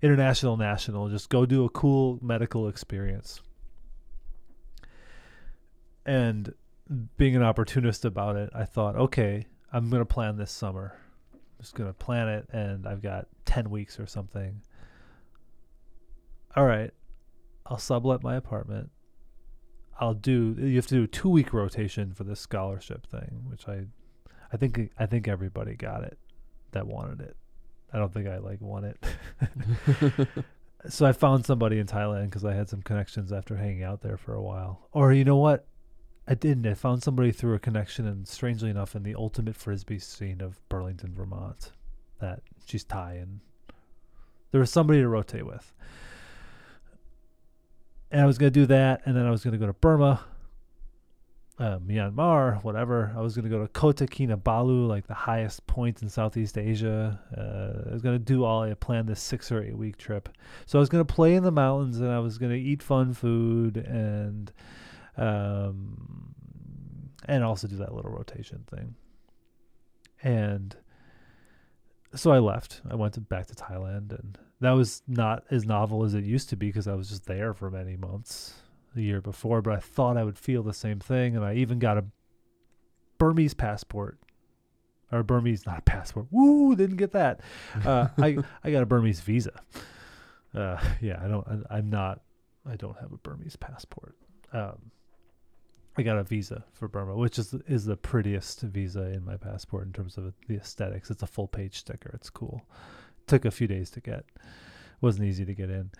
[0.00, 3.40] international, national, just go do a cool medical experience.
[6.04, 6.52] And
[7.16, 10.96] being an opportunist about it, I thought, okay, I'm gonna plan this summer.
[11.32, 14.62] I'm just gonna plan it, and I've got ten weeks or something.
[16.56, 16.90] All right,
[17.66, 18.90] I'll sublet my apartment.
[20.02, 20.56] I'll do.
[20.58, 23.84] You have to do a two week rotation for this scholarship thing, which I,
[24.52, 26.18] I think I think everybody got it
[26.72, 27.36] that wanted it.
[27.92, 30.28] I don't think I like won it.
[30.88, 34.16] so I found somebody in Thailand because I had some connections after hanging out there
[34.16, 34.88] for a while.
[34.90, 35.66] Or you know what?
[36.26, 36.66] I didn't.
[36.66, 40.60] I found somebody through a connection, and strangely enough, in the ultimate frisbee scene of
[40.68, 41.70] Burlington, Vermont,
[42.18, 43.38] that she's Thai, and
[44.50, 45.72] there was somebody to rotate with
[48.12, 50.22] and I was gonna do that, and then I was gonna go to Burma,
[51.58, 53.12] uh, Myanmar, whatever.
[53.16, 57.18] I was gonna go to Kota Kinabalu, like the highest point in Southeast Asia.
[57.36, 58.62] Uh, I was gonna do all.
[58.62, 60.28] I had planned this six or eight week trip,
[60.66, 63.78] so I was gonna play in the mountains, and I was gonna eat fun food,
[63.78, 64.52] and
[65.16, 66.34] um,
[67.26, 68.94] and also do that little rotation thing.
[70.22, 70.76] And
[72.14, 72.82] so I left.
[72.88, 76.48] I went to, back to Thailand, and that was not as novel as it used
[76.50, 78.54] to be because I was just there for many months
[78.94, 79.60] the year before.
[79.60, 82.04] But I thought I would feel the same thing, and I even got a
[83.18, 84.18] Burmese passport
[85.10, 86.26] or Burmese, not a passport.
[86.30, 87.40] Woo, didn't get that.
[87.84, 89.60] Uh, I I got a Burmese visa.
[90.54, 91.46] Uh, yeah, I don't.
[91.46, 92.20] I, I'm not.
[92.68, 94.14] I don't have a Burmese passport.
[94.52, 94.90] Um,
[95.96, 99.86] I got a visa for Burma, which is is the prettiest visa in my passport
[99.86, 101.10] in terms of the aesthetics.
[101.10, 102.12] It's a full page sticker.
[102.14, 102.62] It's cool.
[103.26, 104.24] Took a few days to get.
[105.00, 105.90] wasn't easy to get in.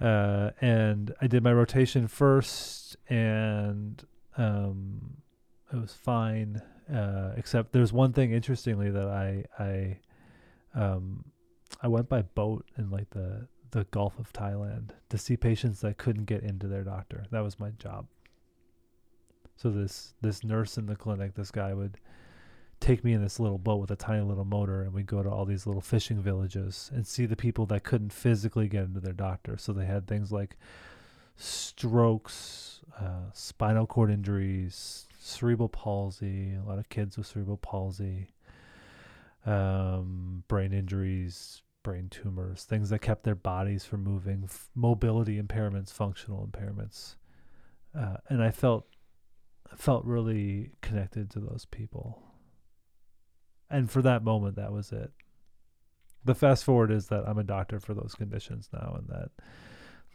[0.00, 4.02] Uh, and I did my rotation first, and
[4.36, 5.18] um,
[5.72, 6.62] it was fine.
[6.92, 9.98] Uh, except there's one thing interestingly that I I
[10.74, 11.24] um,
[11.82, 15.98] I went by boat in like the the Gulf of Thailand to see patients that
[15.98, 17.24] couldn't get into their doctor.
[17.30, 18.06] That was my job.
[19.56, 21.98] So this this nurse in the clinic, this guy would
[22.80, 25.28] take me in this little boat with a tiny little motor and we'd go to
[25.28, 29.12] all these little fishing villages and see the people that couldn't physically get into their
[29.12, 29.58] doctor.
[29.58, 30.56] So they had things like
[31.36, 38.28] strokes, uh, spinal cord injuries, cerebral palsy, a lot of kids with cerebral palsy,
[39.44, 45.92] um, brain injuries, brain tumors, things that kept their bodies from moving, f- mobility impairments,
[45.92, 47.16] functional impairments.
[47.98, 48.86] Uh, and I felt
[49.76, 52.20] felt really connected to those people
[53.70, 55.12] and for that moment that was it.
[56.24, 59.30] The fast forward is that i'm a doctor for those conditions now and that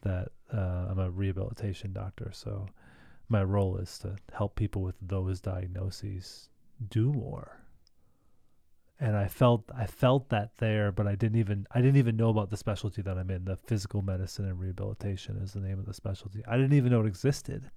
[0.03, 2.31] that uh, i'm a rehabilitation doctor.
[2.33, 2.67] So
[3.29, 6.49] my role is to help people with those diagnoses
[6.89, 7.59] do more.
[8.99, 12.29] And i felt i felt that there but i didn't even i didn't even know
[12.29, 13.45] about the specialty that i'm in.
[13.45, 16.43] The physical medicine and rehabilitation is the name of the specialty.
[16.47, 17.71] I didn't even know it existed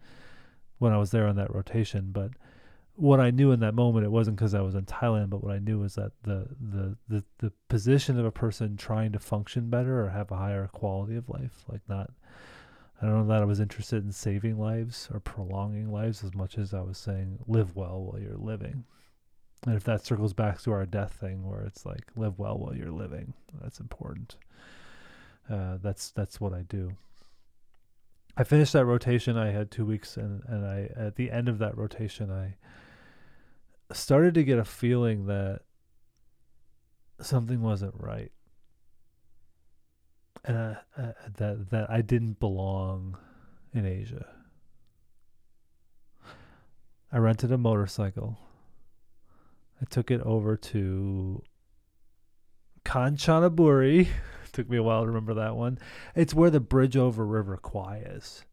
[0.79, 2.31] when i was there on that rotation but
[2.99, 5.55] what I knew in that moment, it wasn't because I was in Thailand, but what
[5.55, 9.71] I knew was that the, the the the position of a person trying to function
[9.71, 12.11] better or have a higher quality of life, like not,
[13.01, 16.59] I don't know that I was interested in saving lives or prolonging lives as much
[16.59, 18.85] as I was saying live well while you're living.
[19.65, 22.75] And if that circles back to our death thing, where it's like live well while
[22.75, 23.33] you're living,
[23.63, 24.35] that's important.
[25.49, 26.97] Uh, that's that's what I do.
[28.37, 29.37] I finished that rotation.
[29.37, 32.57] I had two weeks, and and I at the end of that rotation, I
[33.93, 35.61] started to get a feeling that
[37.21, 38.31] something wasn't right
[40.45, 43.17] and uh, uh, that that I didn't belong
[43.73, 44.27] in Asia.
[47.13, 48.39] I rented a motorcycle.
[49.81, 51.43] I took it over to
[52.85, 54.09] Kanchanaburi.
[54.53, 55.79] Took me a while to remember that one.
[56.17, 58.45] It's where the bridge over River Kwai is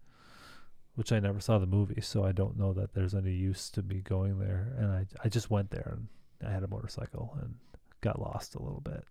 [0.95, 3.83] which I never saw the movie, so I don't know that there's any use to
[3.83, 4.73] me going there.
[4.77, 6.07] And I I just went there and
[6.47, 7.55] I had a motorcycle and
[8.01, 9.03] got lost a little bit.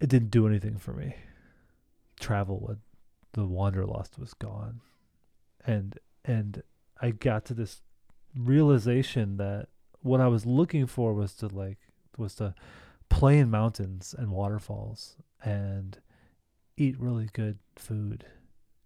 [0.00, 1.14] It didn't do anything for me.
[2.20, 2.78] Travel, with
[3.32, 4.80] the wanderlust was gone,
[5.66, 6.62] and and
[7.00, 7.80] I got to this
[8.36, 9.68] realization that
[10.00, 11.78] what I was looking for was to like
[12.18, 12.54] was to
[13.08, 15.98] play in mountains and waterfalls and
[16.76, 18.24] eat really good food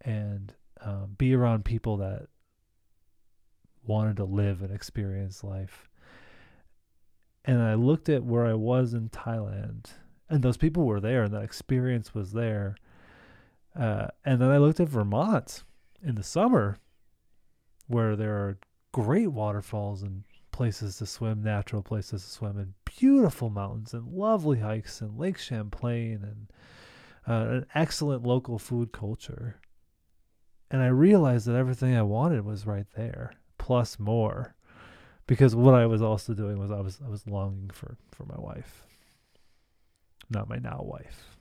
[0.03, 2.27] and um, be around people that
[3.85, 5.89] wanted to live and experience life.
[7.45, 9.87] And I looked at where I was in Thailand,
[10.29, 12.77] and those people were there, and that experience was there.
[13.79, 15.63] Uh, and then I looked at Vermont
[16.03, 16.79] in the summer,
[17.87, 18.59] where there are
[18.93, 24.59] great waterfalls and places to swim, natural places to swim, and beautiful mountains and lovely
[24.59, 26.47] hikes and Lake Champlain and
[27.29, 29.61] uh, an excellent local food culture
[30.71, 34.55] and I realized that everything I wanted was right there, plus more.
[35.27, 38.39] Because what I was also doing was I was I was longing for for my
[38.39, 38.85] wife.
[40.31, 41.37] Not my now wife.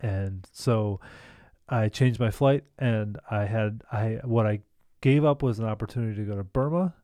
[0.00, 1.00] And so
[1.68, 4.60] I changed my flight and I had I what I
[5.00, 6.94] gave up was an opportunity to go to Burma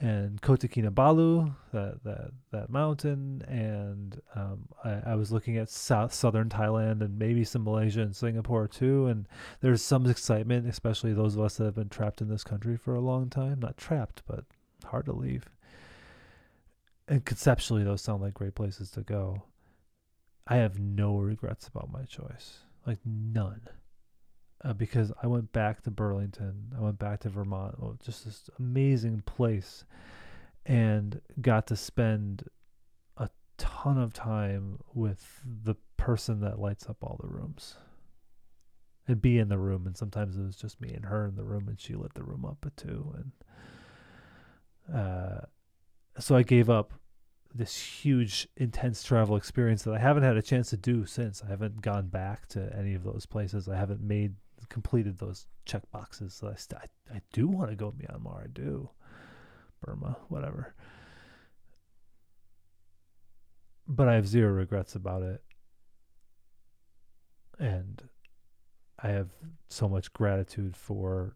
[0.00, 6.14] and Kota Kinabalu, that that that mountain, and um, I, I, was looking at south
[6.14, 9.08] southern Thailand and maybe some Malaysia and Singapore too.
[9.08, 9.28] And
[9.60, 12.94] there's some excitement, especially those of us that have been trapped in this country for
[12.94, 13.60] a long time.
[13.60, 14.44] Not trapped, but
[14.86, 15.44] hard to leave.
[17.06, 19.42] And conceptually, those sound like great places to go.
[20.46, 23.68] I have no regrets about my choice, like none
[24.64, 26.72] uh, because I went back to Burlington.
[26.76, 29.84] I went back to Vermont, oh, just this amazing place,
[30.66, 32.44] and got to spend
[33.16, 37.76] a ton of time with the person that lights up all the rooms
[39.08, 39.86] and be in the room.
[39.86, 42.22] And sometimes it was just me and her in the room, and she lit the
[42.22, 43.14] room up too.
[44.88, 45.40] And uh,
[46.18, 46.94] so I gave up
[47.54, 51.42] this huge intense travel experience that I haven't had a chance to do since.
[51.42, 53.68] I haven't gone back to any of those places.
[53.68, 54.34] I haven't made
[54.70, 56.32] completed those check boxes.
[56.32, 58.44] So I, st- I, I do want to go Myanmar.
[58.44, 58.88] I do.
[59.84, 60.74] Burma, whatever.
[63.86, 65.42] But I have zero regrets about it.
[67.58, 68.02] And
[69.02, 69.30] I have
[69.68, 71.34] so much gratitude for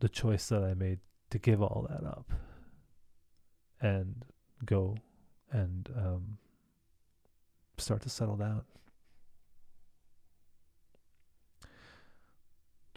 [0.00, 0.98] the choice that I made
[1.30, 2.32] to give all that up
[3.80, 4.24] and
[4.64, 4.96] go
[5.50, 6.38] and um,
[7.78, 8.62] start to settle down.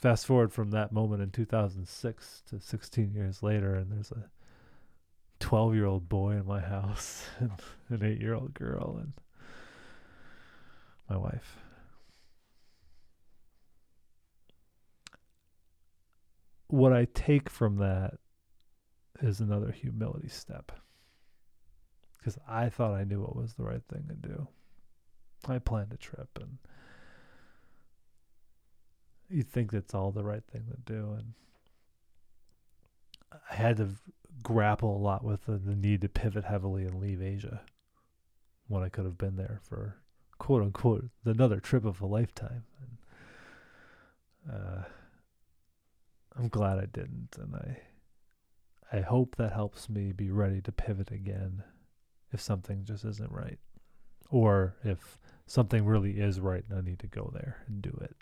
[0.06, 4.30] Fast forward from that moment in 2006 to 16 years later, and there's a
[5.40, 7.50] 12 year old boy in my house and
[7.90, 9.14] an 8 year old girl and
[11.10, 11.58] my wife.
[16.68, 18.20] What I take from that
[19.24, 20.72] is another humility step.
[22.20, 24.48] Because I thought I knew what was the right thing to do.
[25.48, 26.60] I planned a trip and
[29.30, 31.34] you think that's all the right thing to do and
[33.52, 33.90] I had to
[34.44, 37.62] grapple a lot with the, the need to pivot heavily and leave Asia
[38.68, 39.98] when I could have been there for
[40.38, 42.64] quote unquote another trip of a lifetime.
[44.48, 44.84] And, uh,
[46.38, 47.78] I'm glad I didn't, and I
[48.92, 51.64] I hope that helps me be ready to pivot again
[52.32, 53.60] if something just isn't right,
[54.30, 55.18] or if
[55.48, 58.16] something really is right and I need to go there and do it.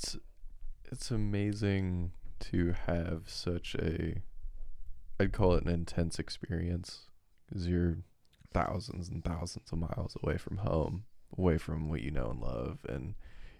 [0.00, 0.16] It's
[0.90, 4.22] it's amazing to have such a
[5.18, 7.08] I'd call it an intense experience
[7.46, 7.98] because you're
[8.54, 11.04] thousands and thousands of miles away from home,
[11.36, 13.14] away from what you know and love, and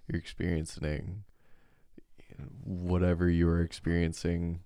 [0.09, 1.25] you're experiencing
[2.65, 4.61] whatever you were experiencing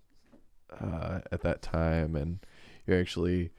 [0.81, 2.39] uh, at that time, and
[2.87, 3.51] you're actually.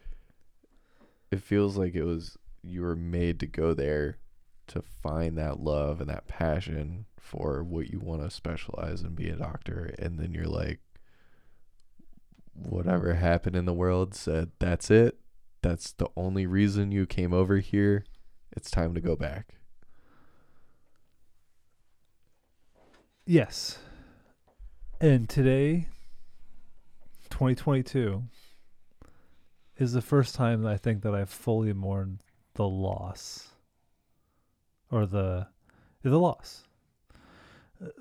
[1.32, 4.20] It feels like it was you were made to go there
[4.68, 9.30] to find that love and that passion for what you want to specialize and be
[9.30, 10.80] a doctor and then you're like
[12.56, 15.18] whatever happened in the world said that's it.
[15.62, 18.06] That's the only reason you came over here.
[18.56, 19.56] It's time to go back.
[23.26, 23.80] Yes.
[25.02, 25.88] And today,
[27.30, 28.24] 2022,
[29.78, 32.22] is the first time that I think that I've fully mourned
[32.54, 33.50] the loss
[34.92, 35.48] or the
[36.04, 36.64] the loss.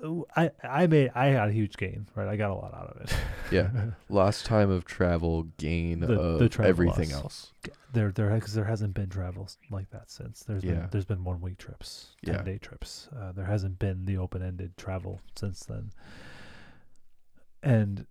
[0.03, 2.27] Uh, I I made I had a huge gain, right?
[2.27, 3.15] I got a lot out of it.
[3.51, 3.69] yeah
[4.09, 7.23] lost time of travel gain The- of the travel everything loss.
[7.23, 7.51] else
[7.91, 10.43] there there because there hasn't been travels like that since.
[10.43, 10.73] There's Yeah.
[10.81, 12.41] been there's been one week trips, ten Yeah.
[12.43, 13.09] day trips.
[13.17, 15.91] Uh, there hasn't been the open ended travel since then.
[17.63, 18.05] And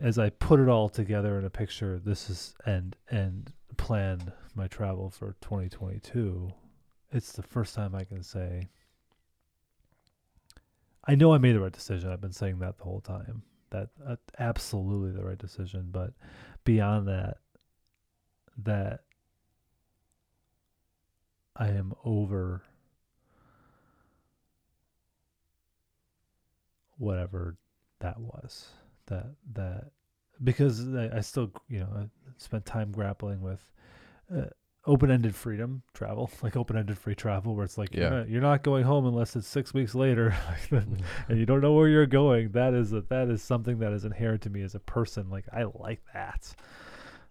[0.00, 4.68] as I put it all together in a picture, this is and and plan my
[4.68, 6.52] travel for 2022.
[7.12, 8.68] It's the first time I can say.
[11.04, 12.10] I know I made the right decision.
[12.10, 13.42] I've been saying that the whole time.
[13.70, 15.88] That uh, absolutely the right decision.
[15.90, 16.12] But
[16.64, 17.38] beyond that,
[18.64, 19.00] that
[21.56, 22.62] I am over
[26.98, 27.56] whatever
[28.00, 28.68] that was.
[29.06, 29.90] That that
[30.42, 32.04] because I, I still you know I
[32.36, 33.60] spent time grappling with
[34.34, 34.46] uh,
[34.86, 38.00] open-ended freedom travel, like open-ended free travel, where it's like Yeah.
[38.00, 40.34] you're, not, you're not going home unless it's six weeks later,
[40.70, 41.02] and
[41.38, 42.50] you don't know where you're going.
[42.52, 45.30] That is a, that is something that is inherent to me as a person.
[45.30, 46.54] Like I like that.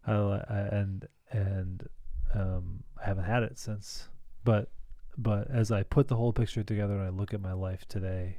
[0.08, 1.88] I, I and and
[2.34, 4.08] um, I haven't had it since.
[4.44, 4.70] But
[5.18, 8.38] but as I put the whole picture together and I look at my life today,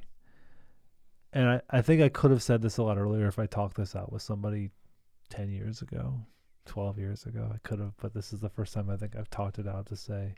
[1.32, 3.76] and I, I think I could have said this a lot earlier if I talked
[3.76, 4.70] this out with somebody
[5.28, 6.22] ten years ago,
[6.64, 7.50] twelve years ago.
[7.52, 9.86] I could have, but this is the first time I think I've talked it out
[9.86, 10.34] to say,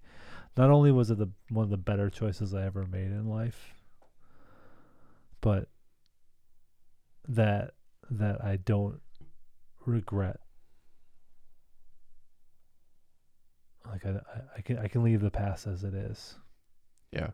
[0.56, 3.74] not only was it the one of the better choices I ever made in life,
[5.40, 5.68] but
[7.28, 7.74] that
[8.10, 9.00] that I don't
[9.86, 10.40] regret.
[13.86, 16.36] Like I, I, I can I can leave the past as it is.
[17.12, 17.30] Yeah.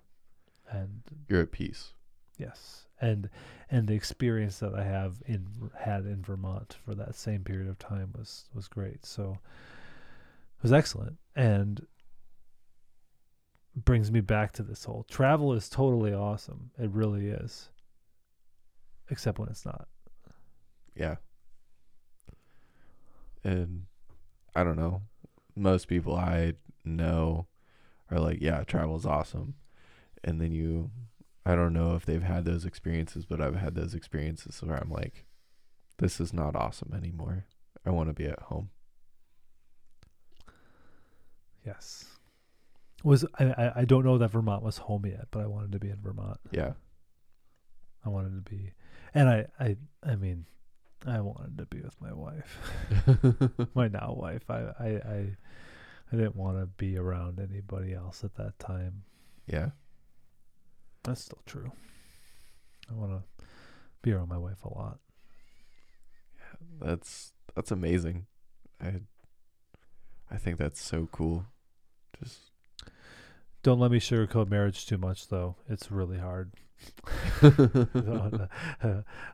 [0.70, 1.94] And you're at peace.
[2.38, 3.28] Yes and
[3.70, 5.46] and the experience that I have in
[5.78, 9.38] had in Vermont for that same period of time was was great so
[10.58, 11.86] it was excellent and
[13.76, 17.70] brings me back to this whole travel is totally awesome it really is
[19.10, 19.88] except when it's not
[20.94, 21.16] Yeah.
[23.44, 23.86] And
[24.54, 25.02] I don't know.
[25.56, 26.54] Most people I
[26.84, 27.46] know
[28.10, 29.54] are like, yeah, travel's awesome.
[30.22, 30.90] And then you
[31.44, 34.90] I don't know if they've had those experiences, but I've had those experiences where I'm
[34.90, 35.24] like,
[35.98, 37.46] this is not awesome anymore.
[37.84, 38.70] I want to be at home.
[41.64, 42.06] yes
[43.04, 45.78] was I, I I don't know that Vermont was home yet but I wanted to
[45.78, 46.72] be in Vermont Yeah.
[48.04, 48.72] I wanted to be,
[49.14, 50.46] and I, I, I mean,
[51.06, 52.58] I wanted to be with my wife,
[53.74, 54.48] my now wife.
[54.48, 55.36] I I I,
[56.10, 59.02] I didn't want to be around anybody else at that time.
[59.46, 59.70] yeah.
[61.02, 61.72] That's still true.
[62.90, 63.44] I want to
[64.02, 64.98] be around my wife a lot.
[66.36, 68.26] Yeah, that's that's amazing.
[68.80, 69.00] I
[70.30, 71.46] I think that's so cool.
[72.22, 72.38] Just
[73.62, 75.56] Don't let me sugarcoat marriage too much, though.
[75.68, 76.52] It's really hard.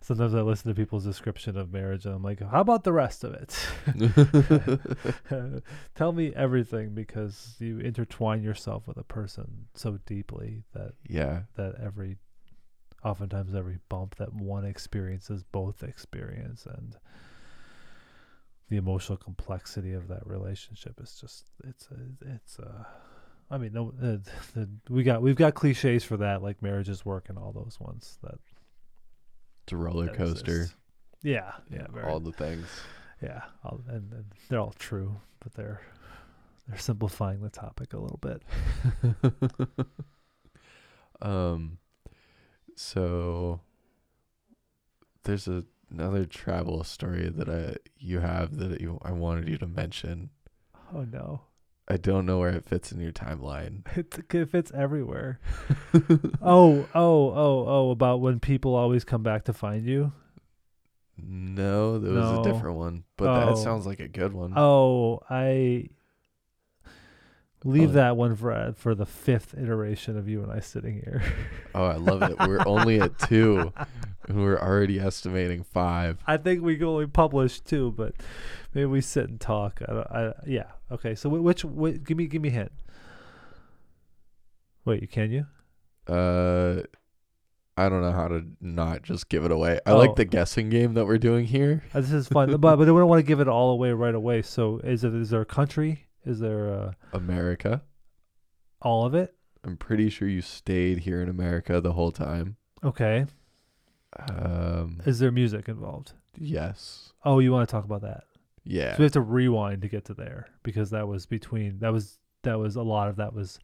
[0.00, 3.24] Sometimes I listen to people's description of marriage and I'm like, how about the rest
[3.24, 3.58] of it?
[5.94, 11.42] Tell me everything because you intertwine yourself with a person so deeply that yeah.
[11.56, 12.16] that every
[13.04, 16.96] oftentimes every bump that one experiences both experience and
[18.68, 22.84] the emotional complexity of that relationship is just it's a, it's uh
[23.50, 24.16] I mean no uh,
[24.54, 28.18] the, we got we've got cliches for that like marriages work and all those ones
[28.22, 28.38] that
[29.64, 30.68] It's a roller coaster.
[31.22, 32.66] yeah yeah very, all the things.
[33.22, 35.80] yeah all, and, and they're all true but they're
[36.68, 38.42] they're simplifying the topic a little bit
[41.22, 41.78] um
[42.74, 43.60] so
[45.24, 49.66] there's a, another travel story that I you have that you I wanted you to
[49.66, 50.30] mention.
[50.94, 51.42] oh no
[51.88, 53.82] I don't know where it fits in your timeline.
[53.96, 55.38] it, it fits everywhere
[56.42, 60.12] oh, oh, oh, oh, about when people always come back to find you.
[61.18, 62.40] No, there was No.
[62.40, 63.46] a different one, but Oh.
[63.54, 64.52] that sounds like a good one.
[64.56, 65.88] Oh, I
[67.64, 67.92] leave Oh.
[67.94, 71.22] that one for uh, for the fifth iteration of you and I sitting here.
[71.74, 72.36] Oh, I love it.
[72.40, 73.72] We're only at two,
[74.28, 76.18] and we're already estimating five.
[76.26, 78.14] I think we can only publish two, but
[78.76, 79.80] maybe we sit and talk.
[79.88, 80.70] I, I yeah.
[80.92, 82.72] Okay, so wh- which, wh- give me give me a hint.
[84.84, 85.46] Wait, can you?
[86.06, 86.82] Uh,
[87.76, 89.80] I don't know how to not just give it away.
[89.84, 89.98] I Oh.
[89.98, 91.82] like the guessing game that we're doing here.
[91.94, 94.14] Uh, This is fun, but but we don't want to give it all away right
[94.14, 94.42] away.
[94.42, 96.06] So is it is there a country?
[96.24, 97.82] Is there uh, America.
[98.82, 99.34] all of it?
[99.64, 102.56] I'm pretty sure you stayed here in America the whole time.
[102.84, 103.26] Okay.
[104.28, 106.12] Um, Is there music involved?
[106.38, 107.12] yes.
[107.24, 108.24] Oh, you want to talk about that?
[108.66, 108.92] Yeah.
[108.92, 112.18] So we have to rewind to get to there because that was between that was
[112.42, 113.58] that was a lot of that was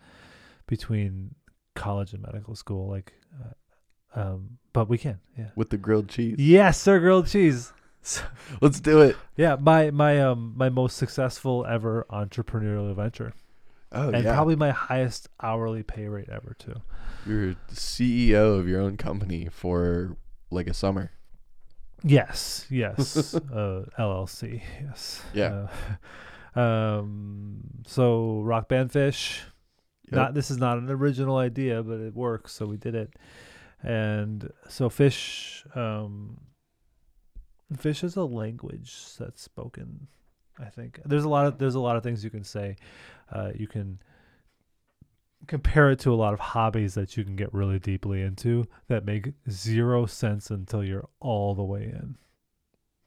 [0.66, 1.34] between
[1.74, 2.88] college and medical school.
[2.88, 3.12] Like,
[3.42, 5.50] uh, um, but we can, yeah.
[5.56, 6.36] With the grilled cheese.
[6.38, 7.72] Yes, sir, grilled cheese.
[8.60, 9.16] Let's do it.
[9.36, 13.32] yeah, my my um my most successful ever entrepreneurial venture,
[13.92, 14.34] Oh and yeah.
[14.34, 16.80] probably my highest hourly pay rate ever too.
[17.26, 20.16] You're CEO of your own company for
[20.50, 21.12] like a summer.
[22.04, 24.62] Yes, yes, uh, LLC.
[24.82, 25.22] Yes.
[25.32, 25.68] Yeah.
[26.56, 27.60] Uh, um.
[27.86, 29.40] So rock band Phish.
[30.06, 30.12] Yep.
[30.12, 33.14] Not this is not an original idea, but it works, so we did it.
[33.82, 35.64] And so Phish.
[35.76, 36.38] Um.
[37.74, 40.08] Phish is a language that's spoken.
[40.58, 42.76] I think there's a lot of there's a lot of things you can say.
[43.32, 43.98] Uh, you can
[45.46, 49.04] compare it to a lot of hobbies that you can get really deeply into that
[49.04, 52.16] make zero sense until you're all the way in.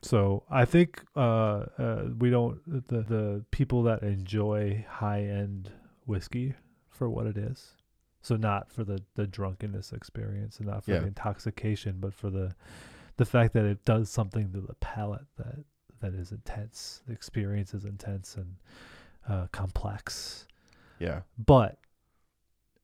[0.01, 5.71] So I think uh, uh, we don't the the people that enjoy high end
[6.05, 6.53] whiskey
[6.89, 7.71] for what it is.
[8.21, 10.99] So not for the the drunkenness experience and not for Yeah.
[10.99, 12.53] the intoxication, but for the
[13.17, 15.63] the fact that it does something to the palate that
[16.01, 17.01] that is intense.
[17.07, 18.55] The experience is intense and
[19.27, 20.45] uh, complex
[20.99, 21.21] Yeah.
[21.37, 21.79] but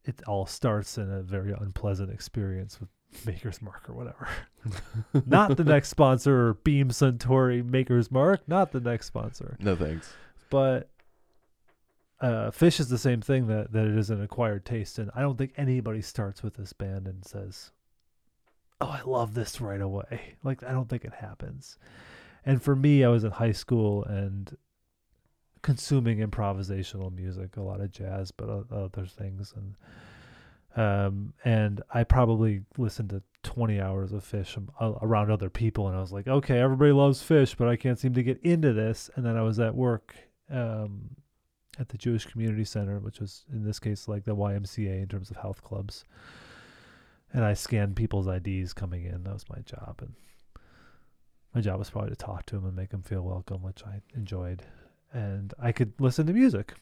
[0.06, 2.90] it all starts in a very unpleasant experience with
[3.26, 4.28] Maker's Mark or whatever.
[5.26, 9.57] not the next sponsor, Beam Suntory Maker's Mark, not the next sponsor.
[9.60, 10.14] No thanks.
[10.49, 10.90] But
[12.19, 14.99] uh, Phish is the same thing that, that it is an acquired taste.
[14.99, 17.72] And I don't think anybody starts with this band and says,
[18.80, 20.36] Oh, I love this right away.
[20.44, 21.78] Like, I don't think it happens.
[22.44, 24.57] And for me, I was in high school and
[25.61, 29.53] consuming improvisational music, a lot of jazz, but other things.
[29.55, 29.75] And
[30.75, 34.57] um, and I probably listened to 20 hours of Phish
[35.01, 38.13] around other people, and I was like, okay, everybody loves Phish, but I can't seem
[38.13, 39.09] to get into this.
[39.15, 40.15] And then I was at work
[40.49, 41.09] um,
[41.77, 45.29] at the Jewish Community Center, which was in this case like the YMCA in terms
[45.29, 46.05] of health clubs.
[47.33, 49.23] And I scanned people's IDs coming in.
[49.23, 50.13] That was my job, and
[51.53, 54.01] my job was probably to talk to them and make them feel welcome, which I
[54.15, 54.63] enjoyed.
[55.13, 56.73] And I could listen to music.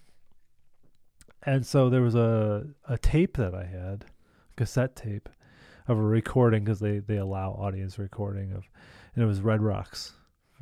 [1.43, 4.05] And so there was a, a tape that I had,
[4.57, 5.29] cassette tape,
[5.87, 8.63] of a recording because they, they allow audience recording of,
[9.15, 10.11] and it was Red Rocks,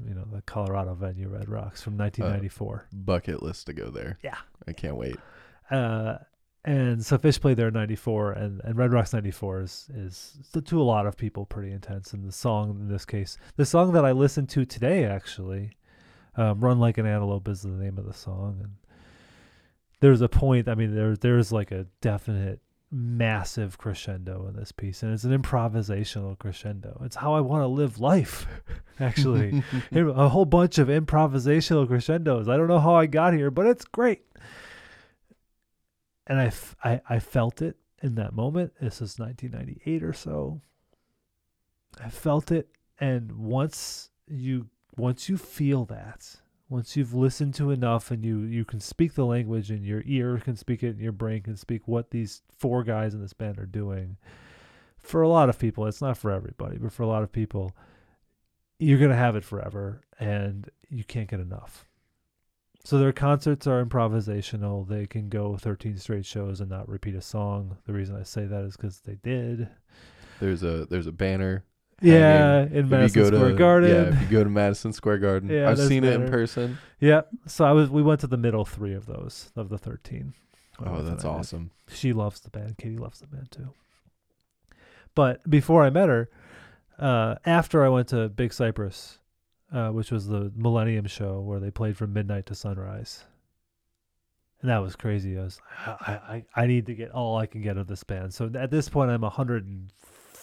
[0.08, 2.88] you know, the Colorado venue Red Rocks from 1994.
[2.94, 4.20] Bucket list to go there.
[4.24, 4.38] Yeah.
[4.68, 5.18] I can't wait.
[5.70, 6.18] Uh,
[6.64, 10.62] and so Phish played there in '94, and and Red Rocks '94 is is to-
[10.62, 12.12] to a lot of people pretty intense.
[12.14, 15.77] And the song in this case, the song that I listened to today actually,
[16.38, 18.72] um, "Run Like an Antelope" is the name of the song, and
[20.00, 20.68] there's a point.
[20.68, 22.62] I mean, there there's like a definite
[22.92, 27.02] massive crescendo in this piece, and it's an improvisational crescendo.
[27.04, 28.48] It's how I want to live life,
[29.00, 29.64] actually.
[29.92, 32.48] A whole bunch of improvisational crescendos.
[32.48, 34.26] I don't know how I got here, but it's great.
[36.26, 38.74] And I, f- I, I felt it in that moment.
[38.80, 40.62] This is 1998 or so.
[42.04, 42.70] I felt it,
[43.00, 46.38] and once you once you feel that,
[46.70, 50.38] once you've listened to enough, and you you can speak the language, and your ear
[50.38, 53.58] can speak it, and your brain can speak what these four guys in this band
[53.60, 54.18] are doing.
[54.98, 57.76] For a lot of people, it's not for everybody, but for a lot of people,
[58.80, 61.86] you're gonna have it forever, and you can't get enough.
[62.88, 64.88] So their concerts are improvisational.
[64.88, 67.76] They can go 13 straight shows and not repeat a song.
[67.86, 69.68] The reason I say that is because they did.
[70.40, 71.66] There's a there's a banner.
[72.02, 72.76] Yeah, hanging.
[72.76, 73.90] in Madison Square to, Garden.
[73.90, 76.78] Yeah, if you go to Madison Square Garden, Yeah, I've seen it in person.
[77.00, 77.22] Yeah.
[77.48, 77.90] So I was.
[77.90, 80.34] We went to the middle three of those of the 13.
[80.86, 81.72] Oh, that's awesome.
[81.88, 82.78] She loves the band.
[82.78, 83.70] Katie loves the band too.
[85.16, 86.30] But before I met her,
[87.00, 89.18] uh, after I went to Big Cypress,
[89.74, 93.24] uh, which was the Millennium Show where they played from midnight to sunrise,
[94.62, 95.38] and that was crazy.
[95.38, 98.34] I was, I, I, I need to get all I can get of this band.
[98.34, 99.24] So at this point, I'm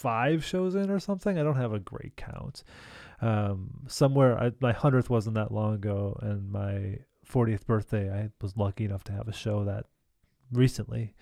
[0.05, 1.39] 105 shows in or something.
[1.39, 2.63] I don't have a great count.
[3.21, 6.99] Um, somewhere, I, my hundredth wasn't that long ago, and my
[7.29, 9.87] 40th birthday, I was lucky enough to have a show that
[10.53, 11.15] recently,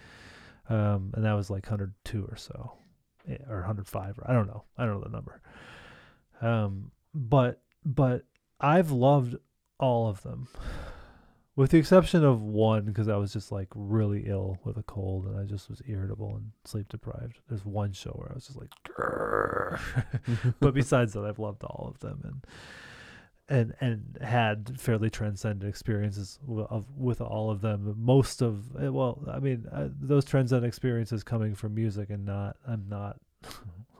[0.69, 2.73] um, and that was like 102 or so,
[3.29, 5.41] eh, or 105, or I don't know, I don't know the number.
[6.41, 8.25] Um, but but
[8.61, 9.37] I've loved
[9.79, 10.49] all of them,
[11.55, 15.27] with the exception of one because I was just like really ill with a cold
[15.27, 17.41] and I just was irritable and sleep deprived.
[17.49, 18.71] There's one show where I was just like,
[20.61, 22.47] but besides that, I've loved all of them and
[23.49, 27.95] and and had fairly transcendent experiences of with all of them.
[27.99, 32.57] Most of eh, well, I mean, uh, those transcendent experiences coming from music and not.
[32.67, 33.19] I'm not.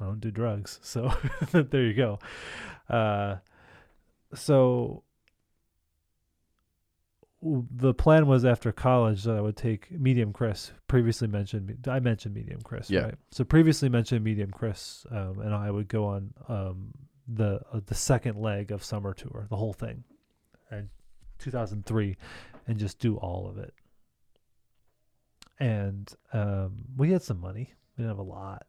[0.01, 1.13] I don't do drugs, so
[1.53, 2.19] there you go.
[2.89, 3.37] Uh,
[4.35, 5.05] so
[7.43, 10.71] the plan was after college that I would take Medium Chris.
[10.87, 13.01] Previously mentioned, me- I mentioned Medium Chris, Yeah.
[13.01, 13.15] right?
[13.33, 16.93] So previously mentioned Medium Chris, um, and I would go on um,
[17.27, 20.05] the uh, the second leg of summer tour, the whole thing,
[20.71, 20.89] in
[21.41, 22.17] 2003,
[22.69, 23.75] and just do all of it.
[25.59, 27.73] And um, we had some money.
[27.97, 28.67] We didn't have a lot,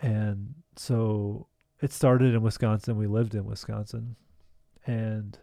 [0.00, 1.48] and so
[1.80, 2.96] it started in Wisconsin.
[2.96, 4.16] We lived in Wisconsin,
[4.86, 5.38] and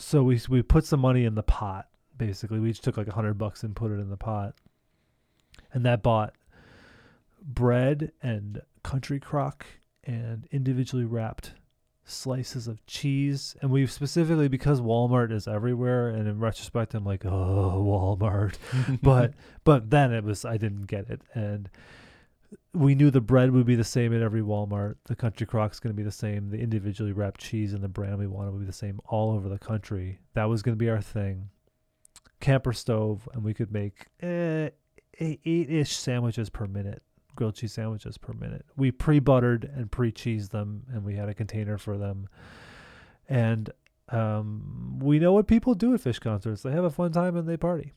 [0.00, 1.88] so we we put some money in the pot.
[2.16, 4.54] Basically, we each took like a hundred bucks and put it in the pot,
[5.72, 6.34] and that bought
[7.42, 9.66] bread and country crock
[10.04, 11.52] and individually wrapped
[12.04, 13.56] slices of cheese.
[13.62, 18.56] And we specifically because Walmart is everywhere, and in retrospect, I'm like, oh, Walmart.
[19.02, 21.68] but but then it was I didn't get it, and
[22.72, 24.96] we knew the bread would be the same at every Walmart.
[25.04, 26.50] The country crock's going to be the same.
[26.50, 29.48] The individually wrapped cheese and the brand we wanted would be the same all over
[29.48, 30.20] the country.
[30.34, 31.50] That was going to be our thing.
[32.40, 34.70] Camper stove, and we could make eh,
[35.18, 37.02] eight ish sandwiches per minute,
[37.36, 38.64] grilled cheese sandwiches per minute.
[38.76, 42.28] We pre buttered and pre cheesed them, and we had a container for them.
[43.28, 43.70] And
[44.08, 46.62] um, we know what people do at Phish concerts.
[46.62, 47.92] They have a fun time and they party.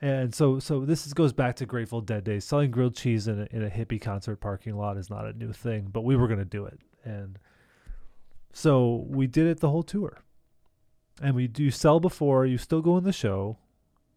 [0.00, 2.44] And so, so this is, goes back to Grateful Dead days.
[2.44, 5.52] Selling grilled cheese in a, in a hippie concert parking lot is not a new
[5.52, 7.38] thing, but we were going to do it, and
[8.52, 10.22] so we did it the whole tour.
[11.22, 13.58] And we do sell before you still go in the show,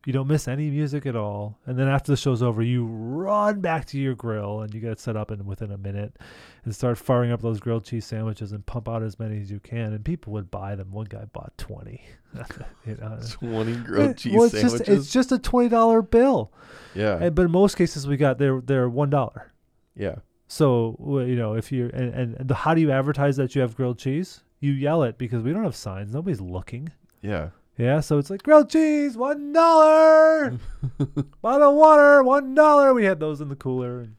[0.06, 3.60] you don't miss any music at all, and then after the show's over, you run
[3.60, 6.16] back to your grill and you get it set up in within a minute,
[6.64, 9.60] and start firing up those grilled cheese sandwiches and pump out as many as you
[9.60, 10.92] can, and people would buy them.
[10.92, 12.02] One guy bought twenty.
[12.86, 14.80] you know, 20 grilled cheese well, it's sandwiches.
[14.80, 16.52] just it's just a twenty dollar bill,
[16.96, 17.18] yeah.
[17.22, 19.52] and, but in most cases we got they're they're one dollar.
[19.96, 20.16] yeah.
[20.48, 20.96] So
[21.28, 24.00] you know if you and, and the, how do you advertise that you have grilled
[24.00, 24.42] cheese?
[24.62, 26.14] You yell it because we don't have signs.
[26.14, 26.90] Nobody's looking.
[27.22, 27.50] Yeah.
[27.80, 30.60] Yeah, so it's like grilled cheese, one dollar.
[31.42, 32.94] Bottle of water, one dollar.
[32.94, 34.02] We had those in the cooler.
[34.02, 34.16] And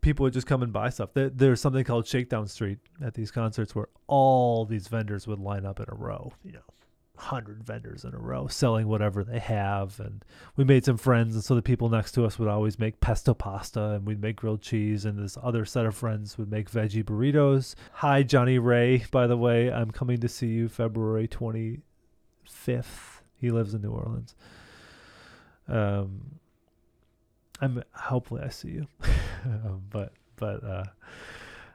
[0.00, 1.12] people would just come and buy stuff.
[1.12, 5.66] There, there's something called Shakedown Street at these concerts where all these vendors would line
[5.66, 6.32] up in a row.
[6.44, 6.60] You know,
[7.20, 10.00] hundred vendors in a row selling whatever they have.
[10.00, 10.24] And
[10.56, 13.34] we made some friends, and so the people next to us would always make pesto
[13.34, 15.04] pasta, and we'd make grilled cheese.
[15.04, 17.74] And this other set of friends would make veggie burritos.
[17.94, 19.04] Hi, Johnny Ray.
[19.10, 24.34] By the way, I'm coming to see you February 25th He lives in New Orleans.
[25.68, 26.40] Um,
[27.60, 28.86] I'm hopefully I see you,
[29.44, 30.84] um, but but uh,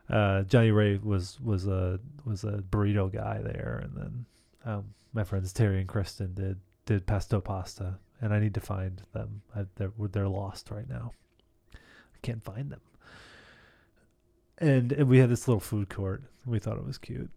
[0.10, 4.26] uh, Johnny Ray was was a was a burrito guy there, and then
[4.66, 9.02] um, my friends Terry and Kristen did did pesto pasta, and I need to find
[9.14, 9.42] them.
[9.56, 11.14] I, they're they're lost right now.
[11.74, 12.82] I can't find them.
[14.58, 16.24] And, and we had this little food court.
[16.46, 17.30] We thought it was cute.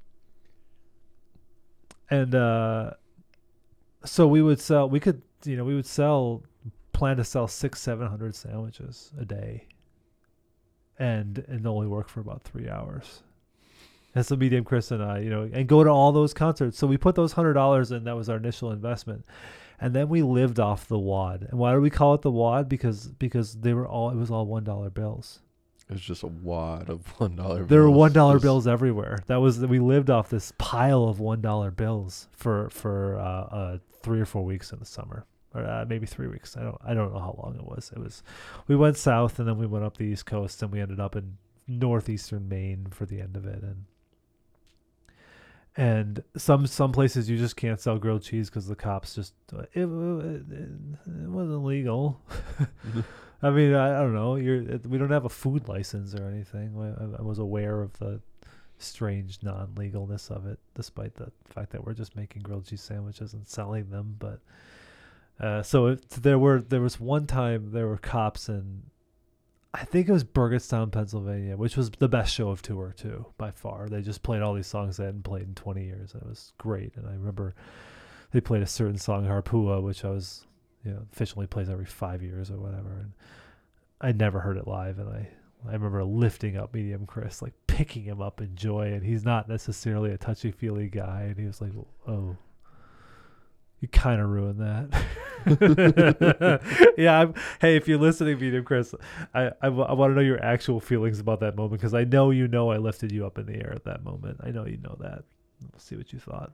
[2.11, 2.93] And uh,
[4.05, 4.89] so we would sell.
[4.89, 6.43] We could you know we would sell
[6.93, 9.69] plan to sell six seven hundred sandwiches a day
[10.99, 13.23] and and only work for about three hours.
[14.15, 16.79] And so medium Chris and I, you know, and go to all those concerts.
[16.79, 18.05] So we put those hundred dollars in.
[18.05, 19.25] That was our initial investment,
[19.81, 21.47] and then we lived off the wad.
[21.49, 22.69] And why do we call it the wad?
[22.69, 25.41] Because because they were all it was all one dollar bills.
[25.89, 27.65] It was just a wad of one dollar.
[27.65, 29.19] There were one dollar bills everywhere.
[29.27, 33.79] That was we lived off this pile of one dollar bills for for uh, uh,
[34.03, 36.57] three or four weeks in the summer or uh, maybe three weeks.
[36.57, 37.93] I don't I don't know how long it was.
[37.95, 38.23] It was
[38.67, 41.17] we went south and then we went up the east coast and we ended up
[41.17, 41.37] in
[41.67, 43.85] northeastern Maine for the end of it and
[45.79, 49.69] and some some places you just can't sell grilled cheese because the cops just it,
[49.75, 52.21] it, it wasn't legal.
[53.43, 54.35] I mean I, I, don't know.
[54.35, 56.75] You're we don't have a food license or anything.
[56.77, 58.21] I, I was aware of the
[58.79, 63.47] strange non-legalness of it, despite the fact that we're just making grilled cheese sandwiches and
[63.47, 64.17] selling them.
[64.19, 64.41] But
[65.39, 68.83] uh, so it, there were there was one time there were cops in
[69.81, 73.53] I think it was Burgettstown, Pennsylvania, which was the best show of tour too by
[73.53, 73.89] far.
[73.89, 76.53] They just played all these songs they hadn't played in 20 years, and it was
[76.59, 76.97] great.
[76.97, 77.55] And I remember
[78.33, 80.47] they played a certain song, Harpua, which I was
[80.85, 83.13] you know officially plays every five years or whatever, and
[84.01, 85.29] I never heard it live, and I
[85.69, 89.49] I remember lifting up Medium Chris, like picking him up in joy, and he's not
[89.49, 91.73] necessarily a touchy feely guy, and he was like,
[92.09, 92.37] oh
[93.81, 94.93] you kind of ruined that.
[96.99, 97.21] yeah.
[97.21, 98.95] I'm, hey, if you're listening, Medium Chris,
[99.35, 102.31] I, I, I want to know your actual feelings about that moment because I know
[102.31, 104.39] you know I lifted you up in the air at that moment.
[104.43, 105.25] I know you know that.
[105.61, 106.53] We'll see what you thought.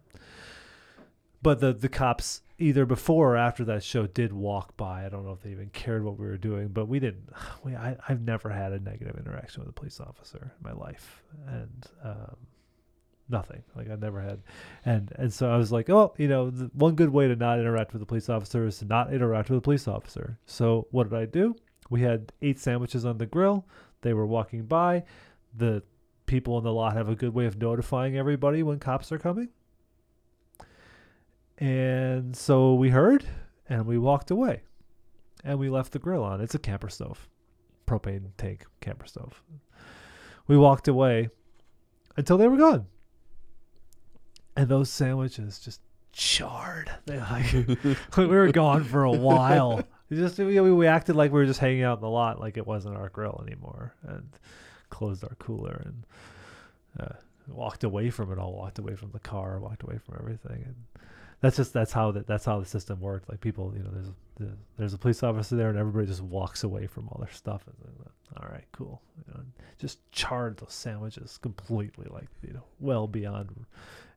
[1.43, 5.05] But the the cops either before or after that show did walk by.
[5.05, 7.29] I don't know if they even cared what we were doing, but we didn't.
[7.65, 11.23] We I, I've never had a negative interaction with a police officer in my life,
[11.47, 12.37] and um,
[13.29, 13.63] nothing.
[13.75, 14.43] Like i never had.
[14.85, 17.59] And and so i was like oh you know the one good way to not
[17.59, 20.39] interact with a police officer is to not interact with a police officer.
[20.47, 21.57] So what did i do?
[21.91, 23.67] We had eight sandwiches on the grill.
[24.03, 25.05] They were walking by.
[25.57, 25.83] The
[26.27, 29.49] people in the lot have a good way of notifying everybody when cops are coming.
[31.59, 33.25] And so we heard
[33.69, 34.63] and we walked away.
[35.45, 36.41] And we left the grill on.
[36.41, 37.29] It's a camper stove
[37.87, 39.43] propane tank camper stove.
[40.47, 41.31] We walked away
[42.17, 42.87] until they were gone
[44.57, 45.81] and those sandwiches just
[46.13, 46.91] charred.
[47.07, 47.53] Like
[48.17, 49.83] we were gone for a while.
[50.13, 52.67] just we, we acted like we were just hanging out in the lot, like it
[52.67, 54.29] wasn't our grill anymore, and
[54.91, 56.05] closed our cooler and
[57.01, 57.15] uh,
[57.49, 58.55] walked away from it all.
[58.55, 59.59] Walked away from the car.
[59.59, 60.63] Walked away from everything.
[60.65, 60.75] And
[61.41, 63.29] that's just that's how that that's how the system worked.
[63.29, 64.11] Like people, you know, there's
[64.41, 67.65] a, there's a police officer there, and everybody just walks away from all their stuff.
[67.67, 67.77] And
[68.37, 69.01] all right, cool.
[69.27, 69.41] You know,
[69.79, 73.67] just charred those sandwiches completely, like you know, well beyond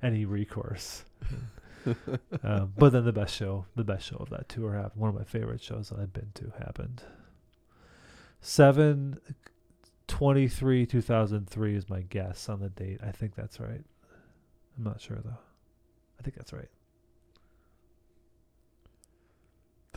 [0.01, 1.03] any recourse.
[2.43, 5.01] um, but then the best show, the best show of that tour happened.
[5.01, 7.03] One of my favorite shows that I've been to happened.
[8.41, 9.19] Seven,
[10.07, 12.99] 23, 2003 is my guess on the date.
[13.03, 13.83] I think that's right.
[14.77, 15.37] I'm not sure though.
[16.19, 16.69] I think that's right.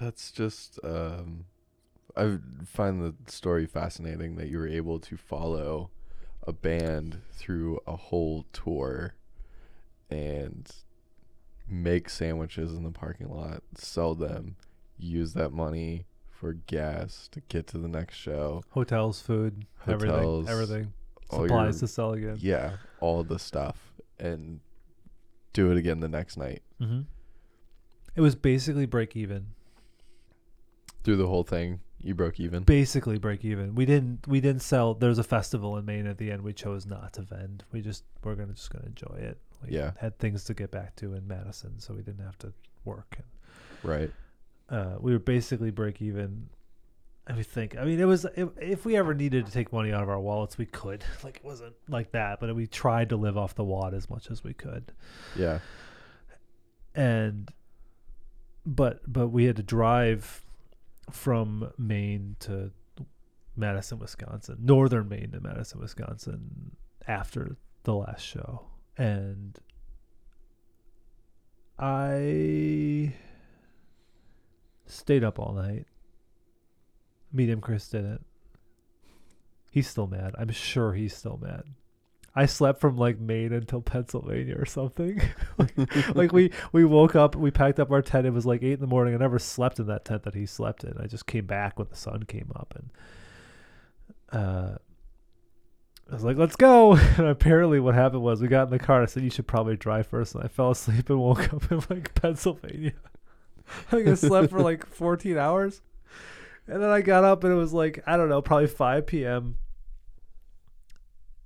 [0.00, 1.44] That's just um
[2.16, 5.90] I find the story fascinating that you were able to follow
[6.46, 9.14] a band through a whole tour
[10.10, 10.68] and
[11.68, 14.56] make sandwiches in the parking lot, sell them,
[14.98, 18.64] use that money for gas to get to the next show.
[18.70, 20.92] Hotels, food, Hotels, everything, everything.
[21.30, 22.38] Supplies your, to sell again.
[22.40, 24.60] Yeah, all the stuff, and
[25.52, 26.62] do it again the next night.
[26.80, 27.02] Mm-hmm.
[28.16, 29.48] It was basically break even.
[31.02, 32.62] Through the whole thing, you broke even.
[32.62, 33.74] Basically break even.
[33.74, 34.26] We didn't.
[34.26, 34.94] We didn't sell.
[34.94, 36.42] There was a festival in Maine at the end.
[36.42, 37.64] We chose not to vend.
[37.72, 39.38] We just we're gonna just gonna enjoy it.
[39.62, 39.92] We yeah.
[39.98, 42.52] had things to get back to in Madison, so we didn't have to
[42.84, 43.18] work.
[43.82, 44.10] Right.
[44.68, 46.48] Uh, we were basically break even.
[47.26, 47.76] I would think.
[47.76, 50.20] I mean, it was if, if we ever needed to take money out of our
[50.20, 51.04] wallets, we could.
[51.22, 54.30] Like it wasn't like that, but we tried to live off the wad as much
[54.30, 54.90] as we could.
[55.36, 55.58] Yeah.
[56.94, 57.50] And,
[58.64, 60.42] but but we had to drive
[61.10, 62.72] from Maine to
[63.56, 66.76] Madison, Wisconsin, northern Maine to Madison, Wisconsin
[67.06, 68.66] after the last show
[68.96, 69.58] and
[71.78, 73.14] I
[74.90, 75.86] Stayed up all night.
[77.32, 78.26] Medium Chris didn't.
[79.70, 80.34] He's still mad.
[80.36, 81.62] I'm sure he's still mad.
[82.34, 85.20] I slept from like Maine until Pennsylvania or something.
[85.58, 88.26] like, like we we woke up, we packed up our tent.
[88.26, 89.14] It was like eight in the morning.
[89.14, 90.96] I never slept in that tent that he slept in.
[90.98, 94.76] I just came back when the sun came up, and uh,
[96.08, 99.02] I was like, "Let's go." And apparently, what happened was we got in the car.
[99.02, 100.36] I said, "You should probably drive first.
[100.36, 102.92] And I fell asleep and woke up in like Pennsylvania.
[103.88, 105.80] I think I slept for like 14 hours,
[106.68, 109.56] and then I got up and it was like I don't know, probably 5 p.m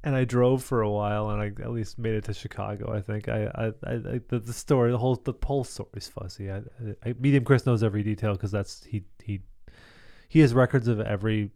[0.04, 2.92] and I drove for a while, and I at least made it to Chicago.
[2.92, 6.50] I think I, I, I, the, the story, the whole, the whole story's fuzzy.
[6.50, 6.60] I,
[7.04, 9.40] I Medium Chris knows every detail because that's he, he,
[10.28, 11.50] he has records of every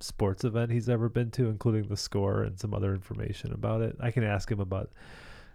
[0.00, 3.96] sports event he's ever been to, including the score and some other information about it.
[4.00, 4.90] I can ask him about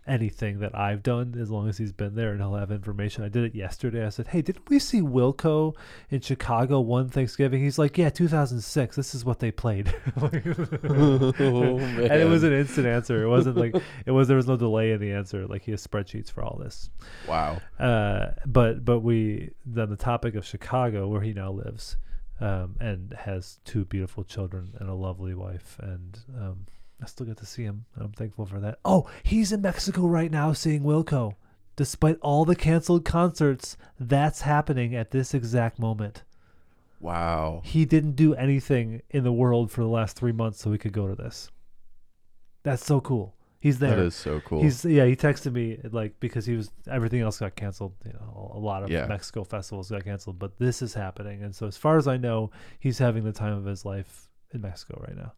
[0.07, 3.23] anything that I've done as long as he's been there and he'll have information.
[3.23, 4.05] I did it yesterday.
[4.05, 5.75] I said, Hey, didn't we see Wilco
[6.09, 7.61] in Chicago one Thanksgiving?
[7.61, 8.95] He's like, Yeah, 2006.
[8.95, 9.93] This is what they played.
[10.21, 13.23] oh, and it was an instant answer.
[13.23, 13.75] It wasn't like,
[14.05, 15.45] it was, there was no delay in the answer.
[15.45, 16.89] Like he has spreadsheets for all this.
[17.27, 17.59] Wow.
[17.79, 21.97] Uh, but, but we, then the topic of Chicago, where he now lives,
[22.39, 25.77] um, and has two beautiful children and a lovely wife.
[25.81, 26.65] And, um,
[27.01, 27.85] I still get to see him.
[27.95, 28.79] I'm thankful for that.
[28.83, 31.35] Oh, he's in Mexico right now seeing Wilco.
[31.75, 36.23] Despite all the canceled concerts, that's happening at this exact moment.
[36.99, 37.61] Wow.
[37.63, 40.93] He didn't do anything in the world for the last three months so we could
[40.93, 41.51] go to this.
[42.63, 43.35] That's so cool.
[43.59, 43.95] He's there.
[43.95, 44.61] That is so cool.
[44.61, 45.05] He's yeah.
[45.05, 47.93] He texted me like because he was everything else got canceled.
[48.05, 49.07] You know, a lot of Yeah.
[49.07, 52.51] Mexico festivals got canceled, but this is happening, and so as far as I know,
[52.79, 55.33] he's having the time of his life in Mexico right now.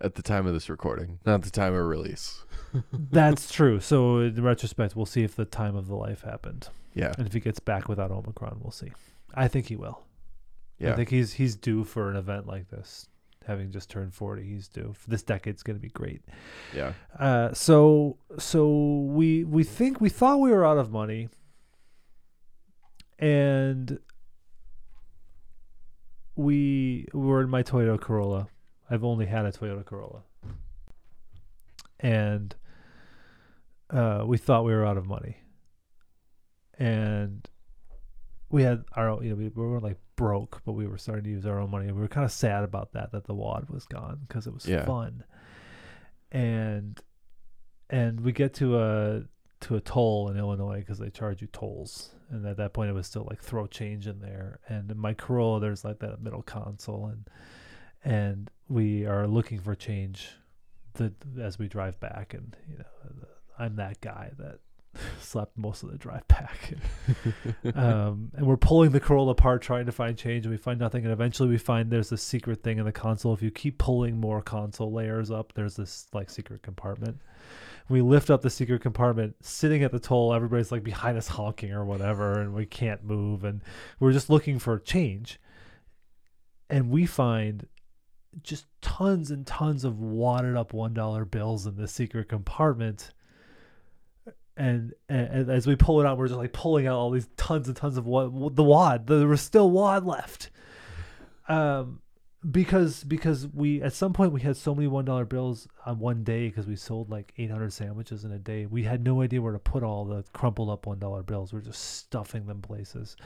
[0.00, 2.42] At the time of this recording, not the time of release.
[2.92, 3.78] That's true.
[3.80, 7.12] So in retrospect, we'll see if the time of the life happened, Yeah.
[7.16, 8.90] and if he gets back without Omicron, we'll see.
[9.34, 10.02] I think he will.
[10.78, 10.92] Yeah.
[10.92, 13.08] I think he's he's due for an event like this.
[13.46, 14.94] Having just turned forty, he's due.
[15.06, 16.22] This decade's going to be great.
[16.74, 16.94] Yeah.
[17.18, 18.66] Uh, so so
[19.08, 21.28] we we think we thought we were out of money,
[23.18, 23.98] and
[26.36, 28.48] we were in my Toyota Corolla.
[28.90, 30.22] I've only had a Toyota Corolla,
[32.00, 32.54] and
[33.90, 35.38] uh, we thought we were out of money,
[36.78, 37.48] and
[38.50, 41.24] we had our own, you know we, we weren't like broke, but we were starting
[41.24, 43.34] to use our own money, and we were kind of sad about that that the
[43.34, 44.84] wad was gone because it was Yeah.
[44.84, 45.24] fun,
[46.30, 47.00] and
[47.90, 49.22] and we get to a
[49.60, 52.94] to a toll in Illinois because they charge you tolls, and at that point it
[52.94, 56.42] was still like throw change in there, and in my Corolla there's like that middle
[56.42, 57.26] console, and
[58.04, 60.30] and we are looking for change,
[60.94, 62.84] the as we drive back, and you know
[63.58, 64.58] I'm that guy that
[65.20, 66.74] slept most of the drive back.
[67.74, 70.44] um, and we're pulling the Corolla apart trying to find change.
[70.44, 73.34] And we find nothing and eventually we find there's a secret thing in the console.
[73.34, 77.18] If you keep pulling more console layers up there's this like secret compartment.
[77.88, 81.72] We lift up the secret compartment sitting at the toll everybody's like behind us honking
[81.72, 83.60] or whatever and we can't move and
[84.00, 85.40] we're just looking for change.
[86.70, 87.66] And we find
[88.42, 93.12] just tons and tons of wadded up one dollar bills in the secret compartment
[94.56, 97.66] and, and, as we pull it out, we're just like pulling out all these tons
[97.68, 99.06] and tons of wad, the wad.
[99.06, 100.50] There was still wad left,
[101.48, 102.00] um,
[102.50, 106.24] because because we at some point we had so many one dollar bills on one
[106.24, 108.66] day because we sold like eight hundred sandwiches in a day.
[108.66, 111.52] We had no idea where to put all the crumpled up one dollar bills.
[111.52, 113.16] We are just stuffing them places,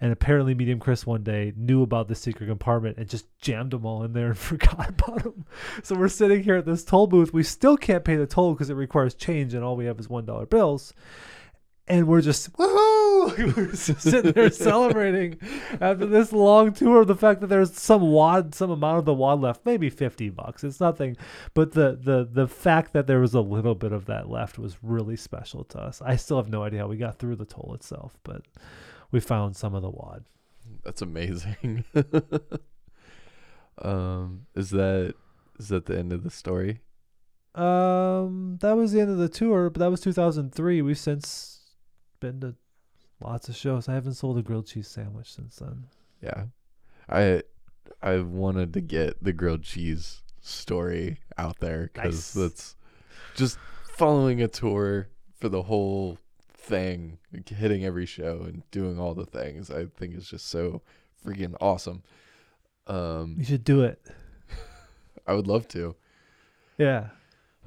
[0.00, 3.84] and apparently Medium Chris one day knew about the secret compartment and just jammed them
[3.84, 5.44] all in there and forgot about them.
[5.82, 7.32] So we're sitting here at this toll booth.
[7.32, 10.08] We still can't pay the toll because it requires change, and all we have is
[10.08, 10.94] one dollar bills.
[11.88, 12.98] And we're just woohoo!
[13.56, 15.38] we're just sitting there celebrating
[15.80, 17.00] after this long tour.
[17.00, 20.28] of The fact that there's some wad, some amount of the wad left, maybe fifty
[20.28, 20.62] bucks.
[20.64, 21.16] It's nothing,
[21.54, 24.76] but the the the fact that there was a little bit of that left was
[24.82, 26.02] really special to us.
[26.04, 28.42] I still have no idea how we got through the toll itself, but
[29.10, 30.24] we found some of the wad.
[30.84, 31.84] That's amazing.
[33.82, 35.14] um, is that
[35.58, 36.80] is that the end of the story?
[37.54, 40.82] Um, that was the end of the tour, but that was 2003.
[40.82, 41.57] We've since
[42.20, 42.54] been to
[43.20, 43.88] lots of shows.
[43.88, 45.84] I haven't sold a grilled cheese sandwich since then.
[46.22, 46.44] Yeah,
[47.08, 47.42] I
[48.02, 52.34] I wanted to get the grilled cheese story out there because Nice.
[52.34, 52.76] that's
[53.34, 53.58] just
[53.96, 55.08] following a tour
[55.40, 56.18] for the whole
[56.52, 59.70] thing, hitting every show and doing all the things.
[59.70, 60.82] I think is just so
[61.24, 62.02] freaking awesome.
[62.86, 64.00] Um, You should do it.
[65.26, 65.94] I would love to.
[66.78, 67.08] Yeah.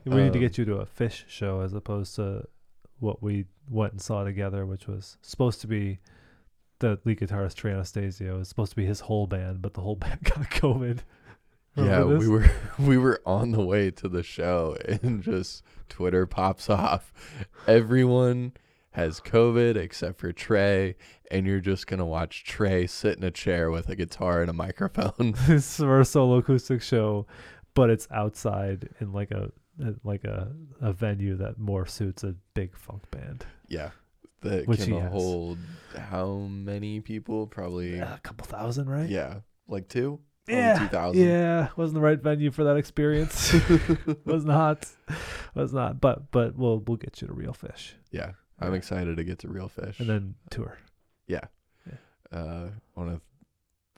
[0.05, 2.47] We need to Um, get you to a Phish show as opposed to
[2.99, 5.99] what we went and saw together, which was supposed to be
[6.80, 9.81] the lead guitarist Trey Anastasio It was supposed to be his whole band, but the
[9.81, 10.99] whole band got COVID.
[11.76, 16.69] Yeah, we were we were on the way to the show and just Twitter pops
[16.69, 17.14] off.
[17.65, 18.52] Everyone
[18.91, 20.95] has COVID except for Trey,
[21.30, 24.53] and you're just gonna watch Trey sit in a chair with a guitar and a
[24.53, 25.34] microphone.
[25.48, 27.26] this is our solo acoustic show,
[27.73, 29.52] but it's outside in like a
[30.03, 33.45] like a, a venue that more suits a big funk band.
[33.72, 33.91] Yeah.
[34.41, 35.11] That Which he can has.
[35.11, 35.57] hold
[35.95, 37.48] how many people?
[37.48, 39.10] Probably a couple thousand, right?
[39.10, 39.41] yeah.
[39.68, 40.19] Like two?
[40.48, 41.22] Yeah, two thousand.
[41.23, 43.53] Yeah, wasn't the right venue for that experience.
[44.26, 44.88] was not,
[45.56, 46.02] was not.
[46.02, 48.31] But but we'll we'll get you to Real Phish Yeah.
[48.60, 48.77] I'm Yeah.
[48.77, 49.99] excited to get to Real Phish.
[49.99, 50.77] and then tour.
[51.27, 51.45] Yeah.
[52.31, 53.22] Uh want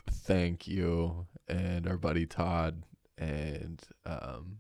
[0.08, 2.84] to thank you and our buddy Todd
[3.18, 4.58] and um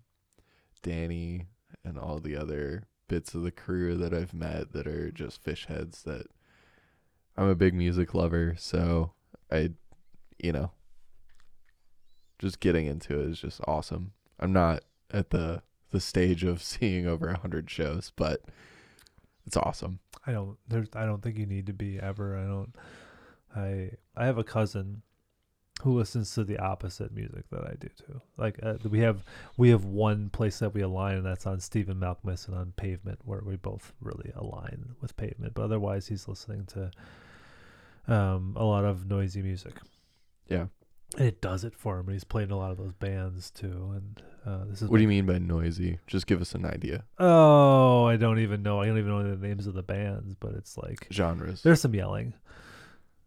[0.81, 1.48] Danny
[1.84, 5.65] and all the other bits of the crew that I've met that are just Phish
[5.65, 6.27] heads that
[7.38, 9.13] I'm a big music lover so
[9.51, 9.71] I
[10.39, 10.71] you know
[12.43, 14.11] just getting into it is just awesome.
[14.39, 18.41] I'm not at the the stage of seeing over a hundred shows, but
[19.45, 19.99] it's awesome.
[20.27, 20.57] I don't.
[20.67, 20.89] There's.
[20.93, 22.38] I don't think you need to be ever.
[22.38, 22.75] I don't.
[23.55, 25.01] I I have a cousin
[25.84, 28.22] who listens to the opposite music that I do too.
[28.38, 29.23] Like uh, we have
[29.57, 33.19] we have one place that we align, and that's on Stephen Malkmus and on Pavement,
[33.26, 35.53] where we both really align with Pavement.
[35.53, 36.91] But otherwise, he's listening to
[38.07, 39.73] um, a lot of noisy music.
[40.47, 40.68] Yeah.
[41.18, 42.07] And it does it for him.
[42.07, 43.93] And he's playing a lot of those bands too.
[43.95, 45.99] And uh, this is What do you mean by noisy?
[46.07, 47.03] Just give us an idea.
[47.19, 48.81] Oh, I don't even know.
[48.81, 51.61] I don't even know the names of the bands, but it's like Genres.
[51.61, 52.34] there's some yelling.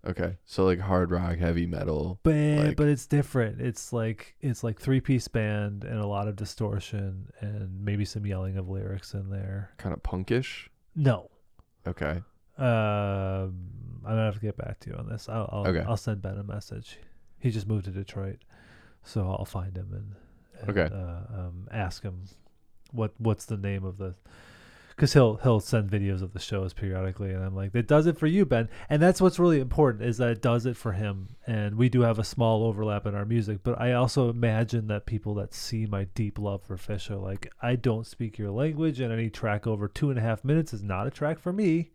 [0.05, 0.36] Okay.
[0.44, 2.18] So like hard rock, heavy metal.
[2.23, 3.60] but Like- but it's different.
[3.60, 8.24] It's like it's like three piece band and a lot of distortion and maybe some
[8.27, 9.70] yelling of lyrics in there.
[9.78, 10.68] kind of punkish.
[10.94, 11.31] No,
[11.86, 12.23] Okay.
[12.59, 12.64] um,
[14.05, 15.28] I'm gonna have to get back to you on this.
[15.28, 15.81] I'll I'll, Okay.
[15.81, 16.98] I'll send Ben a message.
[17.39, 18.39] He just moved to Detroit,
[19.02, 20.14] so I'll find him and,
[20.60, 20.94] and Okay.
[20.94, 22.24] uh, um, ask him
[22.93, 24.14] what what's the name of the.
[24.97, 28.18] Because he'll he'll send videos of the shows periodically, and I'm like, it does it
[28.18, 31.28] for you, Ben, and that's what's really important is that it does it for him.
[31.47, 35.05] And we do have a small overlap in our music, but I also imagine that
[35.05, 38.98] people that see my deep love for Phish are like, I don't speak your language,
[38.98, 41.90] and any track over two and a half minutes is not a track for me.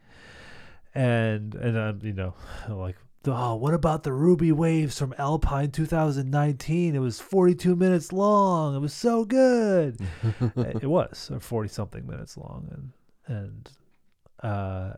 [0.94, 2.36] And and I'm you know
[2.70, 6.96] like oh what about the Ruby Waves from Alpine 2019?
[6.96, 8.76] It was 42 minutes long.
[8.76, 10.00] It was so good
[10.56, 13.70] it was or 40 something minutes long and and
[14.42, 14.94] uh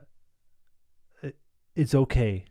[1.22, 1.36] it,
[1.76, 2.46] it's okay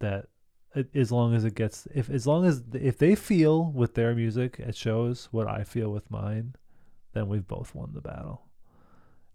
[0.00, 0.26] that
[0.74, 4.14] it, as long as it gets if as long as if they feel with their
[4.14, 6.56] music at shows what I feel with mine
[7.12, 8.48] then we've both won the battle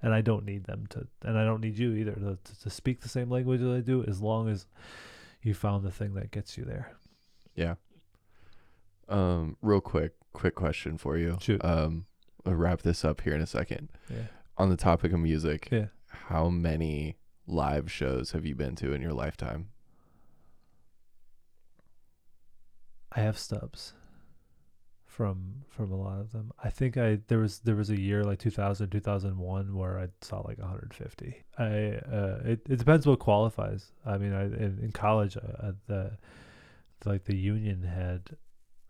[0.01, 2.69] and I don't need them to and I don't need you either to, to, to
[2.69, 4.65] speak the same language that I do as long as
[5.41, 6.91] you found the thing that gets you there
[7.56, 7.76] Yeah.
[9.07, 11.38] Um, real quick, quick question for you.
[11.41, 11.64] Shoot.
[11.66, 12.06] Um,
[12.45, 13.90] I'll wrap this up here in a second.
[14.10, 15.88] yeah On the topic of music, yeah
[16.28, 17.18] how many
[17.48, 19.70] live shows have you been to in your lifetime?
[23.11, 23.94] I have stubs
[25.10, 26.52] from from a lot of them.
[26.64, 30.40] I think I there was there was a year like 2000 2001 where I saw
[30.41, 31.36] like 150.
[31.57, 33.91] I uh it, it depends what qualifies.
[34.06, 36.11] I mean I in, in college uh, the
[37.06, 38.38] like the union had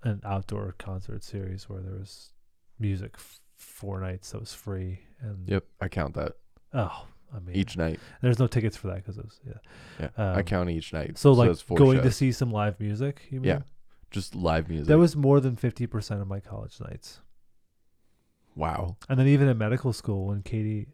[0.04, 2.34] an outdoor concert series where there was
[2.80, 6.34] music f- four nights that was free and Yep, I count that
[6.74, 8.00] oh I mean each night.
[8.22, 9.54] there's no tickets for that because it was yeah
[10.00, 11.18] Yeah, I Um, count each night.
[11.18, 13.60] so like it's four going to see some live music you mean Yeah,
[14.12, 14.88] just live music.
[14.88, 17.22] that was more than 50% of my college nights
[18.60, 18.98] wow.
[19.08, 20.88] And then even in medical school, when Katie,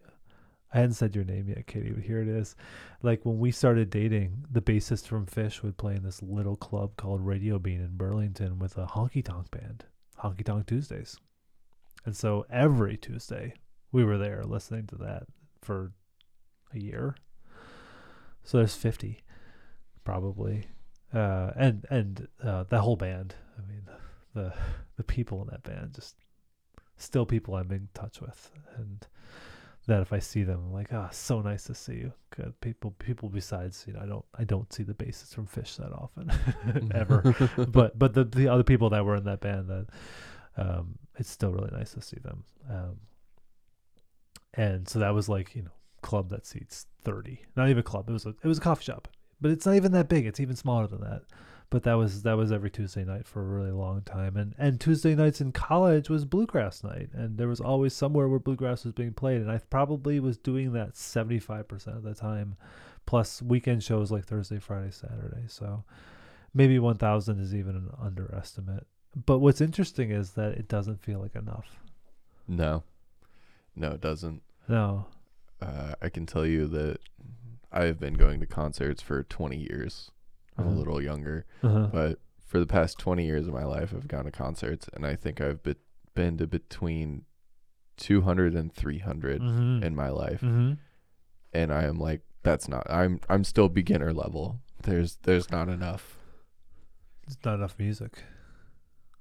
[0.73, 2.55] I hadn't said your name yet, Katie, but here it is.
[3.01, 6.95] Like when we started dating, the bassist from Phish would play in this little club
[6.95, 9.85] called Radio Bean in Burlington with a honky tonk band,
[10.21, 11.17] Honky Tonk Tuesdays.
[12.05, 13.55] And so every Tuesday,
[13.91, 15.23] we were there listening to that
[15.61, 15.91] for
[16.73, 17.15] a year.
[18.43, 19.23] So there's 50,
[20.03, 20.67] probably.
[21.15, 23.35] Uh, and and uh, that whole band.
[23.57, 23.87] I mean,
[24.33, 24.53] the
[24.97, 26.15] the people in that band just
[26.97, 29.07] still people I'm in touch with, and
[29.87, 32.13] that if I see them, I'm like, ah, so nice to see you.
[32.35, 35.77] Good people, people besides, you know, I don't, I don't see the bassists from Phish
[35.77, 37.35] that often, ever.
[37.69, 39.87] but but the the other people that were in that band, that
[40.57, 42.43] um, it's still really nice to see them.
[42.69, 42.99] Um,
[44.53, 45.71] and so that was like you know,
[46.01, 48.09] club that seats thirty, not even a club.
[48.09, 49.07] It was a it was a coffee shop,
[49.41, 50.25] but it's not even that big.
[50.25, 51.23] It's even smaller than that
[51.69, 54.37] but that was that was every Tuesday night for a really long time.
[54.37, 58.39] And and Tuesday nights in college was bluegrass night, and there was always somewhere where
[58.39, 59.41] bluegrass was being played.
[59.41, 62.55] And I probably was doing that seventy five percent of the time,
[63.05, 65.45] plus weekend shows like Thursday, Friday, Saturday.
[65.47, 65.83] So
[66.53, 68.87] maybe 1,000 is even an underestimate.
[69.13, 71.77] But what's interesting is that it doesn't feel like enough.
[72.47, 72.83] No,
[73.75, 74.41] no, it doesn't.
[74.69, 75.07] No.
[75.61, 76.99] Uh, I can tell you that
[77.75, 80.11] I've been going to concerts for 20 years.
[80.57, 80.75] I'm Uh-huh.
[80.75, 81.87] a little younger, Uh-huh.
[81.91, 85.15] but for the past 20 years of my life, I've gone to concerts, and I
[85.15, 85.75] think I've be-
[86.13, 87.25] been to between
[87.97, 89.83] 200 and 300 Mhm.
[89.83, 90.77] in my life, Mhm.
[91.53, 92.89] and I am like, that's not.
[92.89, 94.61] I'm I'm still beginner level.
[94.83, 96.17] There's there's not enough.
[97.27, 98.23] It's not enough music.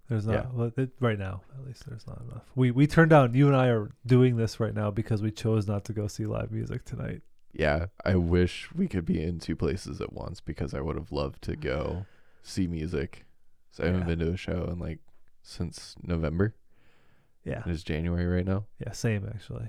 [0.09, 0.71] There's not Yeah.
[0.77, 1.41] it, right now.
[1.59, 2.45] At least there's not enough.
[2.55, 3.33] We we turned down.
[3.35, 6.27] You and I are doing this right now because we chose not to go see
[6.27, 7.23] live music tonight.
[7.57, 11.13] Yeah, I wish we could be in two places at once because I would have
[11.13, 12.05] loved to go
[12.43, 13.25] see music.
[13.71, 14.07] So I haven't Yeah.
[14.07, 14.99] been to a show in like
[15.43, 16.55] since November.
[17.45, 17.63] Yeah.
[17.67, 18.67] It is January right now.
[18.85, 18.93] Yeah.
[18.93, 19.69] Same actually.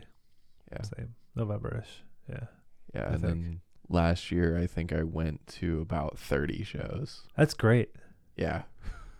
[0.72, 0.82] Yeah.
[0.82, 1.16] Same.
[1.36, 2.04] November-ish.
[2.30, 2.46] Yeah.
[2.94, 3.22] Yeah, I and think.
[3.24, 7.24] then last year I think I went to about 30 shows.
[7.38, 7.90] That's great.
[8.38, 8.64] Yeah.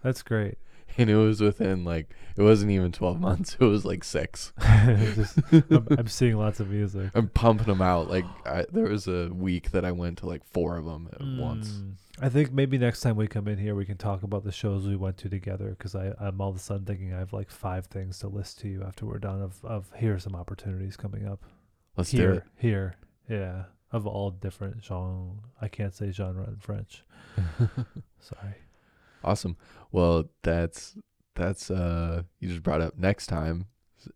[0.02, 0.58] That's great.
[0.98, 3.58] And it was within like it wasn't even 12 months.
[3.60, 4.54] It was like 6.
[5.16, 7.12] Just, I'm, I'm seeing lots of music.
[7.14, 8.10] I'm pumping them out.
[8.10, 11.22] Like I, there was a week that I went to like 4 of them at
[11.22, 11.70] once.
[11.70, 11.94] Mm.
[12.22, 14.88] I think maybe next time we come in here, we can talk about the shows
[14.88, 15.76] we went to together.
[15.78, 18.70] Because I'm all of a sudden thinking I have like five things to list to
[18.70, 19.42] you after we're done.
[19.42, 21.44] Of of here are some opportunities coming up.
[21.98, 22.44] Let's do here, it.
[22.58, 22.96] here,
[23.30, 25.34] yeah, of all different genre.
[25.62, 27.04] I can't say genre in French.
[28.20, 28.56] Sorry.
[29.26, 29.58] Awesome.
[29.92, 30.96] Well, that's
[31.34, 33.66] that's uh you just brought up next time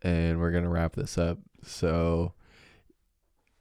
[0.03, 1.39] and we're going to wrap this up.
[1.63, 2.33] So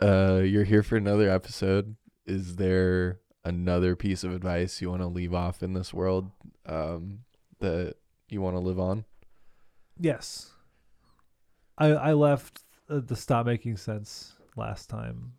[0.02, 1.96] uh you're here for another episode.
[2.26, 6.30] Is there another piece of advice you want to leave off in this world
[6.66, 7.20] um
[7.60, 7.94] that
[8.28, 9.06] you want to live on?
[9.98, 10.50] Yes.
[11.78, 12.60] I I left
[12.90, 15.32] uh, the stop making sense last time.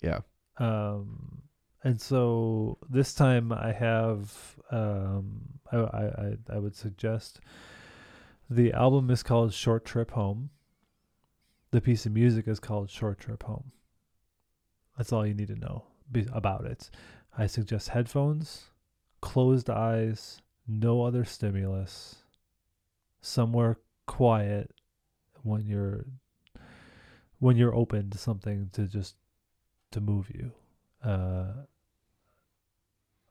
[0.00, 0.20] Yeah.
[0.56, 1.42] Um
[1.82, 5.40] and so this time I have um
[5.72, 7.40] I I I, would suggest
[8.48, 10.50] the album is called Short Trip Home.
[11.70, 13.72] The piece of music is called Short Trip Home.
[14.96, 15.84] That's all you need to know
[16.32, 16.90] about it.
[17.38, 18.64] I suggest headphones,
[19.20, 22.16] closed eyes, no other stimulus,
[23.20, 24.72] somewhere quiet
[25.42, 26.04] when you're
[27.38, 29.14] when you're open to something to just
[29.92, 30.52] to move you
[31.04, 31.52] uh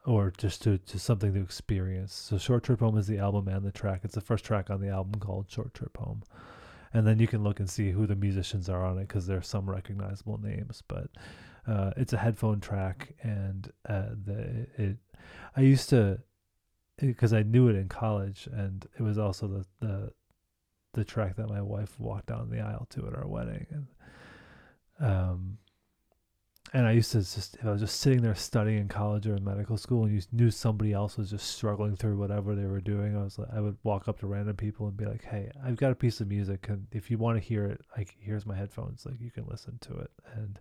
[0.06, 2.14] or just to, to something to experience.
[2.14, 4.02] So short trip home is the album and the track.
[4.04, 6.24] It's the first track on the album called short trip home.
[6.94, 9.38] And then you can look and see who the musicians are on it because there
[9.38, 11.10] are some recognizable names but
[11.70, 14.98] uh, it's a headphone track and uh, the it
[15.56, 16.20] i used to
[16.98, 20.12] because i knew it in college and it was also the the
[20.94, 23.88] the track that my wife walked down the aisle to at our wedding and
[25.00, 25.58] um
[26.74, 29.36] and I used to just if I was just sitting there studying in college or
[29.36, 32.82] in medical school and you knew somebody else was just struggling through whatever they were
[32.82, 35.52] doing, I was like I would walk up to random people and be like, Hey,
[35.64, 38.46] I've got a piece of music and if you want to hear it, like here's
[38.46, 40.60] my headphones, like you can listen to it and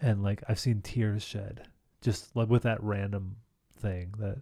[0.00, 1.68] and like I've seen tears shed
[2.00, 3.36] just like with that random
[3.78, 4.38] thing that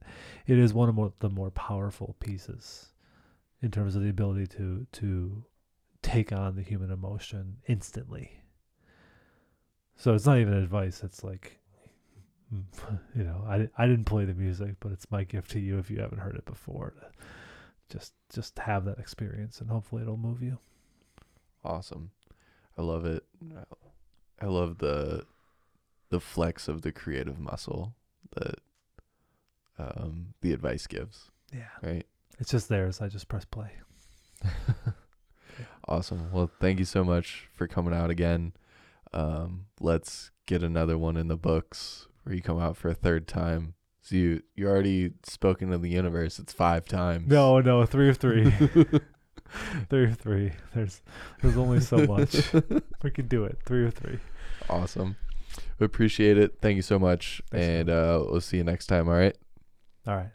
[0.46, 2.92] it is one of more, the more powerful pieces
[3.62, 5.44] in terms of the ability to to
[6.02, 8.43] take on the human emotion instantly.
[9.96, 11.02] So it's not even advice.
[11.02, 11.58] It's like,
[13.14, 15.90] you know, I, I didn't play the music, but it's my gift to you if
[15.90, 16.94] you haven't heard it before.
[16.98, 17.06] To
[17.98, 20.58] just just have that experience, and hopefully it'll move you.
[21.64, 22.10] Awesome.
[22.76, 23.24] I love it.
[24.40, 25.24] I love the
[26.10, 27.94] the flex of the creative muscle
[28.36, 28.56] that
[29.78, 32.06] um the advice gives, Yeah, right?
[32.38, 33.00] it's just theirs.
[33.00, 33.70] I just press play.
[35.86, 36.32] Awesome.
[36.32, 38.54] Well, thank you so much for coming out again.
[39.14, 43.26] Um, let's get another one in the books where you come out for a third
[43.26, 43.74] time.
[44.02, 46.38] So you you already spoken to the universe.
[46.38, 47.28] It's five times.
[47.28, 48.50] No, no, three of three,
[49.88, 50.52] three of three.
[50.74, 51.00] There's
[51.40, 52.52] there's only so much
[53.02, 53.58] we can do it.
[53.64, 54.18] Three of three.
[54.68, 55.16] Awesome.
[55.78, 56.58] We appreciate it.
[56.60, 57.40] Thank you so much.
[57.50, 59.08] Thanks and uh, we'll see you next time.
[59.08, 59.36] All right.
[60.06, 60.30] All right.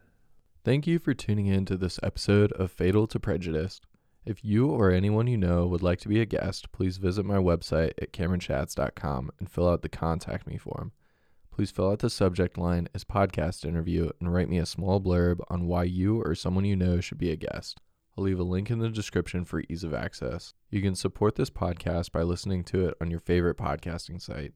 [0.64, 3.82] Thank you for tuning in to this episode of Fatal to Prejudice.
[4.26, 7.38] If you or anyone you know would like to be a guest, please visit my
[7.38, 10.92] website at cameronchats.com and fill out the contact me form.
[11.52, 15.40] Please fill out the subject line as podcast interview and write me a small blurb
[15.50, 17.80] on why you or someone you know should be a guest.
[18.18, 20.54] I'll leave a link in the description for ease of access.
[20.70, 24.54] You can support this podcast by listening to it on your favorite podcasting site.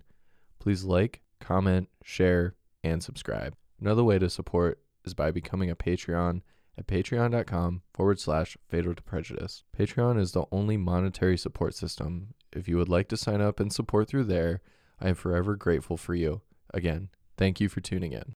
[0.60, 3.56] Please like, comment, share, and subscribe.
[3.80, 6.42] Another way to support is by becoming a Patreon
[6.78, 9.64] at patreon.com forward slash fatal to prejudice.
[9.78, 12.34] Patreon is the only monetary support system.
[12.52, 14.62] If you would like to sign up and support through there,
[15.00, 16.42] I am forever grateful for you.
[16.74, 18.36] Again, Thank you for tuning in.